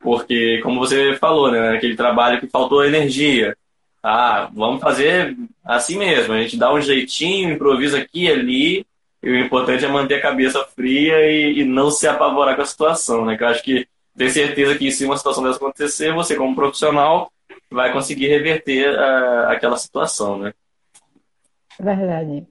porque, 0.00 0.58
como 0.62 0.80
você 0.80 1.14
falou, 1.16 1.52
né, 1.52 1.76
aquele 1.76 1.94
trabalho 1.96 2.40
que 2.40 2.46
faltou 2.46 2.82
energia. 2.82 3.54
Ah, 4.02 4.48
vamos 4.54 4.80
fazer 4.80 5.36
assim 5.62 5.98
mesmo, 5.98 6.32
a 6.32 6.40
gente 6.40 6.56
dá 6.56 6.72
um 6.72 6.80
jeitinho, 6.80 7.52
improvisa 7.52 7.98
aqui 7.98 8.24
e 8.24 8.30
ali, 8.30 8.86
e 9.22 9.30
o 9.32 9.38
importante 9.38 9.84
é 9.84 9.88
manter 9.88 10.14
a 10.14 10.22
cabeça 10.22 10.64
fria 10.74 11.30
e, 11.30 11.60
e 11.60 11.64
não 11.64 11.90
se 11.90 12.08
apavorar 12.08 12.56
com 12.56 12.62
a 12.62 12.66
situação, 12.66 13.26
né? 13.26 13.36
Que 13.36 13.44
eu 13.44 13.48
acho 13.48 13.62
que 13.62 13.86
ter 14.16 14.30
certeza 14.30 14.78
que 14.78 14.90
se 14.90 15.04
uma 15.04 15.18
situação 15.18 15.44
dessa 15.44 15.58
acontecer, 15.58 16.14
você 16.14 16.34
como 16.36 16.54
profissional 16.56 17.30
vai 17.70 17.92
conseguir 17.92 18.28
reverter 18.28 18.94
uh, 18.94 19.48
aquela 19.48 19.76
situação, 19.76 20.38
né? 20.38 20.52
Verdade. 21.78 22.46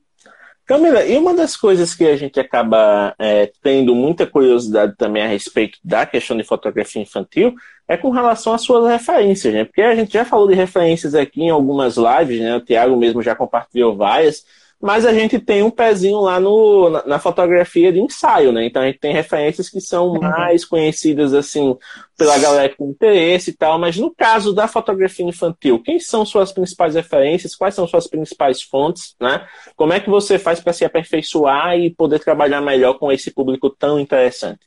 Camila, 0.65 1.05
e 1.05 1.15
uma 1.15 1.35
das 1.35 1.55
coisas 1.55 1.93
que 1.93 2.05
a 2.05 2.17
gente 2.17 2.39
acaba 2.39 3.13
é, 3.19 3.51
tendo 3.61 3.93
muita 3.93 4.25
curiosidade 4.25 4.95
também 4.97 5.21
a 5.21 5.27
respeito 5.27 5.77
da 5.83 6.07
questão 6.07 6.35
de 6.35 6.43
fotografia 6.43 7.01
infantil 7.01 7.53
é 7.87 7.95
com 7.95 8.09
relação 8.09 8.51
às 8.51 8.63
suas 8.63 8.89
referências, 8.89 9.53
né? 9.53 9.63
Porque 9.63 9.83
a 9.83 9.95
gente 9.95 10.13
já 10.13 10.25
falou 10.25 10.47
de 10.47 10.55
referências 10.55 11.13
aqui 11.13 11.43
em 11.43 11.51
algumas 11.51 11.97
lives, 11.97 12.41
né? 12.41 12.55
O 12.55 12.61
Tiago 12.61 12.97
mesmo 12.97 13.21
já 13.21 13.35
compartilhou 13.35 13.95
várias, 13.95 14.43
mas 14.81 15.05
a 15.05 15.13
gente 15.13 15.39
tem 15.39 15.63
um 15.63 15.71
pezinho 15.71 16.19
lá 16.19 16.39
no, 16.39 16.89
na, 16.89 17.05
na, 17.05 17.19
fotografia 17.19 17.91
de 17.91 17.99
ensaio, 17.99 18.51
né? 18.51 18.65
Então 18.65 18.81
a 18.81 18.85
gente 18.85 18.99
tem 18.99 19.13
referências 19.13 19.69
que 19.69 19.79
são 19.79 20.09
uhum. 20.09 20.19
mais 20.19 20.65
conhecidas, 20.65 21.33
assim, 21.33 21.75
pela 22.17 22.37
galera 22.37 22.73
com 22.75 22.89
interesse 22.89 23.51
e 23.51 23.53
tal, 23.53 23.79
mas 23.79 23.97
no 23.97 24.13
caso 24.13 24.53
da 24.53 24.67
fotografia 24.67 25.25
infantil, 25.25 25.81
quem 25.81 25.99
são 25.99 26.25
suas 26.25 26.51
principais 26.51 26.95
referências? 26.95 27.55
Quais 27.55 27.73
são 27.73 27.87
suas 27.87 28.07
principais 28.07 28.61
fontes, 28.61 29.15
né? 29.19 29.47
Como 29.75 29.93
é 29.93 29.99
que 29.99 30.09
você 30.09 30.37
faz 30.37 30.59
para 30.59 30.73
se 30.73 30.85
aperfeiçoar 30.85 31.77
e 31.77 31.89
poder 31.89 32.19
trabalhar 32.19 32.61
melhor 32.61 32.99
com 32.99 33.11
esse 33.11 33.31
público 33.31 33.69
tão 33.69 33.99
interessante? 33.99 34.59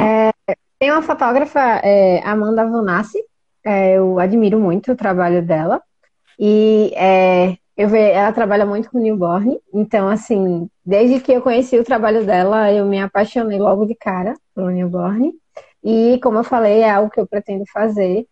É, 0.00 0.32
tem 0.78 0.90
uma 0.90 1.02
fotógrafa, 1.02 1.60
é, 1.84 2.20
Amanda 2.24 2.66
Vonassi, 2.66 3.18
é, 3.64 3.96
eu 3.96 4.18
admiro 4.18 4.58
muito 4.58 4.92
o 4.92 4.96
trabalho 4.96 5.40
dela, 5.40 5.80
e 6.38 6.92
é, 6.96 7.56
eu 7.76 7.88
ve, 7.88 7.98
ela 7.98 8.32
trabalha 8.32 8.64
muito 8.64 8.90
com 8.90 8.98
newborn, 8.98 9.58
então 9.72 10.08
assim, 10.08 10.68
desde 10.84 11.20
que 11.20 11.32
eu 11.32 11.42
conheci 11.42 11.78
o 11.78 11.84
trabalho 11.84 12.24
dela, 12.24 12.72
eu 12.72 12.86
me 12.86 13.00
apaixonei 13.00 13.58
logo 13.58 13.84
de 13.84 13.94
cara 13.94 14.34
pelo 14.54 14.70
newborn. 14.70 15.32
E 15.82 16.18
como 16.22 16.38
eu 16.38 16.44
falei, 16.44 16.80
é 16.80 16.90
algo 16.90 17.10
que 17.10 17.20
eu 17.20 17.26
pretendo 17.26 17.64
fazer, 17.72 18.26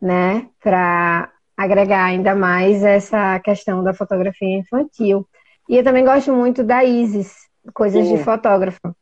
né, 0.00 0.48
para 0.62 1.30
agregar 1.56 2.04
ainda 2.04 2.34
mais 2.34 2.82
essa 2.82 3.38
questão 3.40 3.82
da 3.82 3.94
fotografia 3.94 4.58
infantil. 4.58 5.26
E 5.68 5.76
eu 5.76 5.84
também 5.84 6.04
gosto 6.04 6.32
muito 6.32 6.64
da 6.64 6.84
Isis, 6.84 7.34
coisas 7.74 8.06
Sim. 8.06 8.16
de 8.16 8.24
fotógrafa 8.24 8.94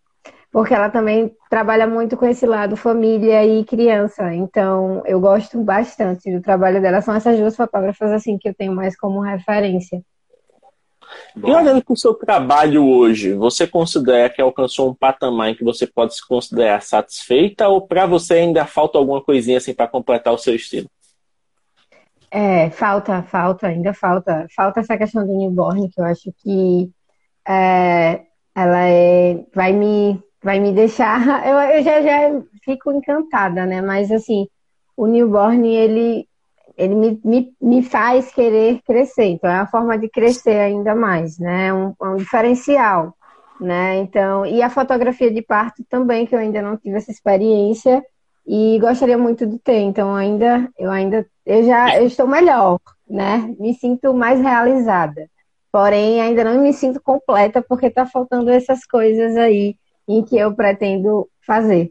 porque 0.55 0.73
ela 0.73 0.89
também 0.89 1.35
trabalha 1.51 1.85
muito 1.85 2.17
com 2.17 2.25
esse 2.27 2.47
lado 2.47 2.77
família 2.77 3.45
e 3.45 3.65
criança. 3.65 4.33
Então, 4.33 5.03
eu 5.05 5.19
gosto 5.19 5.61
bastante 5.61 6.33
do 6.33 6.41
trabalho 6.41 6.81
dela. 6.81 7.01
São 7.01 7.13
essas 7.13 7.37
duas 7.37 7.57
fotógrafas 7.57 8.13
assim 8.13 8.39
que 8.39 8.49
eu 8.49 8.55
tenho 8.55 8.73
mais 8.73 8.97
como 8.97 9.19
referência. 9.19 10.01
E 11.37 11.51
olhando 11.51 11.85
para 11.85 11.93
o 11.93 11.97
seu 11.97 12.15
trabalho 12.15 12.87
hoje, 12.87 13.33
você 13.33 13.67
considera 13.67 14.31
que 14.31 14.41
alcançou 14.41 14.91
um 14.91 14.95
patamar 14.95 15.51
em 15.51 15.57
que 15.57 15.65
você 15.65 15.89
pode 15.89 16.15
se 16.15 16.25
considerar 16.25 16.81
satisfeita 16.83 17.67
ou 17.67 17.81
para 17.85 18.07
você 18.07 18.35
ainda 18.35 18.65
falta 18.65 18.97
alguma 18.97 19.21
coisinha 19.21 19.59
assim 19.59 19.75
para 19.75 19.89
completar 19.89 20.33
o 20.33 20.39
seu 20.39 20.55
estilo? 20.55 20.89
É, 22.31 22.71
falta, 22.71 23.25
falta, 23.25 23.67
ainda 23.67 23.93
falta. 23.93 24.47
Falta 24.55 24.79
essa 24.79 24.97
questão 24.97 25.27
do 25.27 25.37
newborn, 25.37 25.91
que 25.91 26.01
eu 26.01 26.05
acho 26.05 26.33
que 26.45 26.93
é, 27.45 28.21
ela 28.55 28.89
é, 28.89 29.45
vai 29.53 29.73
me 29.73 30.23
vai 30.45 30.61
me 30.61 30.73
deixar. 30.73 31.19
Eu, 31.49 31.59
eu 31.59 31.83
já, 31.83 32.03
já 32.03 32.43
fico 32.63 32.93
encantada, 32.93 33.65
né? 33.65 33.81
Mas 33.81 34.13
assim, 34.13 34.47
o 34.97 35.07
newborn, 35.07 35.67
ele, 35.67 36.29
ele 36.77 36.95
me, 36.95 37.21
me, 37.25 37.53
me 37.61 37.83
faz 37.83 38.31
querer 38.31 38.81
crescer. 38.87 39.25
Então, 39.25 39.51
é 39.51 39.55
uma 39.55 39.67
forma 39.67 39.99
de 39.99 40.09
crescer 40.09 40.59
ainda 40.59 40.95
mais, 40.95 41.39
né? 41.39 41.69
É 41.69 41.75
um, 41.75 41.95
é 42.01 42.05
um 42.07 42.17
diferencial, 42.17 43.15
né? 43.59 43.97
Então, 43.97 44.45
e 44.45 44.63
a 44.63 44.69
fotografia 44.69 45.33
de 45.33 45.41
parto 45.41 45.83
também, 45.89 46.27
que 46.27 46.35
eu 46.35 46.39
ainda 46.39 46.61
não 46.61 46.77
tive 46.77 46.97
essa 46.99 47.11
experiência 47.11 48.05
e 48.47 48.79
gostaria 48.79 49.17
muito 49.17 49.47
de 49.47 49.59
ter. 49.59 49.81
Então, 49.81 50.15
ainda, 50.15 50.69
eu 50.79 50.91
ainda, 50.91 51.27
eu 51.47 51.65
já 51.65 51.97
eu 51.99 52.07
estou 52.07 52.27
melhor, 52.27 52.79
né? 53.09 53.55
Me 53.59 53.75
sinto 53.75 54.13
mais 54.13 54.41
realizada. 54.41 55.29
Porém, 55.73 56.21
ainda 56.21 56.45
não 56.45 56.63
me 56.63 56.73
sinto 56.73 57.01
completa 57.03 57.61
porque 57.67 57.87
está 57.87 58.07
faltando 58.07 58.51
essas 58.51 58.87
coisas 58.87 59.37
aí 59.37 59.77
em 60.09 60.23
que 60.25 60.37
eu 60.37 60.55
pretendo 60.55 61.29
fazer. 61.47 61.91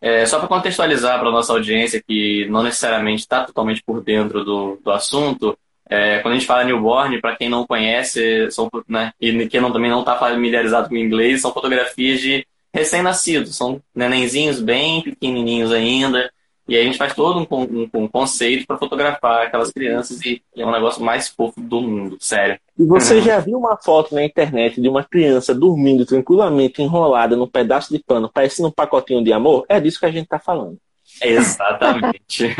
É, 0.00 0.24
só 0.24 0.38
para 0.38 0.48
contextualizar 0.48 1.18
para 1.18 1.28
a 1.28 1.32
nossa 1.32 1.52
audiência 1.52 2.02
que 2.02 2.46
não 2.48 2.62
necessariamente 2.62 3.20
está 3.20 3.44
totalmente 3.44 3.82
por 3.82 4.02
dentro 4.02 4.42
do, 4.42 4.78
do 4.82 4.90
assunto, 4.90 5.56
é, 5.88 6.20
quando 6.20 6.34
a 6.34 6.36
gente 6.38 6.46
fala 6.46 6.64
newborn, 6.64 7.20
para 7.20 7.36
quem 7.36 7.48
não 7.48 7.66
conhece, 7.66 8.50
são, 8.50 8.70
né, 8.88 9.12
e 9.20 9.46
quem 9.48 9.60
não, 9.60 9.72
também 9.72 9.90
não 9.90 10.00
está 10.00 10.16
familiarizado 10.16 10.88
com 10.88 10.94
o 10.94 10.98
inglês, 10.98 11.42
são 11.42 11.52
fotografias 11.52 12.20
de 12.20 12.46
recém-nascidos, 12.72 13.56
são 13.56 13.82
nenenzinhos 13.94 14.60
bem 14.60 15.02
pequenininhos 15.02 15.72
ainda, 15.72 16.32
e 16.70 16.76
aí 16.76 16.82
a 16.82 16.84
gente 16.84 16.98
faz 16.98 17.12
todo 17.12 17.40
um, 17.40 17.46
um, 17.52 17.90
um 17.92 18.06
conceito 18.06 18.64
para 18.64 18.78
fotografar 18.78 19.44
aquelas 19.44 19.72
crianças 19.72 20.24
e 20.24 20.40
é 20.56 20.64
um 20.64 20.70
negócio 20.70 21.02
mais 21.02 21.28
fofo 21.28 21.60
do 21.60 21.80
mundo, 21.80 22.16
sério. 22.20 22.60
E 22.78 22.84
você 22.84 23.20
já 23.20 23.40
viu 23.40 23.58
uma 23.58 23.76
foto 23.76 24.14
na 24.14 24.24
internet 24.24 24.80
de 24.80 24.88
uma 24.88 25.02
criança 25.02 25.52
dormindo 25.52 26.06
tranquilamente 26.06 26.80
enrolada 26.80 27.34
num 27.34 27.48
pedaço 27.48 27.92
de 27.92 27.98
pano, 27.98 28.30
parecendo 28.32 28.68
um 28.68 28.70
pacotinho 28.72 29.24
de 29.24 29.32
amor? 29.32 29.66
É 29.68 29.80
disso 29.80 29.98
que 29.98 30.06
a 30.06 30.12
gente 30.12 30.26
está 30.26 30.38
falando. 30.38 30.78
Exatamente. 31.20 32.54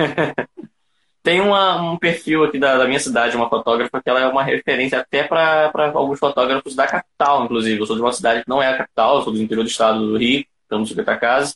Tem 1.22 1.40
uma, 1.40 1.80
um 1.92 1.96
perfil 1.96 2.42
aqui 2.42 2.58
da, 2.58 2.78
da, 2.78 2.88
minha 2.88 2.98
cidade, 2.98 3.36
uma 3.36 3.48
fotógrafa, 3.48 4.02
que 4.02 4.10
ela 4.10 4.22
é 4.22 4.26
uma 4.26 4.42
referência 4.42 4.98
até 4.98 5.22
para 5.22 5.70
alguns 5.94 6.18
fotógrafos 6.18 6.74
da 6.74 6.84
capital, 6.84 7.44
inclusive. 7.44 7.78
Eu 7.78 7.86
sou 7.86 7.94
de 7.94 8.02
uma 8.02 8.12
cidade 8.12 8.42
que 8.42 8.48
não 8.48 8.60
é 8.60 8.66
a 8.66 8.76
capital, 8.76 9.18
eu 9.18 9.22
sou 9.22 9.32
do 9.32 9.40
interior 9.40 9.62
do 9.62 9.70
estado 9.70 10.00
do 10.04 10.16
Rio, 10.16 10.44
estamos 10.64 10.92
no 10.92 11.04
Casa 11.04 11.54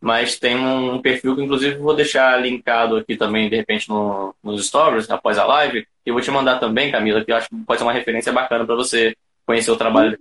mas 0.00 0.38
tem 0.38 0.56
um 0.56 1.00
perfil 1.00 1.34
que, 1.34 1.42
inclusive, 1.42 1.78
vou 1.78 1.94
deixar 1.94 2.40
linkado 2.40 2.96
aqui 2.96 3.16
também, 3.16 3.48
de 3.48 3.56
repente, 3.56 3.88
no, 3.88 4.34
nos 4.42 4.66
stories, 4.66 5.10
após 5.10 5.38
a 5.38 5.44
live. 5.44 5.86
E 6.04 6.12
vou 6.12 6.20
te 6.20 6.30
mandar 6.30 6.60
também, 6.60 6.92
Camila, 6.92 7.24
que 7.24 7.32
eu 7.32 7.36
acho 7.36 7.48
que 7.48 7.56
pode 7.64 7.78
ser 7.78 7.84
uma 7.84 7.92
referência 7.92 8.32
bacana 8.32 8.64
para 8.64 8.74
você 8.74 9.16
conhecer 9.46 9.70
o 9.70 9.76
trabalho 9.76 10.18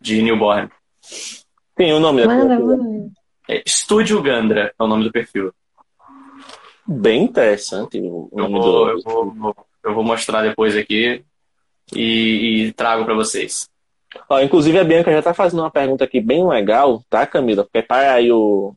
de 0.00 0.20
Newborn. 0.22 0.68
Tem 1.74 1.92
o 1.92 2.00
nome 2.00 2.26
manda, 2.26 2.58
manda. 2.58 3.10
É 3.48 3.62
Estúdio 3.64 4.20
Gandra 4.22 4.74
é 4.78 4.82
o 4.82 4.86
nome 4.86 5.04
do 5.04 5.12
perfil. 5.12 5.52
Bem 6.86 7.22
interessante 7.22 7.98
o 7.98 8.28
nome 8.32 8.58
eu 8.58 8.62
vou, 8.62 8.84
do... 8.84 8.90
eu, 8.90 9.02
vou, 9.02 9.56
eu 9.84 9.94
vou 9.94 10.04
mostrar 10.04 10.42
depois 10.42 10.76
aqui 10.76 11.24
e, 11.94 12.66
e 12.66 12.72
trago 12.72 13.04
para 13.04 13.14
vocês. 13.14 13.68
Ó, 14.28 14.40
inclusive 14.40 14.78
a 14.78 14.84
Bianca 14.84 15.10
já 15.10 15.20
está 15.20 15.32
fazendo 15.32 15.60
uma 15.60 15.70
pergunta 15.70 16.04
aqui 16.04 16.20
bem 16.20 16.46
legal, 16.46 17.02
tá, 17.08 17.26
Camila? 17.26 17.66
Prepara 17.70 18.14
aí 18.14 18.30
o, 18.30 18.74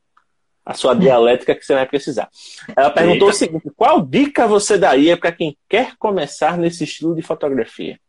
a 0.66 0.74
sua 0.74 0.95
dialética 0.95 1.53
que 1.53 1.63
você 1.63 1.76
vai 1.76 1.86
precisar. 1.86 2.28
Ela 2.76 2.89
perguntou 2.89 3.28
Eita. 3.28 3.36
o 3.36 3.39
seguinte: 3.39 3.72
qual 3.76 4.01
dica 4.01 4.47
você 4.47 4.78
daria 4.78 5.16
para 5.16 5.32
quem 5.32 5.55
quer 5.70 5.95
começar 5.97 6.57
nesse 6.57 6.84
estilo 6.84 7.13
de 7.13 7.22
fotografia? 7.22 7.99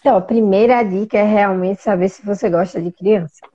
Então, 0.00 0.16
a 0.16 0.20
primeira 0.20 0.82
dica 0.82 1.18
é 1.18 1.24
realmente 1.24 1.82
saber 1.82 2.08
se 2.08 2.24
você 2.24 2.48
gosta 2.48 2.80
de 2.80 2.90
criança, 2.90 3.46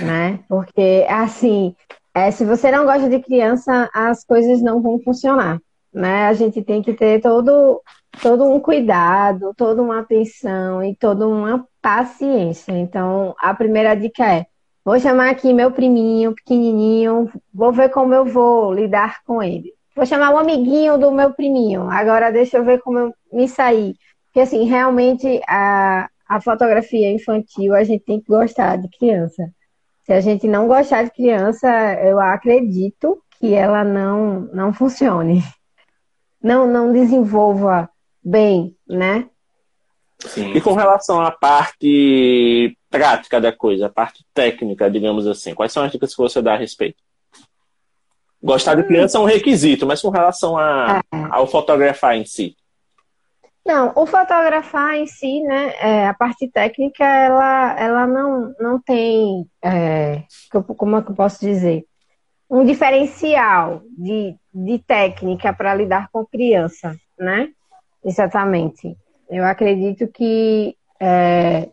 né? 0.00 0.40
Porque, 0.48 1.04
assim, 1.10 1.76
é, 2.14 2.30
se 2.30 2.42
você 2.42 2.70
não 2.70 2.86
gosta 2.86 3.06
de 3.06 3.20
criança, 3.20 3.90
as 3.92 4.24
coisas 4.24 4.62
não 4.62 4.80
vão 4.80 4.98
funcionar, 5.00 5.60
né? 5.92 6.26
A 6.26 6.32
gente 6.32 6.62
tem 6.62 6.80
que 6.80 6.94
ter 6.94 7.20
todo, 7.20 7.82
todo 8.22 8.44
um 8.44 8.58
cuidado, 8.58 9.52
toda 9.54 9.82
uma 9.82 10.00
atenção 10.00 10.82
e 10.82 10.96
toda 10.96 11.28
uma 11.28 11.66
paciência. 11.82 12.72
Então, 12.72 13.34
a 13.38 13.52
primeira 13.52 13.94
dica 13.94 14.24
é 14.24 14.46
Vou 14.84 15.00
chamar 15.00 15.30
aqui 15.30 15.52
meu 15.52 15.70
priminho, 15.70 16.34
pequenininho, 16.34 17.32
vou 17.52 17.72
ver 17.72 17.88
como 17.88 18.12
eu 18.12 18.24
vou 18.24 18.72
lidar 18.72 19.22
com 19.24 19.42
ele. 19.42 19.72
Vou 19.96 20.04
chamar 20.04 20.30
o 20.30 20.34
um 20.34 20.38
amiguinho 20.38 20.98
do 20.98 21.10
meu 21.10 21.32
priminho. 21.32 21.88
Agora 21.88 22.30
deixa 22.30 22.58
eu 22.58 22.64
ver 22.64 22.80
como 22.80 22.98
eu 22.98 23.14
me 23.32 23.48
sair. 23.48 23.94
Porque, 24.26 24.40
assim, 24.40 24.64
realmente 24.64 25.40
a, 25.48 26.08
a 26.28 26.40
fotografia 26.40 27.10
infantil, 27.10 27.74
a 27.74 27.82
gente 27.84 28.04
tem 28.04 28.20
que 28.20 28.26
gostar 28.26 28.76
de 28.76 28.88
criança. 28.88 29.50
Se 30.04 30.12
a 30.12 30.20
gente 30.20 30.46
não 30.46 30.68
gostar 30.68 31.04
de 31.04 31.10
criança, 31.12 31.68
eu 32.02 32.20
acredito 32.20 33.22
que 33.38 33.54
ela 33.54 33.82
não, 33.84 34.40
não 34.52 34.72
funcione. 34.72 35.42
Não, 36.42 36.66
não 36.66 36.92
desenvolva 36.92 37.88
bem, 38.22 38.76
né? 38.86 39.26
Sim. 40.18 40.52
E 40.52 40.60
com 40.60 40.74
relação 40.74 41.20
à 41.20 41.30
parte 41.30 42.76
prática 42.98 43.40
da 43.40 43.52
coisa, 43.52 43.86
a 43.86 43.90
parte 43.90 44.24
técnica, 44.32 44.90
digamos 44.90 45.26
assim, 45.26 45.54
quais 45.54 45.72
são 45.72 45.82
as 45.82 45.90
dicas 45.90 46.14
que 46.14 46.22
você 46.22 46.40
dá 46.40 46.54
a 46.54 46.58
respeito? 46.58 47.02
Gostar 48.42 48.74
de 48.74 48.82
hum. 48.82 48.86
criança 48.86 49.18
é 49.18 49.20
um 49.20 49.24
requisito, 49.24 49.86
mas 49.86 50.00
com 50.00 50.10
relação 50.10 50.56
a, 50.56 51.02
é. 51.12 51.16
ao 51.30 51.46
fotografar 51.46 52.16
em 52.16 52.24
si. 52.24 52.56
Não, 53.66 53.92
o 53.96 54.04
fotografar 54.04 54.94
em 54.94 55.06
si, 55.06 55.40
né, 55.40 55.72
é, 55.80 56.06
a 56.06 56.12
parte 56.12 56.46
técnica, 56.48 57.02
ela, 57.02 57.80
ela 57.80 58.06
não, 58.06 58.54
não 58.60 58.78
tem, 58.78 59.46
é, 59.62 60.22
como 60.76 60.96
é 60.98 61.02
que 61.02 61.10
eu 61.10 61.14
posso 61.14 61.40
dizer, 61.40 61.84
um 62.48 62.62
diferencial 62.64 63.82
de, 63.96 64.36
de 64.52 64.78
técnica 64.80 65.52
para 65.52 65.74
lidar 65.74 66.10
com 66.12 66.26
criança, 66.26 66.94
né? 67.18 67.48
Exatamente. 68.04 68.94
Eu 69.30 69.44
acredito 69.44 70.06
que 70.08 70.76
é, 71.00 71.70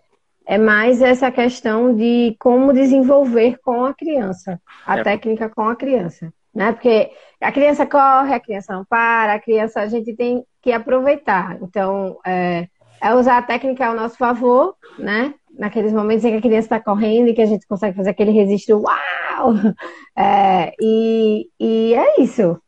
é 0.52 0.58
mais 0.58 1.02
essa 1.02 1.32
questão 1.32 1.96
de 1.96 2.36
como 2.40 2.74
desenvolver 2.74 3.58
com 3.64 3.86
a 3.86 3.94
criança, 3.94 4.60
a 4.86 4.98
é. 4.98 5.04
técnica 5.04 5.50
com 5.50 5.68
a 5.68 5.76
criança 5.76 6.32
né? 6.54 6.72
Porque 6.72 7.12
a 7.40 7.52
criança 7.52 7.86
corre, 7.86 8.34
a 8.34 8.40
criança 8.40 8.74
não 8.74 8.86
para, 8.86 9.34
a 9.34 9.40
criança 9.40 9.82
a 9.82 9.88
gente 9.88 10.14
tem 10.14 10.44
que 10.62 10.72
aproveitar. 10.72 11.58
Então, 11.62 12.20
é, 12.26 12.68
é 13.02 13.14
usar 13.14 13.38
a 13.38 13.42
técnica 13.42 13.88
ao 13.88 13.96
nosso 13.96 14.18
favor, 14.18 14.76
né? 15.00 15.34
Naqueles 15.58 15.92
momentos 15.92 16.24
em 16.24 16.32
que 16.32 16.38
a 16.38 16.42
criança 16.42 16.66
está 16.66 16.80
correndo 16.80 17.30
e 17.30 17.34
que 17.34 17.42
a 17.42 17.46
gente 17.46 17.68
consegue 17.68 17.96
fazer 17.96 18.10
aquele 18.12 18.32
registro, 18.32 18.82
uau! 18.82 19.54
É, 20.14 20.74
e, 20.82 21.48
e 21.58 21.94
é 21.96 22.22
isso. 22.22 22.62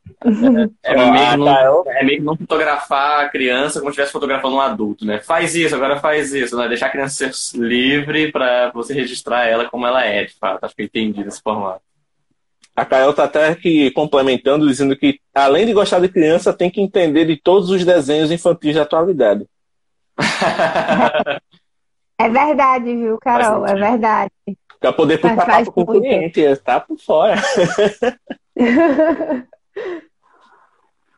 É, 0.82 0.94
é, 0.94 1.10
meio 1.10 1.36
não, 1.36 1.84
é 1.86 2.02
meio 2.02 2.18
que 2.18 2.24
não 2.24 2.36
fotografar 2.36 3.24
a 3.24 3.28
criança 3.28 3.78
como 3.78 3.90
se 3.90 3.92
estivesse 3.92 4.12
fotografando 4.12 4.56
um 4.56 4.60
adulto, 4.60 5.04
né? 5.04 5.20
Faz 5.20 5.54
isso, 5.54 5.74
agora 5.74 6.00
faz 6.00 6.32
isso, 6.32 6.56
né? 6.56 6.66
Deixar 6.66 6.86
a 6.86 6.90
criança 6.90 7.30
ser 7.30 7.58
livre 7.58 8.32
para 8.32 8.70
você 8.70 8.94
registrar 8.94 9.46
ela 9.46 9.68
como 9.68 9.86
ela 9.86 10.04
é, 10.04 10.24
de 10.24 10.34
fato. 10.34 10.64
Acho 10.64 10.74
que 10.74 10.82
eu 10.82 10.86
entendi 10.86 11.22
desse 11.22 11.42
formato. 11.42 11.82
A 12.74 12.84
Carol 12.84 13.10
está 13.10 13.24
até 13.24 13.48
aqui 13.48 13.90
complementando, 13.90 14.66
dizendo 14.66 14.96
que, 14.96 15.20
além 15.34 15.66
de 15.66 15.72
gostar 15.72 16.00
de 16.00 16.08
criança, 16.08 16.52
tem 16.52 16.70
que 16.70 16.80
entender 16.80 17.24
de 17.24 17.36
todos 17.36 17.70
os 17.70 17.84
desenhos 17.84 18.32
infantis 18.32 18.74
da 18.74 18.82
atualidade. 18.82 19.46
É 22.16 22.28
verdade, 22.28 22.84
viu, 22.84 23.18
Carol? 23.18 23.66
É 23.66 23.74
verdade. 23.74 24.30
Para 24.80 24.92
poder 24.92 25.18
puxar 25.18 25.46
papo 25.46 25.72
com 25.72 25.80
o 25.82 25.86
cliente, 25.86 26.40
está 26.40 26.78
por 26.78 26.96
fora. 26.96 27.34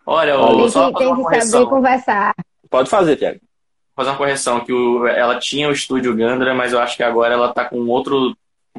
Olha, 0.07 0.39
o, 0.39 0.69
só 0.69 0.93
tem 0.93 1.13
que 1.15 1.41
saber 1.43 1.67
conversar. 1.67 2.33
Pode 2.71 2.89
fazer, 2.89 3.17
Tiago. 3.17 3.41
Fazer 3.95 4.11
uma 4.11 4.17
correção, 4.17 4.61
que 4.61 4.73
o, 4.73 5.07
ela 5.07 5.39
tinha 5.39 5.69
o 5.69 5.73
estúdio 5.73 6.15
Gandra, 6.15 6.55
mas 6.55 6.73
eu 6.73 6.79
acho 6.79 6.97
que 6.97 7.03
agora 7.03 7.35
ela 7.35 7.51
está 7.51 7.65
com 7.65 7.79
outro 7.89 8.37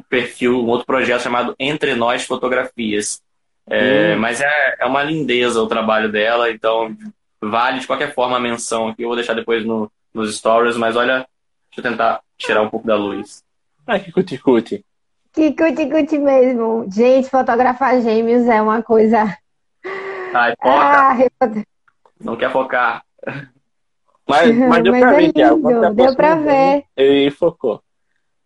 perfil, 0.10 0.64
um 0.64 0.68
outro 0.68 0.86
projeto 0.86 1.24
chamado 1.24 1.56
Entre 1.60 1.96
Nós 1.96 2.24
Fotografias. 2.24 3.22
É, 3.70 4.16
hum. 4.16 4.20
Mas 4.20 4.40
é, 4.40 4.76
é 4.80 4.86
uma 4.86 5.04
lindeza 5.04 5.62
o 5.62 5.68
trabalho 5.68 6.10
dela, 6.10 6.50
então 6.50 6.96
vale 7.42 7.80
de 7.80 7.88
qualquer 7.88 8.14
forma 8.14 8.38
a 8.38 8.40
menção 8.40 8.88
aqui. 8.88 9.04
Eu 9.04 9.10
vou 9.10 9.16
deixar 9.18 9.34
depois 9.34 9.66
no, 9.66 9.92
nos 10.14 10.38
stories, 10.38 10.78
mas 10.78 10.96
olha, 10.96 11.28
deixa 11.70 11.80
eu 11.80 11.84
tentar 11.84 12.22
tirar 12.38 12.62
um 12.62 12.70
pouco 12.70 12.88
da 12.88 12.96
luz. 12.96 13.44
Ai, 13.86 14.00
que 14.00 14.12
cuti-cuti. 14.12 14.86
Que 15.34 15.52
cuti-cuti 15.52 16.18
mesmo. 16.18 16.88
Gente, 16.90 17.30
fotografar 17.30 18.02
gêmeos 18.02 18.48
é 18.48 18.62
uma 18.62 18.82
coisa. 18.82 19.38
Ai, 20.38 20.54
foca. 20.62 20.70
Ah, 20.70 21.18
eu... 21.20 21.64
Não 22.20 22.36
quer 22.36 22.52
focar. 22.52 23.04
Mas, 24.28 24.56
mas 24.56 24.84
deu 24.84 24.94
mas 24.94 25.02
pra 25.02 25.14
é 25.14 25.32
ver, 25.32 25.94
Deu 25.96 26.16
pra 26.16 26.36
ver. 26.36 26.84
Ele 26.96 27.32
focou. 27.32 27.82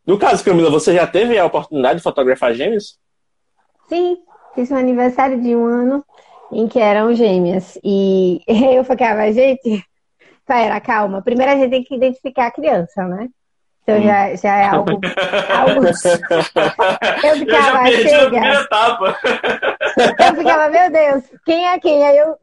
No 0.05 0.17
caso, 0.17 0.43
Camila, 0.43 0.69
você 0.69 0.95
já 0.95 1.05
teve 1.05 1.37
a 1.37 1.45
oportunidade 1.45 1.97
de 1.97 2.03
fotografar 2.03 2.53
gêmeos? 2.53 2.97
Sim, 3.87 4.17
fiz 4.55 4.71
um 4.71 4.77
aniversário 4.77 5.41
de 5.41 5.55
um 5.55 5.65
ano 5.65 6.03
em 6.51 6.67
que 6.67 6.79
eram 6.79 7.13
gêmeas. 7.13 7.77
E 7.83 8.41
eu 8.47 8.83
ficava, 8.85 9.31
gente, 9.31 9.83
pera, 10.47 10.79
calma. 10.79 11.21
Primeiro 11.21 11.51
a 11.51 11.55
gente 11.55 11.71
tem 11.71 11.83
que 11.83 11.95
identificar 11.95 12.47
a 12.47 12.51
criança, 12.51 13.03
né? 13.05 13.27
Então 13.83 13.97
hum. 13.97 14.03
já, 14.03 14.35
já 14.35 14.57
é 14.57 14.67
algo. 14.67 14.91
algo... 15.59 15.85
eu 17.25 17.37
ficava, 17.37 17.91
eu 17.91 18.07
chega. 18.07 18.67
Eu 19.97 20.35
ficava, 20.35 20.69
meu 20.69 20.91
Deus, 20.91 21.23
quem 21.45 21.67
é 21.67 21.79
quem? 21.79 22.05
Aí 22.05 22.17
eu, 22.17 22.35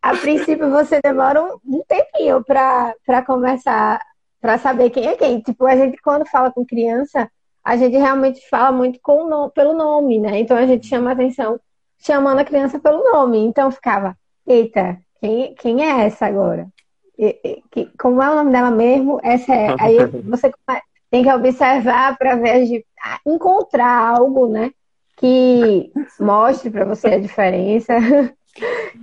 a 0.00 0.16
princípio, 0.16 0.70
você 0.70 1.00
demora 1.00 1.42
um, 1.42 1.82
tempinho 1.86 2.42
para 2.44 3.22
começar 3.24 4.00
para 4.40 4.58
saber 4.58 4.90
quem 4.90 5.06
é 5.06 5.16
quem. 5.16 5.40
Tipo, 5.40 5.66
a 5.66 5.76
gente 5.76 6.00
quando 6.02 6.26
fala 6.26 6.50
com 6.50 6.66
criança, 6.66 7.30
a 7.64 7.76
gente 7.76 7.96
realmente 7.96 8.46
fala 8.48 8.72
muito 8.72 8.98
com 9.00 9.28
no, 9.28 9.50
pelo 9.50 9.72
nome, 9.72 10.18
né? 10.18 10.40
Então 10.40 10.56
a 10.56 10.66
gente 10.66 10.86
chama 10.86 11.12
atenção 11.12 11.60
chamando 11.98 12.40
a 12.40 12.44
criança 12.44 12.80
pelo 12.80 13.04
nome. 13.04 13.38
Então 13.38 13.70
ficava, 13.70 14.16
eita, 14.44 14.98
quem, 15.20 15.54
quem 15.54 15.84
é 15.84 16.04
essa 16.06 16.26
agora? 16.26 16.66
E, 17.16 17.38
e, 17.44 17.62
que, 17.70 17.86
como 17.96 18.20
é 18.20 18.28
o 18.28 18.34
nome 18.34 18.50
dela 18.50 18.72
mesmo? 18.72 19.20
Essa 19.22 19.54
é. 19.54 19.76
Aí 19.78 19.98
você 20.28 20.52
tem 21.08 21.22
que 21.22 21.32
observar 21.32 22.18
para 22.18 22.34
ver 22.34 22.64
de 22.64 22.84
encontrar 23.24 24.16
algo, 24.16 24.48
né? 24.48 24.72
Que 25.16 25.92
mostre 26.18 26.70
para 26.70 26.84
você 26.84 27.08
a 27.08 27.18
diferença. 27.18 27.94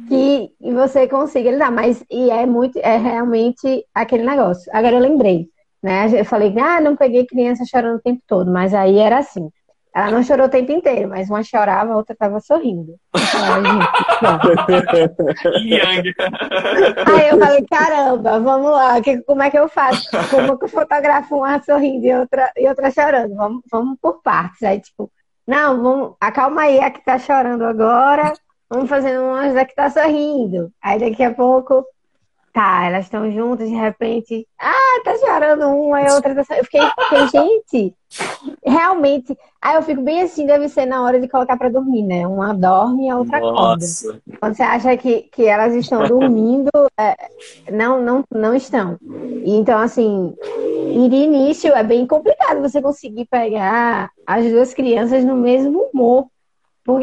que 0.07 0.51
você 0.61 1.07
consiga 1.07 1.51
lidar, 1.51 1.71
mas 1.71 2.03
e 2.09 2.29
é 2.29 2.45
muito, 2.45 2.77
é 2.79 2.97
realmente 2.97 3.85
aquele 3.93 4.23
negócio. 4.23 4.69
Agora 4.73 4.95
eu 4.95 5.01
lembrei, 5.01 5.47
né? 5.81 6.07
Eu 6.19 6.25
falei, 6.25 6.53
ah, 6.59 6.79
não 6.79 6.95
peguei 6.95 7.25
criança 7.25 7.63
chorando 7.65 7.97
o 7.97 8.01
tempo 8.01 8.21
todo, 8.27 8.51
mas 8.51 8.73
aí 8.73 8.99
era 8.99 9.17
assim. 9.19 9.49
Ela 9.93 10.11
não 10.11 10.21
chorou 10.21 10.45
o 10.45 10.49
tempo 10.49 10.71
inteiro, 10.71 11.09
mas 11.09 11.29
uma 11.29 11.41
chorava, 11.41 11.93
a 11.93 11.97
outra 11.97 12.15
tava 12.15 12.39
sorrindo. 12.39 12.95
aí 17.07 17.29
eu 17.29 17.39
falei, 17.39 17.65
caramba, 17.65 18.39
vamos 18.39 18.71
lá, 18.71 19.01
que, 19.01 19.17
como 19.23 19.41
é 19.41 19.49
que 19.49 19.57
eu 19.57 19.67
faço? 19.67 20.07
Como 20.29 20.59
que 20.59 20.65
eu 20.65 20.69
fotografo 20.69 21.37
uma 21.37 21.59
sorrindo 21.63 22.05
e 22.05 22.13
outra, 22.13 22.51
e 22.55 22.67
outra 22.67 22.91
chorando? 22.91 23.35
Vamos, 23.35 23.61
vamos 23.71 23.97
por 23.99 24.21
partes. 24.21 24.61
Aí, 24.61 24.79
tipo, 24.79 25.11
não, 25.49 25.81
vamos, 25.81 26.15
acalma 26.21 26.61
aí 26.61 26.79
a 26.79 26.91
que 26.91 27.03
tá 27.03 27.17
chorando 27.17 27.63
agora, 27.63 28.33
vamos 28.69 28.87
fazendo 28.87 29.23
uma 29.23 29.51
já 29.51 29.65
que 29.65 29.73
tá 29.73 29.89
sorrindo. 29.89 30.71
Aí 30.79 30.99
daqui 30.99 31.23
a 31.23 31.33
pouco, 31.33 31.83
tá, 32.53 32.85
elas 32.85 33.05
estão 33.05 33.31
juntas, 33.31 33.67
de 33.67 33.73
repente, 33.73 34.47
ah, 34.59 35.01
tá 35.03 35.17
chorando 35.17 35.67
uma 35.69 36.03
e 36.03 36.07
a 36.07 36.13
outra 36.13 36.35
tá 36.35 36.43
sorrindo. 36.43 36.61
Eu 36.61 36.65
fiquei, 36.65 36.81
fiquei, 37.09 37.27
gente, 37.29 37.95
realmente. 38.65 39.37
Aí 39.61 39.75
eu 39.75 39.81
fico 39.81 40.01
bem 40.01 40.21
assim, 40.21 40.45
deve 40.45 40.69
ser 40.69 40.85
na 40.85 41.03
hora 41.03 41.19
de 41.19 41.27
colocar 41.27 41.57
pra 41.57 41.69
dormir, 41.69 42.03
né? 42.03 42.25
Uma 42.27 42.53
dorme 42.53 43.07
e 43.07 43.09
a 43.09 43.17
outra 43.17 43.39
Nossa. 43.39 44.11
acorda. 44.11 44.21
Quando 44.39 44.55
você 44.55 44.63
acha 44.63 44.97
que, 44.97 45.23
que 45.23 45.45
elas 45.45 45.73
estão 45.75 46.07
dormindo, 46.07 46.69
é, 46.97 47.15
não, 47.71 48.01
não, 48.01 48.23
não 48.33 48.55
estão. 48.55 48.97
E, 49.01 49.55
então, 49.55 49.77
assim, 49.79 50.33
de 51.09 51.15
início 51.15 51.73
é 51.73 51.83
bem 51.83 52.05
complicado 52.07 52.61
você 52.61 52.81
conseguir 52.81 53.25
pegar 53.25 54.09
as 54.25 54.45
duas 54.49 54.73
crianças 54.73 55.23
no 55.23 55.35
mesmo 55.35 55.89
humor. 55.93 56.27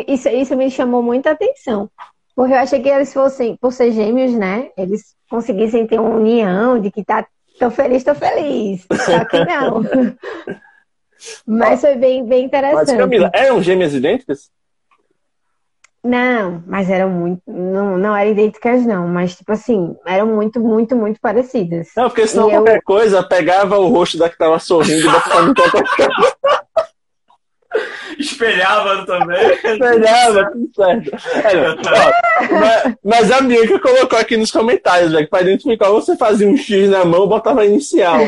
Isso, 0.08 0.28
isso 0.28 0.56
me 0.56 0.70
chamou 0.70 1.02
muita 1.02 1.30
atenção. 1.30 1.88
Porque 2.34 2.52
eu 2.52 2.58
achei 2.58 2.80
que 2.80 2.88
eles 2.88 3.12
fossem, 3.12 3.56
por 3.56 3.72
ser 3.72 3.92
gêmeos, 3.92 4.32
né? 4.32 4.70
Eles 4.76 5.14
conseguissem 5.30 5.86
ter 5.86 5.98
uma 5.98 6.16
união 6.16 6.78
de 6.78 6.90
que 6.90 7.04
tá 7.04 7.26
tão 7.58 7.70
feliz, 7.70 8.04
tô 8.04 8.14
feliz. 8.14 8.86
Só 9.04 9.24
que 9.24 9.44
não. 9.44 9.82
mas 11.46 11.80
foi 11.80 11.96
bem, 11.96 12.26
bem 12.26 12.44
interessante. 12.44 12.88
Mas, 12.88 12.96
Camila, 12.96 13.30
eram 13.34 13.62
gêmeas 13.62 13.94
idênticas? 13.94 14.50
Não, 16.06 16.62
mas 16.66 16.88
eram 16.88 17.10
muito. 17.10 17.42
Não, 17.46 17.98
não 17.98 18.16
eram 18.16 18.30
idênticas, 18.30 18.86
não. 18.86 19.08
Mas, 19.08 19.34
tipo 19.34 19.50
assim, 19.50 19.96
eram 20.06 20.28
muito, 20.28 20.60
muito, 20.60 20.94
muito 20.94 21.20
parecidas. 21.20 21.88
Não, 21.96 22.08
porque 22.08 22.26
senão 22.26 22.48
e 22.48 22.52
qualquer 22.52 22.76
eu... 22.76 22.82
coisa 22.82 23.22
pegava 23.24 23.76
o 23.78 23.88
rosto 23.88 24.16
da 24.16 24.30
que 24.30 24.38
tava 24.38 24.58
sorrindo 24.60 25.08
e 25.08 25.10
botava 25.10 25.42
no 25.42 25.54
Espelhava 28.18 29.04
também. 29.06 29.52
Espelhava, 29.52 30.50
tudo 30.52 30.70
certo. 30.74 31.10
É, 31.44 31.70
ó, 31.70 32.50
mas, 32.60 32.94
mas, 33.04 33.32
a 33.32 33.40
Bianca 33.40 33.78
colocou 33.78 34.18
aqui 34.18 34.36
nos 34.36 34.50
comentários, 34.50 35.12
velho, 35.12 35.24
que 35.24 35.30
para 35.30 35.42
identificar 35.42 35.90
você 35.90 36.16
fazia 36.16 36.48
um 36.48 36.56
X 36.56 36.90
na 36.90 37.04
mão, 37.04 37.26
botava 37.26 37.64
inicial. 37.64 38.18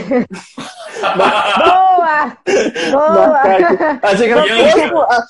Boa! 1.01 2.36
Boa! 2.91 3.43
Achei 4.03 4.26
que 4.26 4.32
era 4.32 4.43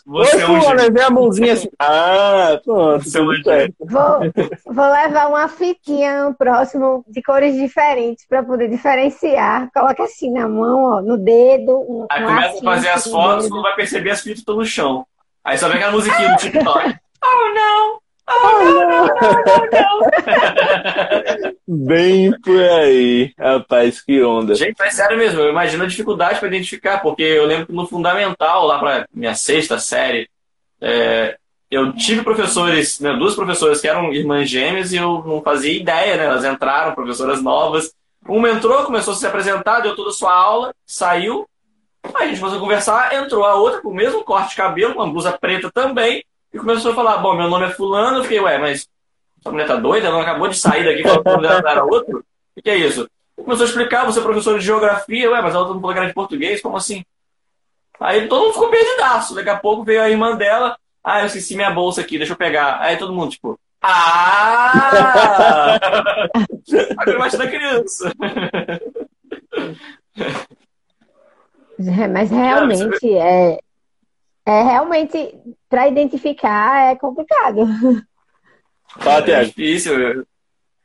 você 0.05 0.41
é 0.41 0.49
um 0.49 0.73
levei 0.75 1.03
a 1.03 1.11
mãozinha 1.11 1.53
assim. 1.53 1.69
Ah, 1.79 2.61
pronto. 2.65 3.05
É 3.51 3.69
vou, 3.81 4.75
vou 4.75 4.93
levar 4.93 5.29
uma 5.29 5.49
fitinha 5.49 6.25
no 6.25 6.35
próximo 6.35 7.05
de 7.09 7.23
cores 7.23 7.55
diferentes 7.55 8.27
para 8.27 8.43
poder 8.43 8.69
diferenciar. 8.69 9.69
Coloca 9.75 10.05
assim 10.05 10.33
na 10.33 10.49
mão, 10.49 10.85
ó, 10.85 11.03
no 11.03 11.19
dedo. 11.19 11.79
Um, 11.81 12.07
Aí 12.11 12.25
começa 12.25 12.59
a 12.59 12.63
fazer 12.63 12.89
as 12.89 13.07
fotos, 13.07 13.51
não 13.51 13.63
vai 13.63 13.75
perceber 13.75 14.08
as 14.11 14.21
fitas 14.21 14.41
estão 14.41 14.57
no 14.57 14.65
chão. 14.65 15.07
Aí 15.45 15.57
só 15.57 15.69
vem 15.69 15.77
aquela 15.77 15.93
musiquinha 15.93 16.31
do 16.31 16.37
TikTok. 16.37 16.95
oh, 17.25 17.55
não! 17.55 18.01
Oh, 18.31 18.59
não, 18.63 18.75
não, 18.75 19.07
não, 19.07 19.07
não. 21.47 21.55
Bem 21.67 22.31
por 22.41 22.61
aí, 22.63 23.33
rapaz, 23.39 24.03
que 24.03 24.23
onda. 24.23 24.55
Gente, 24.55 24.83
é 24.83 24.91
sério 24.91 25.17
mesmo, 25.17 25.41
eu 25.41 25.49
imagino 25.49 25.85
a 25.85 25.87
dificuldade 25.87 26.39
para 26.39 26.49
identificar, 26.49 26.99
porque 26.99 27.23
eu 27.23 27.47
lembro 27.47 27.67
que 27.67 27.73
no 27.73 27.87
fundamental, 27.87 28.67
lá 28.67 28.79
para 28.79 29.09
minha 29.15 29.35
sexta 29.35 29.79
série, 29.79 30.29
é, 30.81 31.39
eu 31.71 31.93
tive 31.93 32.23
professores, 32.23 33.01
né, 33.01 33.15
duas 33.17 33.35
professoras 33.35 33.81
que 33.81 33.89
eram 33.89 34.13
irmãs 34.13 34.49
gêmeas 34.49 34.93
e 34.93 34.97
eu 34.97 35.23
não 35.27 35.43
fazia 35.43 35.73
ideia, 35.73 36.17
né? 36.17 36.25
Elas 36.25 36.45
entraram, 36.45 36.95
professoras 36.95 37.43
novas. 37.43 37.93
Uma 38.27 38.51
entrou, 38.51 38.85
começou 38.85 39.13
a 39.13 39.17
se 39.17 39.27
apresentar, 39.27 39.81
deu 39.81 39.95
toda 39.95 40.11
a 40.11 40.13
sua 40.13 40.35
aula, 40.35 40.75
saiu. 40.87 41.47
Aí 42.03 42.24
a 42.24 42.28
gente 42.28 42.40
começou 42.40 42.59
a 42.59 42.62
conversar, 42.62 43.14
entrou 43.14 43.44
a 43.44 43.55
outra 43.55 43.80
com 43.80 43.88
o 43.88 43.94
mesmo 43.94 44.24
corte 44.24 44.51
de 44.51 44.57
cabelo, 44.57 44.94
uma 44.94 45.07
blusa 45.07 45.32
preta 45.32 45.70
também, 45.70 46.24
e 46.53 46.59
começou 46.59 46.92
a 46.92 46.94
falar: 46.94 47.18
Bom, 47.18 47.34
meu 47.34 47.49
nome 47.49 47.66
é 47.66 47.70
Fulano. 47.70 48.18
Eu 48.18 48.22
fiquei, 48.22 48.40
ué, 48.40 48.59
mas 48.59 48.88
essa 49.40 49.51
mulher 49.51 49.66
tá 49.66 49.76
doida? 49.76 50.07
Ela 50.07 50.16
não 50.16 50.22
acabou 50.22 50.49
de 50.49 50.57
sair 50.57 50.84
daqui 50.84 51.03
falando 51.03 51.22
que 51.22 51.28
o 51.28 51.32
nome 51.32 51.49
dela 51.49 51.70
era 51.70 51.84
outro? 51.84 52.24
O 52.57 52.62
que 52.62 52.70
é 52.70 52.76
isso? 52.76 53.09
Começou 53.36 53.64
a 53.64 53.68
explicar: 53.68 54.05
Você 54.05 54.18
é 54.18 54.22
professor 54.22 54.59
de 54.59 54.64
geografia, 54.64 55.30
ué, 55.30 55.42
mas 55.42 55.55
ela 55.55 55.66
tá 55.66 55.74
no 55.74 55.80
programa 55.80 56.09
de 56.09 56.14
português, 56.14 56.61
como 56.61 56.76
assim? 56.76 57.05
Aí 58.01 58.28
todo 58.28 58.42
mundo 58.42 58.53
ficou 58.53 58.70
perdidaço. 58.70 59.34
Daqui 59.34 59.51
a 59.51 59.57
pouco 59.57 59.84
veio 59.84 60.03
a 60.03 60.11
irmã 60.11 60.36
dela: 60.36 60.76
Ah, 61.03 61.20
eu 61.20 61.26
esqueci 61.26 61.55
minha 61.55 61.70
bolsa 61.70 62.01
aqui, 62.01 62.18
deixa 62.18 62.32
eu 62.32 62.36
pegar. 62.36 62.80
Aí 62.80 62.96
todo 62.96 63.12
mundo, 63.12 63.30
tipo, 63.30 63.59
ah! 63.82 65.78
a 66.99 67.36
da 67.36 67.46
criança. 67.46 68.12
Mas 72.12 72.31
realmente 72.31 73.14
é, 73.14 73.59
é 74.45 74.62
realmente 74.62 75.35
para 75.68 75.89
identificar 75.89 76.93
é 76.93 76.97
complicado. 76.97 77.66
Fala, 78.99 79.31
É 79.31 79.45
difícil. 79.45 80.26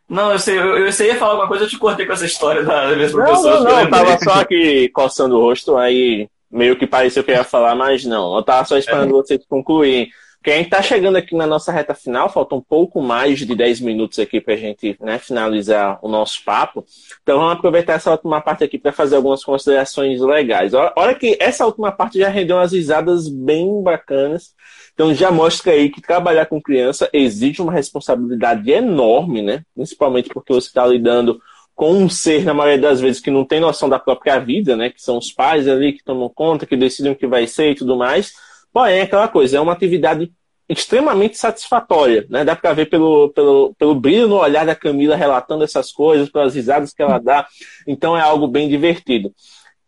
Não, 0.08 0.32
eu 0.32 0.40
sei, 0.40 0.60
eu, 0.60 0.78
eu 0.78 0.92
sei 0.92 1.08
ia 1.08 1.16
falar 1.16 1.32
alguma 1.32 1.48
coisa, 1.48 1.64
eu 1.64 1.70
te 1.70 1.78
cortei 1.78 2.06
com 2.06 2.14
essa 2.14 2.26
história 2.26 2.64
da 2.64 2.88
professoras. 2.88 3.44
Não, 3.44 3.64
não, 3.64 3.64
não 3.64 3.82
eu 3.82 3.90
tava 3.90 4.20
só 4.20 4.34
aqui 4.42 4.90
coçando 4.90 5.38
o 5.38 5.42
rosto, 5.42 5.78
aí 5.78 6.30
meio 6.52 6.78
que 6.78 6.86
pareceu 6.86 7.24
que 7.24 7.32
eu 7.32 7.36
ia 7.36 7.44
falar, 7.44 7.74
mas 7.74 8.06
não. 8.06 8.36
Eu 8.36 8.44
tava 8.44 8.66
só 8.66 8.78
esperando 8.78 9.10
é. 9.10 9.14
vocês 9.14 9.44
concluírem. 9.48 10.10
Porque 10.44 10.52
a 10.52 10.58
gente 10.58 10.66
está 10.66 10.82
chegando 10.82 11.16
aqui 11.16 11.34
na 11.38 11.48
nossa 11.48 11.72
reta 11.72 11.96
final, 11.96 12.28
falta 12.28 12.54
um 12.54 12.60
pouco 12.60 13.02
mais 13.02 13.40
de 13.40 13.56
10 13.56 13.80
minutos 13.80 14.20
aqui 14.20 14.42
para 14.42 14.56
a 14.56 14.58
gente 14.58 14.98
né, 15.00 15.18
finalizar 15.18 15.98
o 16.02 16.10
nosso 16.10 16.44
papo. 16.44 16.84
Então 17.22 17.40
vamos 17.40 17.54
aproveitar 17.54 17.94
essa 17.94 18.12
última 18.12 18.42
parte 18.42 18.62
aqui 18.62 18.78
para 18.78 18.92
fazer 18.92 19.16
algumas 19.16 19.42
considerações 19.42 20.20
legais. 20.20 20.74
Olha 20.74 21.16
que 21.16 21.38
essa 21.40 21.66
última 21.66 21.94
parte 21.94 22.20
já 22.20 22.28
rendeu 22.28 22.58
umas 22.58 22.74
risadas 22.74 23.30
bem 23.30 23.82
bacanas. 23.82 24.54
Então 24.94 25.14
já 25.14 25.32
mostra 25.32 25.72
aí 25.72 25.90
que 25.90 26.02
trabalhar 26.02 26.48
com 26.48 26.62
criança 26.62 27.10
exige 27.14 27.62
uma 27.62 27.72
responsabilidade 27.72 28.70
enorme, 28.70 29.42
né? 29.42 29.64
Principalmente 29.74 30.28
porque 30.28 30.52
você 30.52 30.68
está 30.68 30.86
lidando 30.86 31.40
com 31.74 31.94
um 31.94 32.10
ser, 32.10 32.44
na 32.44 32.54
maioria 32.54 32.82
das 32.82 33.00
vezes, 33.00 33.22
que 33.22 33.32
não 33.32 33.46
tem 33.46 33.62
noção 33.62 33.88
da 33.88 33.98
própria 33.98 34.40
vida, 34.40 34.76
né? 34.76 34.90
Que 34.90 35.02
são 35.02 35.18
os 35.18 35.32
pais 35.32 35.70
ali 35.70 35.94
que 35.94 36.04
tomam 36.04 36.28
conta, 36.28 36.66
que 36.66 36.76
decidem 36.76 37.14
o 37.14 37.16
que 37.16 37.28
vai 37.28 37.48
ser 37.48 37.72
e 37.72 37.76
tudo 37.76 37.96
mais. 37.96 38.34
Porém, 38.74 39.00
é 39.00 39.02
aquela 39.04 39.28
coisa, 39.28 39.58
é 39.58 39.62
uma 39.62 39.74
atividade 39.74 40.32
extremamente 40.68 41.38
satisfatória, 41.38 42.26
né? 42.30 42.44
Dá 42.44 42.56
para 42.56 42.74
ver 42.74 42.88
pelo, 42.88 43.30
pelo, 43.30 43.74
pelo 43.78 43.96
brilho 43.96 44.28
no 44.28 44.38
olhar 44.38 44.66
da 44.66 44.76
Camila 44.76 45.16
relatando 45.16 45.64
essas 45.64 45.92
coisas, 45.92 46.30
pelas 46.30 46.56
risadas 46.56 46.94
que 46.94 47.02
ela 47.02 47.20
dá. 47.20 47.46
Então 47.88 48.18
é 48.18 48.22
algo 48.22 48.48
bem 48.48 48.68
divertido. 48.68 49.32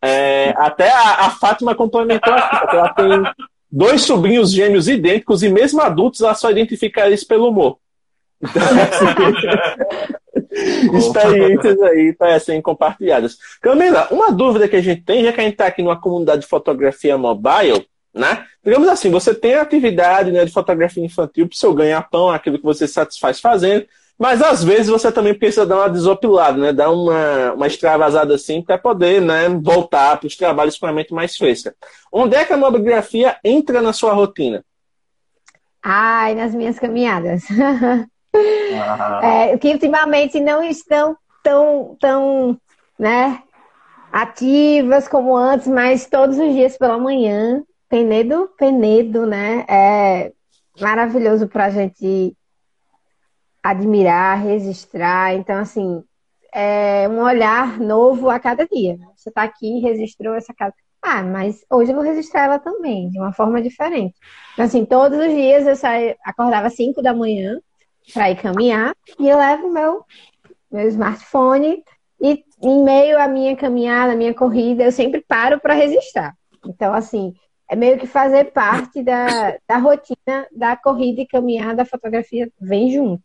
É, 0.00 0.54
até 0.56 0.90
a, 0.90 1.26
a, 1.26 1.30
Fátima 1.30 1.74
complementou 1.74 2.32
aqui, 2.32 2.60
porque 2.60 2.76
ela 2.76 2.88
tem 2.90 3.08
dois 3.72 4.02
sobrinhos 4.02 4.52
gêmeos 4.52 4.88
idênticos 4.88 5.42
e 5.42 5.48
mesmo 5.48 5.80
adultos 5.80 6.20
ela 6.20 6.34
só 6.34 6.50
identifica 6.50 7.06
eles 7.06 7.24
pelo 7.24 7.48
humor. 7.48 7.78
Então, 8.40 8.62
assim, 10.52 10.96
experiências 10.96 11.80
aí 11.82 12.12
para 12.12 12.38
serem 12.38 12.62
compartilhadas. 12.62 13.36
Camila, 13.60 14.06
uma 14.10 14.30
dúvida 14.30 14.68
que 14.68 14.76
a 14.76 14.82
gente 14.82 15.02
tem, 15.02 15.24
já 15.24 15.32
que 15.32 15.40
a 15.40 15.44
gente 15.44 15.54
está 15.54 15.66
aqui 15.66 15.82
numa 15.82 16.00
comunidade 16.00 16.42
de 16.42 16.46
fotografia 16.46 17.16
mobile, 17.16 17.86
né? 18.16 18.46
Digamos 18.64 18.88
assim, 18.88 19.10
você 19.10 19.34
tem 19.34 19.54
a 19.54 19.62
atividade 19.62 20.32
né, 20.32 20.44
de 20.44 20.50
fotografia 20.50 21.04
infantil 21.04 21.46
para 21.46 21.54
o 21.54 21.56
seu 21.56 21.74
ganha-pão, 21.74 22.30
aquilo 22.30 22.58
que 22.58 22.64
você 22.64 22.88
satisfaz 22.88 23.38
fazendo, 23.38 23.86
mas 24.18 24.40
às 24.40 24.64
vezes 24.64 24.88
você 24.88 25.12
também 25.12 25.34
precisa 25.34 25.66
dar 25.66 25.76
uma 25.76 25.90
desopilada, 25.90 26.56
né? 26.56 26.72
Dar 26.72 26.90
uma, 26.90 27.52
uma 27.52 27.66
extravasada 27.66 28.34
assim 28.34 28.62
para 28.62 28.78
poder 28.78 29.20
né, 29.20 29.46
voltar 29.62 30.16
para 30.16 30.26
os 30.26 30.36
trabalhos 30.36 30.78
com 30.78 30.86
a 30.86 30.92
mente 30.92 31.12
mais 31.12 31.36
fresca. 31.36 31.74
Onde 32.10 32.34
é 32.34 32.44
que 32.44 32.52
a 32.52 32.56
mobigrafia 32.56 33.36
entra 33.44 33.82
na 33.82 33.92
sua 33.92 34.14
rotina? 34.14 34.64
Ai, 35.82 36.34
nas 36.34 36.54
minhas 36.54 36.78
caminhadas. 36.78 37.44
Ah. 37.60 38.06
É, 39.22 39.56
que 39.56 39.72
ultimamente 39.72 40.38
não 40.38 40.62
estão 40.62 41.16
tão, 41.42 41.96
tão 41.98 42.60
né, 42.98 43.42
ativas 44.12 45.08
como 45.08 45.34
antes, 45.34 45.66
mas 45.66 46.04
todos 46.04 46.36
os 46.36 46.52
dias 46.52 46.76
pela 46.76 46.98
manhã 46.98 47.64
Penedo, 47.88 48.50
Penedo, 48.58 49.26
né? 49.26 49.64
É 49.68 50.32
maravilhoso 50.80 51.48
para 51.48 51.66
a 51.66 51.70
gente 51.70 52.36
admirar, 53.62 54.42
registrar. 54.42 55.34
Então, 55.34 55.58
assim, 55.58 56.02
é 56.52 57.08
um 57.08 57.20
olhar 57.20 57.78
novo 57.78 58.30
a 58.30 58.38
cada 58.38 58.66
dia. 58.66 58.96
Você 59.16 59.28
está 59.28 59.42
aqui, 59.42 59.80
registrou 59.80 60.34
essa 60.34 60.54
casa. 60.54 60.74
Ah, 61.02 61.22
mas 61.22 61.64
hoje 61.70 61.92
eu 61.92 61.96
vou 61.96 62.04
registrar 62.04 62.44
ela 62.44 62.58
também, 62.58 63.10
de 63.10 63.18
uma 63.18 63.32
forma 63.32 63.62
diferente. 63.62 64.14
Então, 64.52 64.64
assim, 64.64 64.84
todos 64.84 65.18
os 65.18 65.28
dias 65.28 65.66
eu 65.66 65.76
saio, 65.76 66.16
acordava 66.24 66.66
às 66.66 66.74
5 66.74 67.02
da 67.02 67.14
manhã 67.14 67.60
para 68.12 68.30
ir 68.30 68.36
caminhar 68.36 68.94
e 69.18 69.28
eu 69.28 69.36
levo 69.36 69.70
meu, 69.70 70.04
meu 70.70 70.88
smartphone 70.88 71.82
e 72.20 72.42
em 72.62 72.82
meio 72.82 73.20
à 73.20 73.28
minha 73.28 73.54
caminhada, 73.54 74.14
à 74.14 74.16
minha 74.16 74.34
corrida, 74.34 74.82
eu 74.82 74.92
sempre 74.92 75.20
paro 75.20 75.60
para 75.60 75.74
registrar. 75.74 76.34
Então, 76.64 76.92
assim, 76.94 77.34
é 77.68 77.74
meio 77.74 77.98
que 77.98 78.06
fazer 78.06 78.52
parte 78.52 79.02
da, 79.02 79.56
da 79.68 79.78
rotina 79.78 80.46
da 80.52 80.76
corrida 80.76 81.20
e 81.20 81.26
caminhada, 81.26 81.82
a 81.82 81.86
fotografia 81.86 82.50
vem 82.60 82.90
junto. 82.90 83.22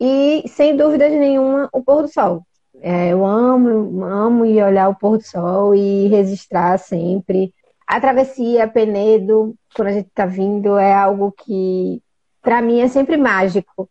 E, 0.00 0.44
sem 0.48 0.76
dúvida 0.76 1.08
nenhuma, 1.08 1.68
o 1.72 1.82
pôr 1.82 2.02
do 2.02 2.08
sol. 2.08 2.46
É, 2.80 3.12
eu 3.12 3.24
amo, 3.24 4.04
amo 4.04 4.46
ir 4.46 4.62
olhar 4.62 4.88
o 4.88 4.94
pôr 4.94 5.18
do 5.18 5.24
sol 5.24 5.74
e 5.74 6.08
registrar 6.08 6.78
sempre. 6.78 7.52
A 7.86 8.00
travessia, 8.00 8.68
Penedo, 8.68 9.54
quando 9.74 9.88
a 9.88 9.92
gente 9.92 10.08
está 10.08 10.26
vindo, 10.26 10.78
é 10.78 10.94
algo 10.94 11.32
que, 11.32 12.00
para 12.40 12.62
mim, 12.62 12.80
é 12.80 12.88
sempre 12.88 13.16
mágico. 13.16 13.88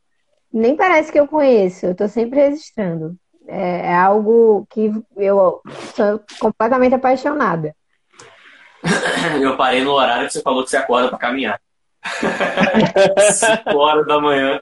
Nem 0.51 0.75
parece 0.75 1.11
que 1.11 1.19
eu 1.19 1.27
conheço, 1.27 1.85
eu 1.85 1.91
estou 1.91 2.07
sempre 2.07 2.39
registrando. 2.39 3.15
É, 3.47 3.87
é 3.87 3.95
algo 3.95 4.65
que 4.69 4.91
eu 5.17 5.61
sou 5.95 6.21
completamente 6.39 6.95
apaixonada. 6.95 7.75
Eu 9.41 9.55
parei 9.57 9.83
no 9.83 9.91
horário 9.91 10.27
que 10.27 10.33
você 10.33 10.41
falou 10.41 10.63
que 10.63 10.69
você 10.69 10.77
acorda 10.77 11.09
para 11.09 11.17
caminhar. 11.17 11.59
5 13.31 13.77
horas 13.77 14.07
da 14.07 14.19
manhã. 14.19 14.59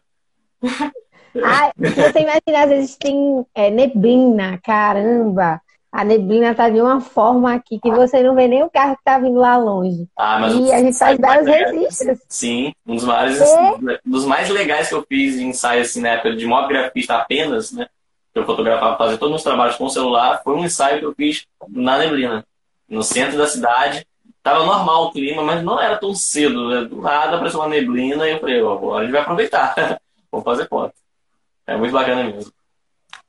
Ai, 1.43 1.71
você 1.77 2.19
imagina, 2.19 2.63
às 2.63 2.69
vezes 2.69 2.95
tem 2.97 3.45
é, 3.55 3.69
neblina, 3.69 4.59
caramba. 4.63 5.61
A 5.91 6.03
neblina 6.03 6.53
tá 6.53 6.69
de 6.69 6.79
uma 6.79 7.01
forma 7.01 7.53
aqui 7.53 7.79
que 7.79 7.89
você 7.89 8.21
não 8.21 8.35
vê 8.35 8.47
nem 8.47 8.61
o 8.61 8.69
carro 8.69 8.95
que 8.95 9.03
tá 9.03 9.17
vindo 9.17 9.39
lá 9.39 9.57
longe. 9.57 10.07
Ah, 10.15 10.39
mas 10.39 10.53
e 10.53 10.71
a 10.71 10.79
gente 10.79 10.97
faz 10.97 11.17
vários 11.17 11.47
registros. 11.47 12.19
Sim, 12.27 12.73
um 12.85 12.95
dos, 12.95 13.03
vários, 13.03 13.41
é. 13.41 13.99
dos 14.05 14.25
mais 14.25 14.49
legais 14.49 14.89
que 14.89 14.93
eu 14.93 15.03
fiz 15.07 15.37
em 15.37 15.49
ensaio 15.49 15.81
assim, 15.81 16.01
na 16.01 16.09
época 16.09 16.35
de 16.35 16.45
mob 16.45 16.67
grafista 16.67 17.15
apenas, 17.15 17.71
né? 17.71 17.87
Que 18.31 18.39
eu 18.39 18.45
fotografava, 18.45 18.97
fazia 18.97 19.17
todos 19.17 19.29
os 19.29 19.31
meus 19.31 19.43
trabalhos 19.43 19.77
com 19.77 19.85
o 19.85 19.89
celular, 19.89 20.41
foi 20.43 20.53
um 20.53 20.63
ensaio 20.63 20.99
que 20.99 21.05
eu 21.05 21.15
fiz 21.15 21.47
na 21.67 21.97
neblina, 21.97 22.45
no 22.87 23.01
centro 23.01 23.35
da 23.35 23.47
cidade, 23.47 24.05
Tava 24.41 24.65
normal 24.65 25.05
o 25.05 25.11
clima, 25.11 25.43
mas 25.43 25.63
não 25.63 25.79
era 25.79 25.97
tão 25.97 26.13
cedo. 26.13 26.69
Né? 26.69 26.81
Do 26.85 27.01
nada 27.01 27.35
apareceu 27.35 27.59
uma 27.59 27.67
neblina 27.67 28.27
e 28.27 28.33
eu 28.33 28.39
falei, 28.39 28.61
ó, 28.61 28.73
agora 28.73 28.99
a 28.99 29.03
gente 29.03 29.11
vai 29.11 29.21
aproveitar. 29.21 29.75
Vamos 30.31 30.45
fazer 30.45 30.67
foto. 30.67 30.93
É 31.67 31.75
muito 31.75 31.91
bacana 31.91 32.23
mesmo. 32.23 32.51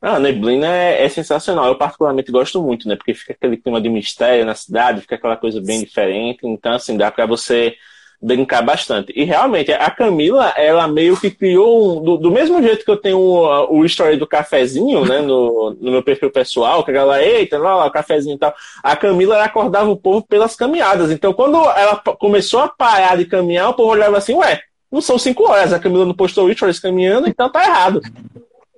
Ah, 0.02 0.16
a 0.16 0.18
neblina 0.18 0.66
é, 0.66 1.04
é, 1.04 1.08
sensacional. 1.08 1.66
Eu 1.66 1.76
particularmente 1.76 2.32
gosto 2.32 2.62
muito, 2.62 2.88
né? 2.88 2.96
Porque 2.96 3.12
fica 3.12 3.32
aquele 3.32 3.58
clima 3.58 3.80
de 3.80 3.88
mistério 3.88 4.46
na 4.46 4.54
cidade, 4.54 5.02
fica 5.02 5.16
aquela 5.16 5.36
coisa 5.36 5.60
bem 5.60 5.80
diferente. 5.80 6.40
Então, 6.44 6.72
assim, 6.72 6.96
dá 6.96 7.10
para 7.10 7.26
você 7.26 7.76
brincar 8.20 8.62
bastante. 8.62 9.12
E 9.16 9.24
realmente, 9.24 9.72
a 9.72 9.90
Camila, 9.90 10.52
ela 10.56 10.86
meio 10.86 11.18
que 11.18 11.30
criou 11.30 11.98
um, 11.98 12.02
do, 12.02 12.16
do 12.18 12.30
mesmo 12.30 12.62
jeito 12.62 12.84
que 12.84 12.90
eu 12.90 12.96
tenho 12.96 13.18
o, 13.18 13.78
o 13.78 13.84
story 13.86 14.16
do 14.16 14.26
cafezinho, 14.26 15.06
né, 15.06 15.20
no, 15.20 15.74
no 15.80 15.90
meu 15.90 16.02
perfil 16.02 16.30
pessoal, 16.30 16.84
que 16.84 16.90
a 16.90 16.94
galera, 16.94 17.24
eita, 17.24 17.58
lá, 17.58 17.76
lá, 17.76 17.86
o 17.86 17.90
cafezinho 17.90 18.34
e 18.34 18.38
tal. 18.38 18.54
A 18.82 18.94
Camila 18.94 19.42
acordava 19.42 19.90
o 19.90 19.96
povo 19.96 20.22
pelas 20.26 20.54
caminhadas. 20.54 21.10
Então, 21.10 21.32
quando 21.32 21.56
ela 21.70 21.96
começou 22.18 22.60
a 22.60 22.68
parar 22.68 23.16
de 23.16 23.24
caminhar, 23.24 23.70
o 23.70 23.74
povo 23.74 23.90
olhava 23.90 24.18
assim, 24.18 24.34
ué, 24.34 24.60
não 24.92 25.00
são 25.00 25.18
cinco 25.18 25.44
horas, 25.44 25.72
a 25.72 25.78
Camila 25.78 26.04
não 26.04 26.14
postou 26.14 26.52
stories 26.52 26.78
caminhando, 26.78 27.26
então 27.26 27.50
tá 27.50 27.64
errado. 27.64 28.02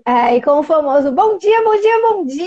É, 0.06 0.36
e 0.36 0.42
com 0.42 0.58
o 0.60 0.62
famoso 0.62 1.10
bom 1.12 1.38
dia, 1.38 1.62
bom 1.62 1.80
dia, 1.80 2.00
bom 2.02 2.26
dia! 2.26 2.46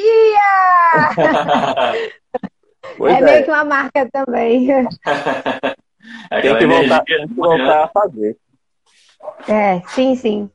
é, 3.10 3.12
é 3.12 3.22
meio 3.22 3.44
que 3.44 3.50
uma 3.50 3.66
marca 3.66 4.10
também. 4.12 4.68
Tem 6.30 6.58
que 6.58 6.66
voltar, 6.66 7.04
tem 7.04 7.28
que 7.28 7.34
voltar 7.34 7.84
a 7.84 7.88
fazer. 7.88 8.38
É, 9.48 9.82
sim, 9.88 10.16
sim. 10.16 10.50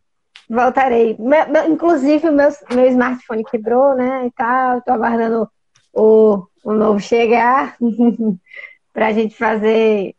Voltarei. 0.49 1.17
Meu, 1.19 1.49
meu, 1.49 1.71
inclusive, 1.71 2.29
o 2.29 2.33
meu, 2.33 2.49
meu 2.71 2.87
smartphone 2.89 3.45
quebrou, 3.45 3.95
né? 3.95 4.27
E 4.27 4.31
tal. 4.33 4.81
Tô 4.83 4.93
aguardando 4.93 5.49
o, 5.93 6.45
o 6.65 6.73
novo 6.73 7.01
chegar 7.01 7.77
pra 8.93 9.13
gente 9.13 9.37
fazer 9.37 10.15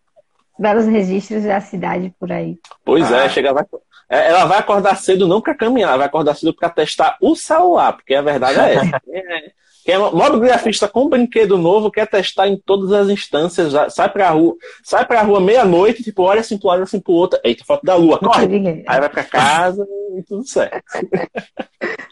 belos 0.58 0.86
registros 0.86 1.44
da 1.44 1.60
cidade 1.60 2.14
por 2.20 2.32
aí. 2.32 2.58
Pois 2.86 3.12
é, 3.12 3.22
ah. 3.22 3.26
é, 3.26 3.30
chega, 3.30 3.54
vai, 3.54 3.66
ela 4.08 4.46
vai 4.46 4.60
acordar 4.60 4.96
cedo 4.96 5.28
não 5.28 5.42
para 5.42 5.56
caminhar, 5.56 5.90
ela 5.90 5.98
vai 5.98 6.08
acordar 6.08 6.36
cedo 6.36 6.54
para 6.54 6.70
testar 6.70 7.18
o 7.20 7.36
celular, 7.36 7.94
porque 7.94 8.14
a 8.14 8.22
verdade 8.22 8.60
é 8.60 8.76
essa. 8.76 9.02
é, 9.86 9.92
quem 9.92 9.96
é 9.96 9.98
mobigrafista 9.98 10.88
com 10.88 11.10
brinquedo 11.10 11.58
novo, 11.58 11.92
quer 11.92 12.08
testar 12.08 12.48
em 12.48 12.58
todas 12.58 12.92
as 12.92 13.10
instâncias, 13.10 13.74
sai 13.94 14.10
pra 14.10 14.30
rua, 14.30 14.56
sai 14.84 15.06
pra 15.06 15.22
rua 15.22 15.40
meia-noite, 15.40 16.04
tipo, 16.04 16.24
olha 16.24 16.42
assim 16.42 16.58
pro 16.58 16.68
lado, 16.70 16.84
assim 16.84 17.00
pro 17.00 17.14
outro, 17.14 17.40
eita, 17.44 17.64
foto 17.66 17.84
da 17.84 17.96
lua, 17.96 18.20
corre! 18.20 18.84
Aí 18.88 19.00
vai 19.00 19.10
pra 19.10 19.24
casa 19.24 19.86
e 20.18 20.24
tudo 20.24 20.48
certo. 20.48 20.84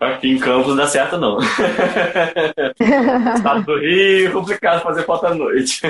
Aqui 0.00 0.30
em 0.30 0.38
Campos 0.38 0.68
não 0.68 0.76
dá 0.76 0.86
certo, 0.86 1.18
não. 1.18 1.38
Estado 3.34 3.64
do 3.64 3.80
Rio, 3.80 4.32
complicado 4.32 4.80
fazer 4.80 5.02
foto 5.02 5.26
à 5.26 5.34
noite. 5.34 5.82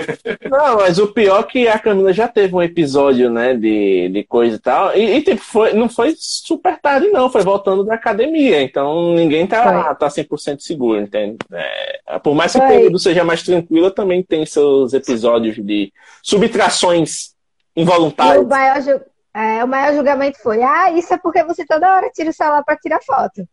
Não, 0.51 0.77
mas 0.77 0.99
o 0.99 1.09
pior 1.09 1.41
é 1.41 1.43
que 1.43 1.69
a 1.69 1.79
Camila 1.79 2.11
já 2.11 2.27
teve 2.27 2.55
um 2.55 2.63
episódio, 2.63 3.29
né, 3.29 3.53
de, 3.53 4.09
de 4.09 4.25
coisa 4.25 4.57
e 4.57 4.59
tal. 4.59 4.97
E, 4.97 5.17
e 5.17 5.23
tipo, 5.23 5.43
foi, 5.43 5.75
não 5.75 5.91
foi 5.91 6.15
super 6.17 6.79
tarde, 6.81 7.09
não. 7.09 7.29
Foi 7.29 7.43
voltando 7.43 7.85
da 7.85 7.97
academia. 7.97 8.63
Então 8.63 9.13
ninguém 9.13 9.47
tá, 9.47 9.95
tá 9.95 10.09
100% 10.09 10.61
seguro, 10.61 10.99
entende? 11.03 11.37
É, 11.53 12.19
por 12.19 12.35
mais 12.35 12.53
que 12.53 12.59
o 12.59 12.67
período 12.67 12.99
seja 12.99 13.23
mais 13.25 13.43
tranquilo, 13.43 13.91
também 13.91 14.23
tem 14.23 14.47
seus 14.47 14.95
episódios 14.95 15.57
de 15.57 15.93
subtrações 16.23 17.35
involuntárias. 17.77 18.43
o 18.43 18.49
maior, 18.49 19.03
é, 19.35 19.63
o 19.63 19.69
maior 19.69 19.95
julgamento 19.95 20.39
foi: 20.43 20.63
ah, 20.63 20.91
isso 20.93 21.13
é 21.13 21.19
porque 21.19 21.45
você 21.45 21.67
toda 21.67 21.95
hora 21.95 22.09
tira 22.11 22.31
o 22.31 22.33
celular 22.33 22.65
para 22.65 22.79
tirar 22.79 23.01
foto. 23.03 23.47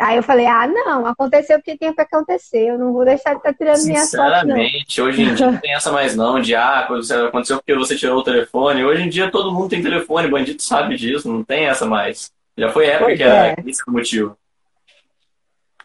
Aí 0.00 0.16
eu 0.16 0.22
falei, 0.22 0.46
ah, 0.46 0.66
não, 0.66 1.06
aconteceu 1.06 1.58
porque 1.58 1.76
tinha 1.76 1.94
que 1.94 2.00
acontecer, 2.00 2.70
eu 2.70 2.78
não 2.78 2.92
vou 2.92 3.04
deixar 3.04 3.32
de 3.32 3.38
estar 3.38 3.52
tá 3.52 3.56
tirando 3.56 3.84
minha 3.84 4.00
foto. 4.00 4.08
Sinceramente, 4.08 5.02
hoje 5.02 5.22
em 5.22 5.34
dia 5.34 5.46
não 5.46 5.58
tem 5.58 5.74
essa 5.74 5.92
mais 5.92 6.16
não, 6.16 6.40
de 6.40 6.54
ah, 6.54 6.88
aconteceu 7.28 7.56
porque 7.58 7.74
você 7.74 7.96
tirou 7.96 8.18
o 8.18 8.24
telefone. 8.24 8.84
Hoje 8.84 9.02
em 9.02 9.08
dia 9.08 9.30
todo 9.30 9.52
mundo 9.52 9.68
tem 9.68 9.82
telefone, 9.82 10.28
bandido 10.28 10.62
sabe 10.62 10.96
disso, 10.96 11.30
não 11.30 11.44
tem 11.44 11.66
essa 11.66 11.86
mais. 11.86 12.32
Já 12.56 12.70
foi 12.70 12.86
época 12.86 13.04
pois 13.06 13.18
que 13.18 13.22
era 13.22 13.48
é. 13.48 13.56
esse 13.66 13.82
o 13.86 13.92
motivo. 13.92 14.36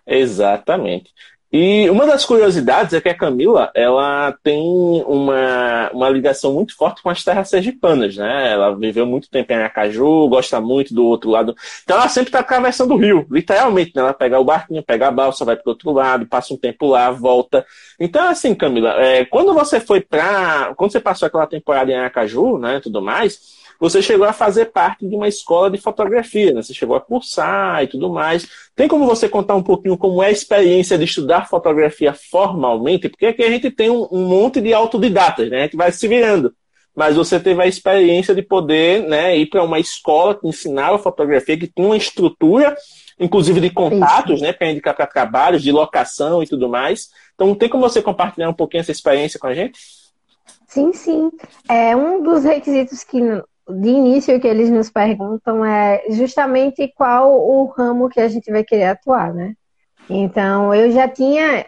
Exatamente. 0.07 1.13
E 1.58 1.89
uma 1.89 2.06
das 2.06 2.26
curiosidades 2.26 2.93
é 2.93 2.99
que 2.99 3.08
a 3.08 3.16
Camila, 3.16 3.72
ela 3.74 4.38
tem 4.43 4.62
uma, 5.08 5.89
uma 5.93 6.10
ligação 6.10 6.53
muito 6.53 6.76
forte 6.76 7.01
com 7.01 7.10
as 7.10 7.24
terras 7.24 7.47
sergipanas, 7.47 8.18
né? 8.18 8.51
Ela 8.51 8.76
viveu 8.76 9.06
muito 9.06 9.30
tempo 9.30 9.53
em 9.53 9.56
Aracaju, 9.56 10.28
gosta 10.28 10.60
muito 10.60 10.93
do 10.93 11.06
outro 11.06 11.30
lado. 11.30 11.56
Então 11.82 11.95
ela 11.95 12.10
sempre 12.10 12.28
está 12.28 12.39
atravessando 12.39 12.93
o 12.93 12.97
rio, 12.97 13.26
literalmente, 13.32 13.93
né? 13.95 14.01
Ela 14.01 14.14
pega 14.14 14.38
o 14.38 14.43
barquinho, 14.43 14.84
pega 14.84 15.08
a 15.08 15.12
balsa, 15.12 15.45
vai 15.45 15.56
para 15.56 15.70
outro 15.72 15.93
lado, 15.93 16.26
passa 16.26 16.53
um 16.53 16.58
tempo 16.58 16.88
lá, 16.88 17.10
volta. 17.10 17.66
Então, 17.97 18.28
assim, 18.28 18.53
Camila, 18.53 18.89
é, 19.01 19.24
quando 19.24 19.53
você 19.53 19.80
foi 19.80 20.01
para... 20.01 20.74
Quando 20.76 20.91
você 20.91 20.99
passou 20.99 21.26
aquela 21.26 21.47
temporada 21.47 21.89
em 21.89 21.95
Aracaju, 21.95 22.58
né, 22.58 22.82
tudo 22.84 23.01
mais 23.01 23.64
você 23.80 24.02
chegou 24.02 24.26
a 24.26 24.34
fazer 24.34 24.66
parte 24.66 25.08
de 25.08 25.16
uma 25.16 25.28
escola 25.28 25.70
de 25.70 25.78
fotografia, 25.78 26.54
né? 26.54 26.62
Você 26.62 26.74
chegou 26.74 26.96
a 26.96 27.02
cursar 27.02 27.84
e 27.84 27.88
tudo 27.88 28.10
mais. 28.10 28.48
Tem 28.76 28.88
como 28.88 29.06
você 29.06 29.28
contar 29.28 29.56
um 29.56 29.64
pouquinho 29.64 29.98
como 29.98 30.24
é 30.24 30.28
a 30.28 30.32
experiência 30.32 30.98
de 30.98 31.04
estudar 31.04 31.50
fotografia 31.50 32.14
formalmente? 32.14 33.10
Porque 33.10 33.26
aqui 33.26 33.44
a 33.44 33.50
gente 33.50 33.70
tem 33.70 33.90
um, 33.90 34.08
um 34.12 34.28
monte 34.28 34.62
de 34.62 34.74
autodidatas, 34.74 35.50
né? 35.50 35.60
A 35.60 35.64
gente 35.64 35.78
vai 35.78 35.92
se 35.92 36.08
virando. 36.08 36.54
Mas 36.96 37.18
você 37.18 37.40
teve 37.40 37.62
a 37.62 37.68
experiência 37.68 38.34
de 38.34 38.42
poder 38.42 39.04
né, 39.04 39.38
ir 39.38 39.48
para 39.48 39.62
uma 39.62 39.78
escola 39.78 40.34
que 40.34 40.48
ensinava 40.48 40.98
fotografia, 40.98 41.58
que 41.58 41.68
tinha 41.68 41.86
uma 41.86 41.98
estrutura, 41.98 42.74
inclusive 43.20 43.60
de 43.60 43.70
contatos, 43.70 44.42
né, 44.42 44.54
para 44.54 44.72
indicar 44.72 44.96
para 44.96 45.06
trabalhos, 45.06 45.62
de 45.62 45.74
locação 45.74 46.42
e 46.42 46.48
tudo 46.48 46.70
mais. 46.70 47.10
Então, 47.34 47.54
tem 47.54 47.68
como 47.68 47.88
você 47.88 48.02
compartilhar 48.02 48.50
um 48.50 48.54
pouquinho 48.54 48.80
essa 48.80 48.94
experiência 48.94 49.38
com 49.38 49.48
a 49.48 49.54
gente? 49.54 49.78
Sim, 50.68 50.94
sim. 50.94 51.32
É 51.68 51.96
um 51.96 52.24
dos 52.24 52.46
requisitos 52.46 53.04
que 53.04 53.20
de 53.68 53.89
início 53.89 54.39
que 54.39 54.47
eles 54.47 54.70
nos 54.70 54.89
perguntam 54.89 55.66
é 55.66 56.03
justamente 56.09 56.88
qual 56.95 57.34
o 57.34 57.66
ramo 57.66 58.09
que 58.09 58.20
a 58.20 58.28
gente 58.28 58.51
vai 58.51 58.63
querer 58.63 58.86
atuar, 58.86 59.34
né? 59.34 59.55
Então, 60.09 60.74
eu 60.74 60.91
já 60.91 61.07
tinha 61.07 61.66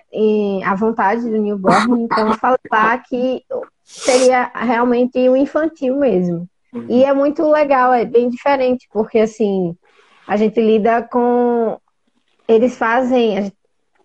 a 0.63 0.75
vontade 0.75 1.21
do 1.21 1.41
newborn, 1.41 2.03
então 2.03 2.33
falar 2.37 3.03
que 3.03 3.43
seria 3.83 4.51
realmente 4.53 5.17
o 5.27 5.35
infantil 5.35 5.97
mesmo. 5.97 6.47
Uhum. 6.71 6.85
E 6.87 7.03
é 7.03 7.13
muito 7.13 7.49
legal, 7.49 7.93
é 7.93 8.05
bem 8.05 8.29
diferente, 8.29 8.87
porque 8.91 9.19
assim, 9.19 9.75
a 10.27 10.35
gente 10.35 10.59
lida 10.61 11.01
com. 11.01 11.79
Eles 12.47 12.77
fazem. 12.77 13.51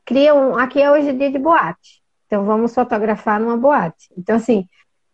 Criam. 0.05 0.57
Aqui 0.57 0.81
é 0.81 0.91
hoje 0.91 1.13
dia 1.13 1.31
de 1.31 1.39
boate. 1.39 2.03
Então 2.27 2.45
vamos 2.45 2.75
fotografar 2.75 3.39
numa 3.39 3.57
boate. 3.57 4.09
Então, 4.17 4.37
assim, 4.37 4.67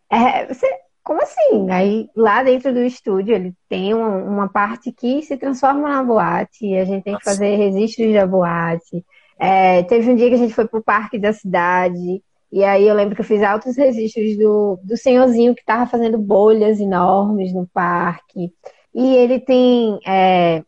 é, 0.09 0.45
você 0.45 0.67
como 1.09 1.23
assim? 1.23 1.71
Aí 1.71 2.07
lá 2.15 2.43
dentro 2.43 2.71
do 2.71 2.83
estúdio 2.83 3.33
ele 3.33 3.51
tem 3.67 3.95
uma, 3.95 4.09
uma 4.09 4.47
parte 4.47 4.91
que 4.91 5.23
se 5.23 5.35
transforma 5.37 5.89
na 5.89 6.03
boate, 6.03 6.67
e 6.67 6.77
a 6.77 6.85
gente 6.85 7.03
tem 7.03 7.17
que 7.17 7.23
fazer 7.23 7.55
registros 7.55 8.13
da 8.13 8.27
boate. 8.27 9.03
É, 9.39 9.81
teve 9.81 10.11
um 10.11 10.15
dia 10.15 10.29
que 10.29 10.35
a 10.35 10.37
gente 10.37 10.53
foi 10.53 10.67
pro 10.67 10.83
parque 10.83 11.17
da 11.17 11.33
cidade, 11.33 12.21
e 12.51 12.63
aí 12.63 12.87
eu 12.87 12.93
lembro 12.93 13.15
que 13.15 13.21
eu 13.21 13.25
fiz 13.25 13.41
altos 13.41 13.75
registros 13.75 14.37
do, 14.37 14.79
do 14.83 14.95
senhorzinho 14.95 15.55
que 15.55 15.61
estava 15.61 15.87
fazendo 15.87 16.19
bolhas 16.19 16.79
enormes 16.79 17.55
no 17.55 17.65
parque. 17.73 18.53
E 18.93 19.15
ele 19.15 19.39
tem, 19.39 19.97
é, 20.05 20.61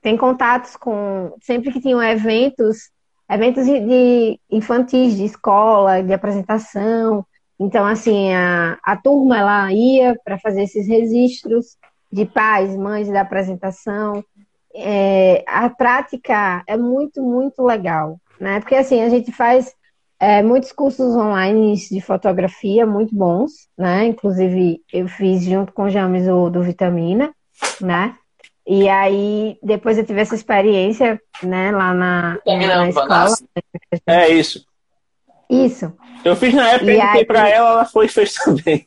tem 0.00 0.16
contatos 0.16 0.76
com. 0.76 1.34
Sempre 1.42 1.72
que 1.72 1.80
tinham 1.80 2.00
eventos, 2.00 2.92
eventos 3.28 3.66
de, 3.66 3.80
de 3.80 4.40
infantis, 4.48 5.16
de 5.16 5.24
escola, 5.24 6.00
de 6.00 6.12
apresentação. 6.12 7.26
Então, 7.58 7.86
assim, 7.86 8.32
a, 8.32 8.78
a 8.82 8.96
turma 8.96 9.38
ela 9.38 9.72
ia 9.72 10.16
para 10.24 10.38
fazer 10.38 10.62
esses 10.62 10.86
registros 10.88 11.76
de 12.12 12.24
pais, 12.24 12.76
mães 12.76 13.08
da 13.08 13.20
apresentação. 13.20 14.24
É, 14.74 15.44
a 15.46 15.70
prática 15.70 16.62
é 16.66 16.76
muito, 16.76 17.22
muito 17.22 17.62
legal, 17.62 18.18
né? 18.40 18.60
Porque 18.60 18.74
assim, 18.74 19.00
a 19.02 19.08
gente 19.08 19.30
faz 19.30 19.72
é, 20.18 20.42
muitos 20.42 20.72
cursos 20.72 21.14
online 21.14 21.74
de 21.76 22.00
fotografia 22.00 22.84
muito 22.86 23.14
bons, 23.14 23.68
né? 23.78 24.06
Inclusive, 24.06 24.80
eu 24.92 25.06
fiz 25.06 25.44
junto 25.44 25.72
com 25.72 25.84
o 25.84 25.90
James 25.90 26.26
o 26.28 26.50
do 26.50 26.62
Vitamina, 26.62 27.32
né? 27.80 28.16
E 28.66 28.88
aí, 28.88 29.58
depois 29.62 29.98
eu 29.98 30.06
tive 30.06 30.22
essa 30.22 30.34
experiência, 30.34 31.20
né, 31.42 31.70
lá 31.70 31.92
na, 31.92 32.38
na 32.46 32.88
escola. 32.88 33.36
É 34.06 34.28
isso. 34.30 34.64
Isso. 35.50 35.92
Eu 36.24 36.34
fiz 36.36 36.54
na 36.54 36.70
época, 36.70 36.92
e 36.92 37.00
aí... 37.00 37.24
para 37.24 37.48
ela, 37.48 37.70
ela 37.70 37.84
foi 37.84 38.06
e 38.06 38.08
fez 38.08 38.34
também. 38.34 38.86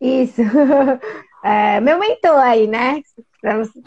Isso. 0.00 0.42
É, 1.42 1.80
meu 1.80 1.98
mentor 1.98 2.36
aí, 2.36 2.66
né? 2.66 3.00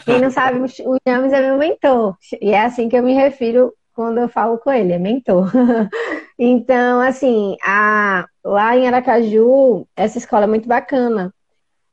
Quem 0.03 0.19
não 0.19 0.31
sabe, 0.31 0.59
o 0.59 0.97
James 1.07 1.31
é 1.31 1.39
meu 1.39 1.57
mentor. 1.57 2.17
E 2.41 2.51
é 2.51 2.61
assim 2.61 2.89
que 2.89 2.97
eu 2.97 3.03
me 3.03 3.13
refiro 3.13 3.71
quando 3.93 4.17
eu 4.17 4.27
falo 4.27 4.57
com 4.57 4.71
ele, 4.71 4.93
é 4.93 4.97
mentor. 4.97 5.51
então, 6.37 6.99
assim, 6.99 7.55
a, 7.63 8.25
lá 8.43 8.75
em 8.75 8.87
Aracaju, 8.87 9.87
essa 9.95 10.17
escola 10.17 10.45
é 10.45 10.47
muito 10.47 10.67
bacana. 10.67 11.31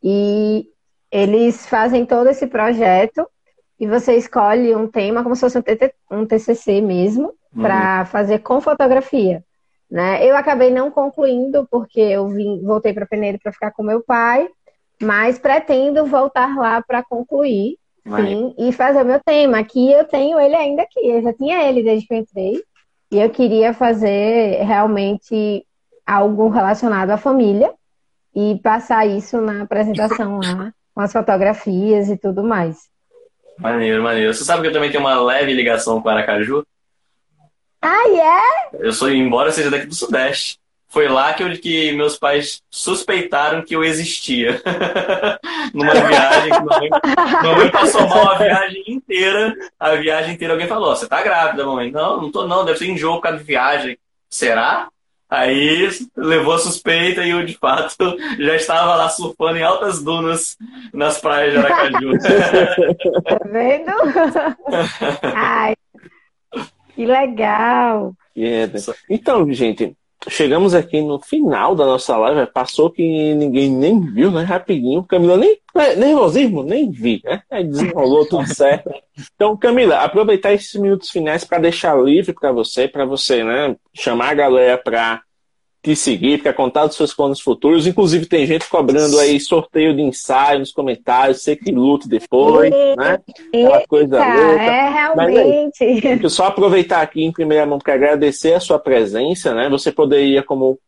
E 0.03 0.67
eles 1.11 1.67
fazem 1.67 2.07
todo 2.07 2.31
esse 2.31 2.47
projeto 2.47 3.29
e 3.79 3.87
você 3.87 4.17
escolhe 4.17 4.75
um 4.75 4.89
tema 4.89 5.23
como 5.23 5.35
se 5.35 5.41
fosse 5.41 5.59
um, 6.11 6.27
TCC 6.27 6.81
mesmo, 6.81 7.35
uhum. 7.55 7.63
para 7.63 8.07
fazer 8.07 8.39
com 8.39 8.61
fotografia. 8.61 9.45
Né? 9.91 10.25
Eu 10.25 10.37
acabei 10.37 10.71
não 10.71 10.91
concluindo 10.91 11.67
porque 11.71 12.01
eu 12.01 12.29
vim, 12.29 12.63
voltei 12.63 12.93
para 12.93 13.07
Peneiro 13.07 13.39
para 13.43 13.53
ficar 13.53 13.73
com 13.73 13.83
meu 13.83 14.01
pai, 14.03 14.49
mas 15.03 15.39
pretendo 15.39 16.07
voltar 16.07 16.57
lá 16.57 16.81
para 16.81 17.03
concluir, 17.03 17.77
sim, 18.05 18.55
e 18.57 18.71
fazer 18.73 19.03
o 19.03 19.07
meu 19.07 19.21
tema. 19.25 19.59
Aqui 19.59 19.91
eu 19.91 20.05
tenho 20.05 20.39
ele 20.39 20.55
ainda 20.55 20.83
aqui, 20.83 21.01
eu 21.01 21.23
já 21.23 21.33
tinha 21.33 21.69
ele 21.69 21.83
desde 21.83 22.07
que 22.07 22.15
eu 22.15 22.19
entrei, 22.19 22.63
e 23.11 23.19
eu 23.19 23.31
queria 23.31 23.75
fazer 23.75 24.63
realmente 24.63 25.67
algo 26.07 26.49
relacionado 26.49 27.11
à 27.11 27.17
família, 27.17 27.73
e 28.35 28.61
passar 28.63 29.07
isso 29.07 29.41
na 29.41 29.63
apresentação 29.63 30.39
lá, 30.39 30.73
com 30.95 31.01
as 31.01 31.13
fotografias 31.13 32.09
e 32.09 32.17
tudo 32.17 32.45
mais. 32.45 32.89
Maneiro, 33.59 34.03
maneiro. 34.03 34.33
Você 34.33 34.45
sabe 34.45 34.63
que 34.63 34.69
eu 34.69 34.73
também 34.73 34.91
tenho 34.91 35.03
uma 35.03 35.21
leve 35.21 35.53
ligação 35.53 36.01
com 36.01 36.09
Aracaju? 36.09 36.65
Ah, 37.83 38.09
é? 38.09 38.13
Yeah? 38.13 38.71
Eu 38.75 38.93
sou, 38.93 39.11
embora 39.11 39.53
seja 39.53 39.71
daqui 39.71 39.87
do 39.87 39.95
Sudeste. 39.95 40.59
Foi 40.89 41.09
lá 41.09 41.33
que, 41.33 41.43
eu, 41.45 41.53
que 41.53 41.93
meus 41.93 42.19
pais 42.19 42.61
suspeitaram 42.69 43.63
que 43.63 43.77
eu 43.77 43.85
existia. 43.85 44.61
Numa 45.73 45.95
viagem 45.95 46.53
que 46.53 46.65
mamãe, 46.65 46.91
mamãe 47.45 47.71
passou 47.73 48.09
mal 48.09 48.33
a 48.33 48.39
viagem 48.39 48.83
inteira. 48.89 49.55
A 49.79 49.95
viagem 49.95 50.35
inteira 50.35 50.55
alguém 50.55 50.67
falou: 50.67 50.95
Você 50.95 51.07
tá 51.07 51.23
grávida, 51.23 51.65
mamãe? 51.65 51.93
Não, 51.93 52.21
não 52.21 52.33
tô 52.33 52.45
não, 52.47 52.65
deve 52.65 52.79
ser 52.79 52.89
enjoo 52.89 53.15
por 53.15 53.23
causa 53.23 53.39
de 53.39 53.45
viagem. 53.45 53.97
Será? 54.29 54.89
Aí 55.31 55.89
levou 56.17 56.55
a 56.55 56.59
suspeita 56.59 57.23
e 57.23 57.31
eu, 57.31 57.47
de 57.47 57.57
fato, 57.57 58.17
já 58.37 58.57
estava 58.57 58.97
lá 58.97 59.09
surfando 59.09 59.59
em 59.59 59.63
altas 59.63 60.03
dunas 60.03 60.59
nas 60.93 61.21
praias 61.21 61.53
de 61.53 61.59
Aracaju. 61.59 62.19
Tá 62.19 63.39
vendo? 63.45 63.93
Ai, 65.23 65.77
que 67.01 67.07
legal! 67.07 68.15
Yeah. 68.37 68.71
Então, 69.09 69.51
gente, 69.51 69.97
chegamos 70.29 70.75
aqui 70.75 71.01
no 71.01 71.19
final 71.19 71.75
da 71.75 71.87
nossa 71.87 72.15
live. 72.19 72.53
Passou 72.53 72.91
que 72.91 73.35
ninguém 73.35 73.71
nem 73.71 73.99
viu, 73.99 74.31
né? 74.31 74.43
Rapidinho. 74.43 75.03
Camila 75.05 75.39
nem. 75.39 75.59
Né, 75.75 75.97
nervosismo? 75.97 76.63
Nem 76.63 76.91
vi, 76.91 77.23
né? 77.25 77.41
Aí 77.51 77.65
desenrolou 77.65 78.27
tudo 78.27 78.47
certo. 78.55 78.91
Então, 79.35 79.57
Camila, 79.57 80.01
aproveitar 80.01 80.53
esses 80.53 80.75
minutos 80.79 81.09
finais 81.09 81.43
para 81.43 81.59
deixar 81.59 81.99
livre 81.99 82.35
para 82.35 82.53
você, 82.53 82.87
para 82.87 83.07
você, 83.07 83.43
né? 83.43 83.75
Chamar 83.95 84.33
a 84.33 84.35
galera 84.35 84.77
para 84.77 85.23
te 85.83 85.97
seguir, 85.97 86.43
para 86.43 86.53
contar 86.53 86.87
dos 86.87 86.97
seus 86.97 87.15
planos 87.15 87.41
futuros. 87.41 87.87
Inclusive, 87.87 88.27
tem 88.27 88.47
gente 88.47 88.69
cobrando 88.69 89.19
aí 89.19 89.41
sorteio 89.41 89.95
de 89.95 90.03
ensaio 90.03 90.59
nos 90.59 90.73
comentários, 90.73 91.43
sei 91.43 91.57
que 91.57 91.73
luto 91.73 92.09
depois, 92.09 92.71
e, 92.71 92.97
né? 92.97 93.19
Aquela 93.49 93.87
coisa 93.87 94.17
louca. 94.19 94.63
É, 94.63 94.91
realmente. 94.91 95.79
Mas, 95.81 96.05
aí, 96.05 96.31
só 96.31 96.47
aproveitar 96.47 97.01
aqui 97.01 97.25
em 97.25 97.33
primeira 97.33 97.65
mão 97.65 97.79
para 97.79 97.95
agradecer 97.95 98.53
a 98.53 98.61
sua 98.61 98.79
presença, 98.79 99.55
né? 99.55 99.69
Você 99.71 99.91
poderia, 99.91 100.43
como 100.43 100.79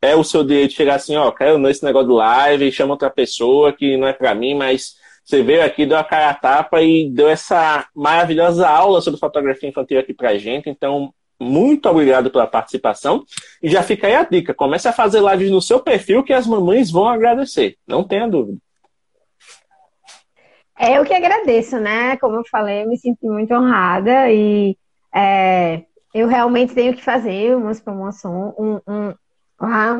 é 0.00 0.16
o 0.16 0.24
seu 0.24 0.42
direito, 0.42 0.74
chegar 0.74 0.94
assim, 0.94 1.16
ó, 1.16 1.30
quero 1.30 1.58
nesse 1.58 1.84
negócio 1.84 2.08
do 2.08 2.14
live, 2.14 2.72
chama 2.72 2.94
outra 2.94 3.10
pessoa 3.10 3.72
que 3.72 3.96
não 3.96 4.08
é 4.08 4.12
para 4.12 4.34
mim, 4.34 4.54
mas 4.54 4.96
você 5.24 5.42
veio 5.42 5.62
aqui, 5.62 5.84
deu 5.84 5.98
a 5.98 6.04
cara 6.04 6.30
a 6.30 6.34
tapa 6.34 6.80
e 6.80 7.10
deu 7.10 7.28
essa 7.28 7.86
maravilhosa 7.94 8.66
aula 8.66 9.02
sobre 9.02 9.20
fotografia 9.20 9.68
infantil 9.68 9.98
aqui 9.98 10.14
pra 10.14 10.38
gente. 10.38 10.70
Então, 10.70 11.12
muito 11.40 11.88
obrigado 11.88 12.30
pela 12.30 12.46
participação. 12.46 13.24
E 13.62 13.68
já 13.68 13.82
fica 13.82 14.06
aí 14.06 14.14
a 14.14 14.24
dica: 14.24 14.52
comece 14.52 14.88
a 14.88 14.92
fazer 14.92 15.22
lives 15.22 15.50
no 15.50 15.62
seu 15.62 15.80
perfil 15.80 16.24
que 16.24 16.32
as 16.32 16.46
mamães 16.46 16.90
vão 16.90 17.08
agradecer. 17.08 17.76
Não 17.86 18.02
tenha 18.02 18.28
dúvida. 18.28 18.58
É, 20.78 20.96
eu 20.98 21.04
que 21.04 21.14
agradeço, 21.14 21.78
né? 21.78 22.16
Como 22.18 22.36
eu 22.36 22.44
falei, 22.48 22.84
eu 22.84 22.88
me 22.88 22.96
sinto 22.96 23.26
muito 23.26 23.52
honrada 23.52 24.30
e 24.30 24.76
é, 25.12 25.82
eu 26.14 26.28
realmente 26.28 26.74
tenho 26.74 26.94
que 26.94 27.02
fazer 27.02 27.56
umas 27.56 27.80
promoções, 27.80 28.54
um, 28.56 28.80
um, 28.86 29.14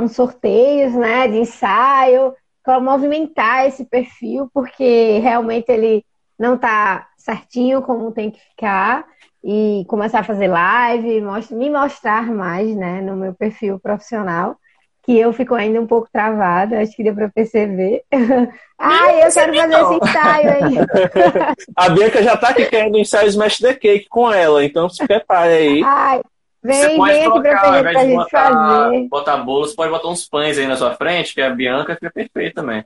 um 0.00 0.08
sorteios, 0.08 0.94
né, 0.94 1.26
de 1.26 1.38
ensaio, 1.38 2.32
para 2.62 2.80
movimentar 2.80 3.66
esse 3.66 3.84
perfil, 3.84 4.48
porque 4.54 5.18
realmente 5.18 5.68
ele 5.70 6.04
não 6.38 6.54
está 6.54 7.08
certinho 7.16 7.82
como 7.82 8.12
tem 8.12 8.30
que 8.30 8.40
ficar 8.40 9.04
e 9.50 9.82
começar 9.86 10.18
a 10.20 10.24
fazer 10.24 10.46
live, 10.46 11.22
me 11.52 11.70
mostrar 11.70 12.26
mais, 12.26 12.76
né, 12.76 13.00
no 13.00 13.16
meu 13.16 13.32
perfil 13.32 13.80
profissional, 13.80 14.56
que 15.02 15.18
eu 15.18 15.32
fico 15.32 15.54
ainda 15.54 15.80
um 15.80 15.86
pouco 15.86 16.06
travada, 16.12 16.82
acho 16.82 16.94
que 16.94 17.02
deu 17.02 17.14
para 17.14 17.30
perceber. 17.30 18.02
Ai, 18.78 19.26
eu 19.26 19.32
quero 19.32 19.54
fazer 19.56 19.74
esse 19.74 19.94
ensaio 19.94 20.50
aí. 20.50 20.74
a 21.74 21.88
Bianca 21.88 22.22
já 22.22 22.36
tá 22.36 22.50
aqui 22.50 22.66
querendo 22.66 22.98
ensaio 22.98 23.28
Smash 23.28 23.58
the 23.60 23.72
Cake 23.72 24.06
com 24.10 24.30
ela, 24.30 24.62
então 24.62 24.86
se 24.90 25.06
prepare 25.06 25.54
aí. 25.54 25.82
Ai, 25.82 26.20
vem, 26.62 27.02
vem 27.02 27.24
aqui 27.24 27.40
pra, 27.40 27.82
pra 27.82 28.04
gente 28.04 28.16
botar, 28.16 28.52
fazer. 28.52 29.08
Botar 29.08 29.36
bolo, 29.38 29.64
você 29.64 29.74
pode 29.74 29.90
botar 29.90 30.08
uns 30.08 30.28
pães 30.28 30.58
aí 30.58 30.66
na 30.66 30.76
sua 30.76 30.94
frente, 30.94 31.32
que 31.32 31.40
a 31.40 31.48
Bianca 31.48 31.94
fica 31.94 32.10
perfeita 32.10 32.60
também. 32.60 32.84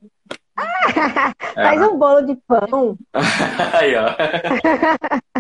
Faz 1.55 1.81
é. 1.81 1.87
um 1.87 1.99
bolo 1.99 2.23
de 2.23 2.37
pão. 2.47 2.97
aí, 3.73 3.97
ó. 3.97 4.15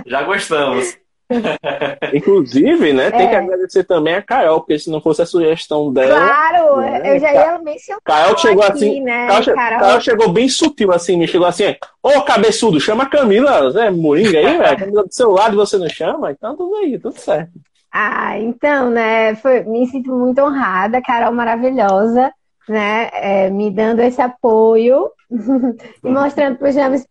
Já 0.05 0.25
gostamos. 0.25 1.01
Inclusive, 2.14 2.93
né, 2.93 3.11
tem 3.11 3.28
que 3.28 3.35
é. 3.35 3.39
agradecer 3.39 3.85
também 3.85 4.14
a 4.14 4.22
Carol, 4.22 4.61
porque 4.61 4.78
se 4.78 4.91
não 4.91 5.01
fosse 5.01 5.22
a 5.22 5.26
sugestão 5.26 5.93
dela. 5.93 6.14
Claro, 6.14 6.76
né, 6.78 7.14
eu 7.14 7.18
já 7.18 7.33
ia 7.33 7.59
mencionar. 7.59 8.01
Carol 8.05 8.39
chegou 8.39 8.62
aqui, 8.62 8.72
assim. 8.72 9.01
Né, 9.01 9.26
Carol, 9.26 9.55
Carol... 9.55 9.80
Carol, 9.80 10.01
chegou 10.01 10.28
bem 10.33 10.49
sutil, 10.49 10.93
assim, 10.93 11.16
me 11.16 11.26
chegou 11.26 11.47
assim: 11.47 11.74
Ô 12.03 12.22
cabeçudo, 12.22 12.80
chama 12.80 13.05
a 13.05 13.09
Camila, 13.09 13.70
Zé 13.70 13.91
Moringa 13.91 14.39
aí, 14.39 14.59
velho. 14.59 14.78
Camila 14.78 15.05
do 15.05 15.12
seu 15.12 15.30
lado 15.30 15.57
você 15.57 15.78
não 15.78 15.89
chama? 15.89 16.33
Então 16.33 16.57
tudo 16.57 16.76
aí, 16.76 16.99
tudo 16.99 17.18
certo. 17.18 17.53
Ah, 17.93 18.39
então, 18.39 18.89
né, 18.91 19.35
foi, 19.35 19.64
me 19.64 19.87
sinto 19.87 20.16
muito 20.16 20.41
honrada, 20.41 21.03
Carol 21.03 21.33
maravilhosa, 21.33 22.33
né, 22.66 23.11
é, 23.12 23.51
me 23.51 23.70
dando 23.70 24.01
esse 24.01 24.20
apoio 24.20 25.11
e 26.03 26.09
mostrando 26.09 26.57
para 26.57 26.70
os 26.70 26.74
jovens 26.74 27.07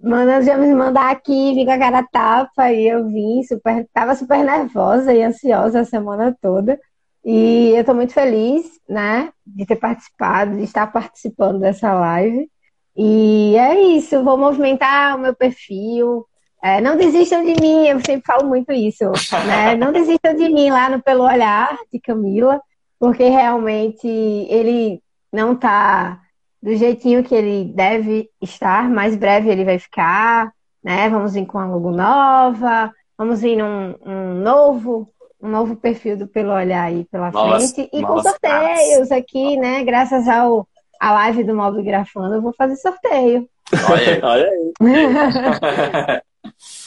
Manda 0.00 0.40
já 0.42 0.56
me 0.56 0.72
mandar 0.74 1.10
aqui, 1.10 1.54
vim 1.54 1.64
com 1.64 1.72
a 1.72 1.78
cara 1.78 2.02
tapa, 2.04 2.72
e 2.72 2.86
eu 2.86 3.06
vim, 3.08 3.42
super, 3.42 3.86
tava 3.92 4.14
super 4.14 4.44
nervosa 4.44 5.12
e 5.12 5.22
ansiosa 5.22 5.80
a 5.80 5.84
semana 5.84 6.36
toda. 6.40 6.78
E 7.24 7.72
eu 7.76 7.84
tô 7.84 7.94
muito 7.94 8.12
feliz, 8.12 8.64
né, 8.88 9.30
de 9.44 9.66
ter 9.66 9.76
participado, 9.76 10.56
de 10.56 10.62
estar 10.62 10.86
participando 10.86 11.58
dessa 11.58 11.92
live. 11.92 12.48
E 12.96 13.56
é 13.56 13.80
isso, 13.96 14.22
vou 14.24 14.38
movimentar 14.38 15.16
o 15.16 15.20
meu 15.20 15.34
perfil. 15.34 16.24
É, 16.62 16.80
não 16.80 16.96
desistam 16.96 17.44
de 17.44 17.60
mim, 17.60 17.86
eu 17.86 18.00
sempre 18.00 18.22
falo 18.26 18.48
muito 18.48 18.72
isso, 18.72 19.04
né? 19.46 19.76
Não 19.78 19.92
desistam 19.92 20.34
de 20.34 20.48
mim 20.48 20.70
lá 20.70 20.90
no 20.90 21.00
Pelo 21.00 21.22
Olhar 21.22 21.78
de 21.92 22.00
Camila, 22.00 22.60
porque 22.98 23.28
realmente 23.28 24.08
ele 24.08 25.00
não 25.32 25.54
tá 25.54 26.20
do 26.62 26.74
jeitinho 26.76 27.22
que 27.22 27.34
ele 27.34 27.72
deve 27.74 28.28
estar, 28.42 28.88
mais 28.88 29.16
breve 29.16 29.48
ele 29.48 29.64
vai 29.64 29.78
ficar, 29.78 30.52
né? 30.82 31.08
Vamos 31.08 31.34
vir 31.34 31.46
com 31.46 31.58
a 31.58 31.66
logo 31.66 31.90
nova, 31.90 32.92
vamos 33.16 33.40
vir 33.40 33.56
num 33.56 33.94
um 34.04 34.34
novo, 34.34 35.12
um 35.40 35.48
novo 35.48 35.76
perfil 35.76 36.16
do 36.16 36.26
Pelo 36.26 36.52
Olhar 36.52 36.84
aí 36.84 37.04
pela 37.10 37.30
nossa, 37.30 37.74
frente 37.74 37.90
e 37.92 38.02
com 38.02 38.22
sorteios 38.22 39.12
aqui, 39.12 39.56
né? 39.56 39.84
Graças 39.84 40.28
ao 40.28 40.66
a 41.00 41.12
live 41.12 41.44
do 41.44 41.54
Mob 41.54 41.80
Grafando, 41.82 42.34
eu 42.34 42.42
vou 42.42 42.52
fazer 42.52 42.76
sorteio. 42.76 43.48
Olha 43.88 44.14
aí, 44.14 44.20
olha 44.22 44.50
aí. 44.50 46.22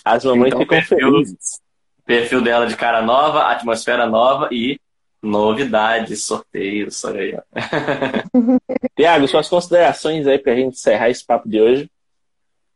As 0.04 0.26
mamães 0.26 0.48
então, 0.48 0.60
ficam 0.60 0.78
perfil, 0.78 0.98
felizes. 0.98 1.62
Perfil 2.06 2.42
dela 2.42 2.68
de 2.68 2.76
cara 2.76 3.02
nova, 3.02 3.44
atmosfera 3.44 4.06
nova 4.06 4.50
e 4.52 4.80
Novidades, 5.22 6.24
sorteios, 6.24 7.04
olha 7.04 7.22
aí. 7.22 7.38
Tiago, 8.98 9.28
suas 9.28 9.48
considerações 9.48 10.26
aí 10.26 10.40
para 10.40 10.54
a 10.54 10.56
gente 10.56 10.74
encerrar 10.74 11.10
esse 11.10 11.26
papo 11.26 11.48
de 11.48 11.62
hoje. 11.62 11.92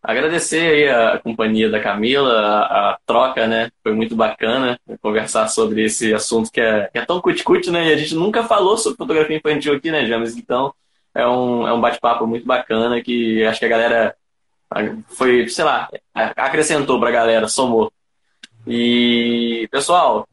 Agradecer 0.04 0.62
aí 0.62 0.88
a 0.88 1.18
companhia 1.18 1.68
da 1.68 1.82
Camila, 1.82 2.32
a, 2.32 2.92
a 2.92 3.00
troca, 3.08 3.48
né? 3.48 3.72
Foi 3.82 3.92
muito 3.92 4.16
bacana 4.16 4.80
conversar 5.02 5.48
sobre 5.48 5.84
esse 5.84 6.14
assunto 6.14 6.52
que 6.52 6.62
é, 6.62 6.88
que 6.92 7.00
é 7.00 7.06
tão 7.06 7.20
cuticute, 7.20 7.72
né? 7.72 7.88
E 7.88 7.94
a 7.94 7.98
gente 7.98 8.14
nunca 8.14 8.44
falou 8.44 8.78
sobre 8.78 8.98
fotografia 8.98 9.38
infantil 9.38 9.74
aqui, 9.74 9.90
né, 9.90 10.06
James? 10.06 10.38
Então, 10.38 10.72
é 11.16 11.28
um, 11.28 11.68
é 11.68 11.74
um 11.74 11.82
bate-papo 11.82 12.28
muito 12.28 12.46
bacana 12.46 13.02
que 13.02 13.44
acho 13.46 13.60
que 13.60 13.66
a 13.66 13.70
galera 13.70 14.16
foi, 15.08 15.48
sei 15.50 15.66
lá, 15.66 15.90
acrescentou 16.14 17.00
para 17.00 17.10
a 17.10 17.14
galera, 17.14 17.48
somou. 17.48 17.92
E, 18.68 19.68
pessoal, 19.72 20.28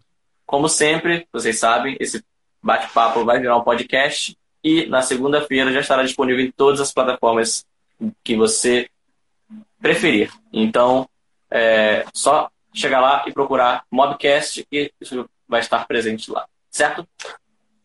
como 0.53 0.69
sempre, 0.69 1.27
vocês 1.33 1.59
sabem, 1.59 1.97
esse 1.99 2.23
bate-papo 2.63 3.25
vai 3.25 3.41
virar 3.41 3.57
um 3.57 3.65
podcast 3.65 4.37
e 4.63 4.85
na 4.85 5.01
segunda-feira 5.01 5.73
já 5.73 5.81
estará 5.81 6.03
disponível 6.03 6.45
em 6.45 6.51
todas 6.51 6.79
as 6.79 6.93
plataformas 6.93 7.65
que 8.23 8.37
você 8.37 8.87
preferir. 9.81 10.31
Então, 10.53 11.09
é 11.51 12.05
só 12.13 12.51
chegar 12.71 13.01
lá 13.01 13.25
e 13.27 13.33
procurar 13.33 13.85
Mobcast 13.91 14.67
e 14.71 14.93
isso 15.01 15.27
vai 15.49 15.61
estar 15.61 15.87
presente 15.87 16.31
lá, 16.31 16.45
certo? 16.71 17.09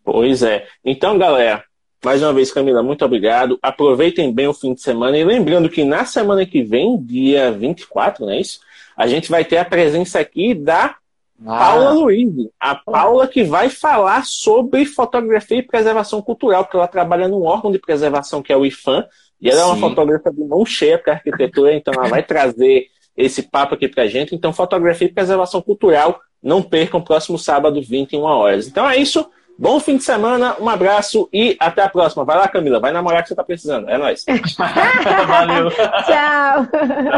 Pois 0.03 0.43
é. 0.43 0.67
Então, 0.83 1.17
galera, 1.17 1.63
mais 2.03 2.21
uma 2.21 2.33
vez, 2.33 2.51
Camila, 2.51 2.83
muito 2.83 3.05
obrigado. 3.05 3.57
Aproveitem 3.61 4.33
bem 4.33 4.49
o 4.49 4.53
fim 4.53 4.73
de 4.73 4.81
semana. 4.81 5.17
E 5.17 5.23
lembrando 5.23 5.69
que 5.69 5.85
na 5.85 6.03
semana 6.03 6.45
que 6.45 6.63
vem, 6.63 7.01
dia 7.01 7.49
24, 7.49 8.25
não 8.25 8.33
é 8.33 8.41
isso? 8.41 8.59
A 8.97 9.07
gente 9.07 9.29
vai 9.29 9.45
ter 9.45 9.55
a 9.55 9.63
presença 9.63 10.19
aqui 10.19 10.53
da 10.53 10.97
ah. 11.45 11.57
Paula 11.57 11.91
Luiz, 11.91 12.33
a 12.59 12.75
Paula 12.75 13.27
que 13.27 13.43
vai 13.43 13.69
falar 13.69 14.25
sobre 14.25 14.85
fotografia 14.85 15.59
e 15.59 15.63
preservação 15.63 16.21
cultural, 16.21 16.63
porque 16.63 16.77
ela 16.77 16.87
trabalha 16.87 17.27
num 17.27 17.43
órgão 17.43 17.71
de 17.71 17.79
preservação 17.79 18.41
que 18.41 18.51
é 18.51 18.57
o 18.57 18.65
IFAM, 18.65 19.05
e 19.39 19.49
ela 19.49 19.61
Sim. 19.61 19.63
é 19.63 19.73
uma 19.73 19.89
fotógrafa 19.89 20.31
de 20.31 20.43
mão 20.43 20.65
cheia 20.65 20.97
para 20.97 21.13
arquitetura, 21.13 21.75
então 21.75 21.93
ela 21.93 22.07
vai 22.07 22.23
trazer 22.23 22.87
esse 23.15 23.43
papo 23.43 23.75
aqui 23.75 23.87
para 23.87 24.07
gente. 24.07 24.35
Então, 24.35 24.53
fotografia 24.53 25.07
e 25.07 25.13
preservação 25.13 25.61
cultural, 25.61 26.19
não 26.41 26.61
percam, 26.61 27.01
próximo 27.01 27.37
sábado, 27.37 27.81
21 27.81 28.21
horas. 28.21 28.67
Então 28.67 28.89
é 28.89 28.97
isso. 28.97 29.29
Bom 29.59 29.79
fim 29.79 29.97
de 29.97 30.03
semana, 30.03 30.55
um 30.59 30.69
abraço 30.69 31.27
e 31.33 31.57
até 31.59 31.81
a 31.81 31.89
próxima. 31.89 32.23
Vai 32.23 32.37
lá, 32.37 32.47
Camila, 32.47 32.79
vai 32.79 32.91
namorar 32.91 33.23
que 33.23 33.29
você 33.29 33.35
tá 33.35 33.43
precisando. 33.43 33.89
É 33.89 33.97
nóis. 33.97 34.23
Valeu. 35.27 35.71
Tchau. 35.71 36.67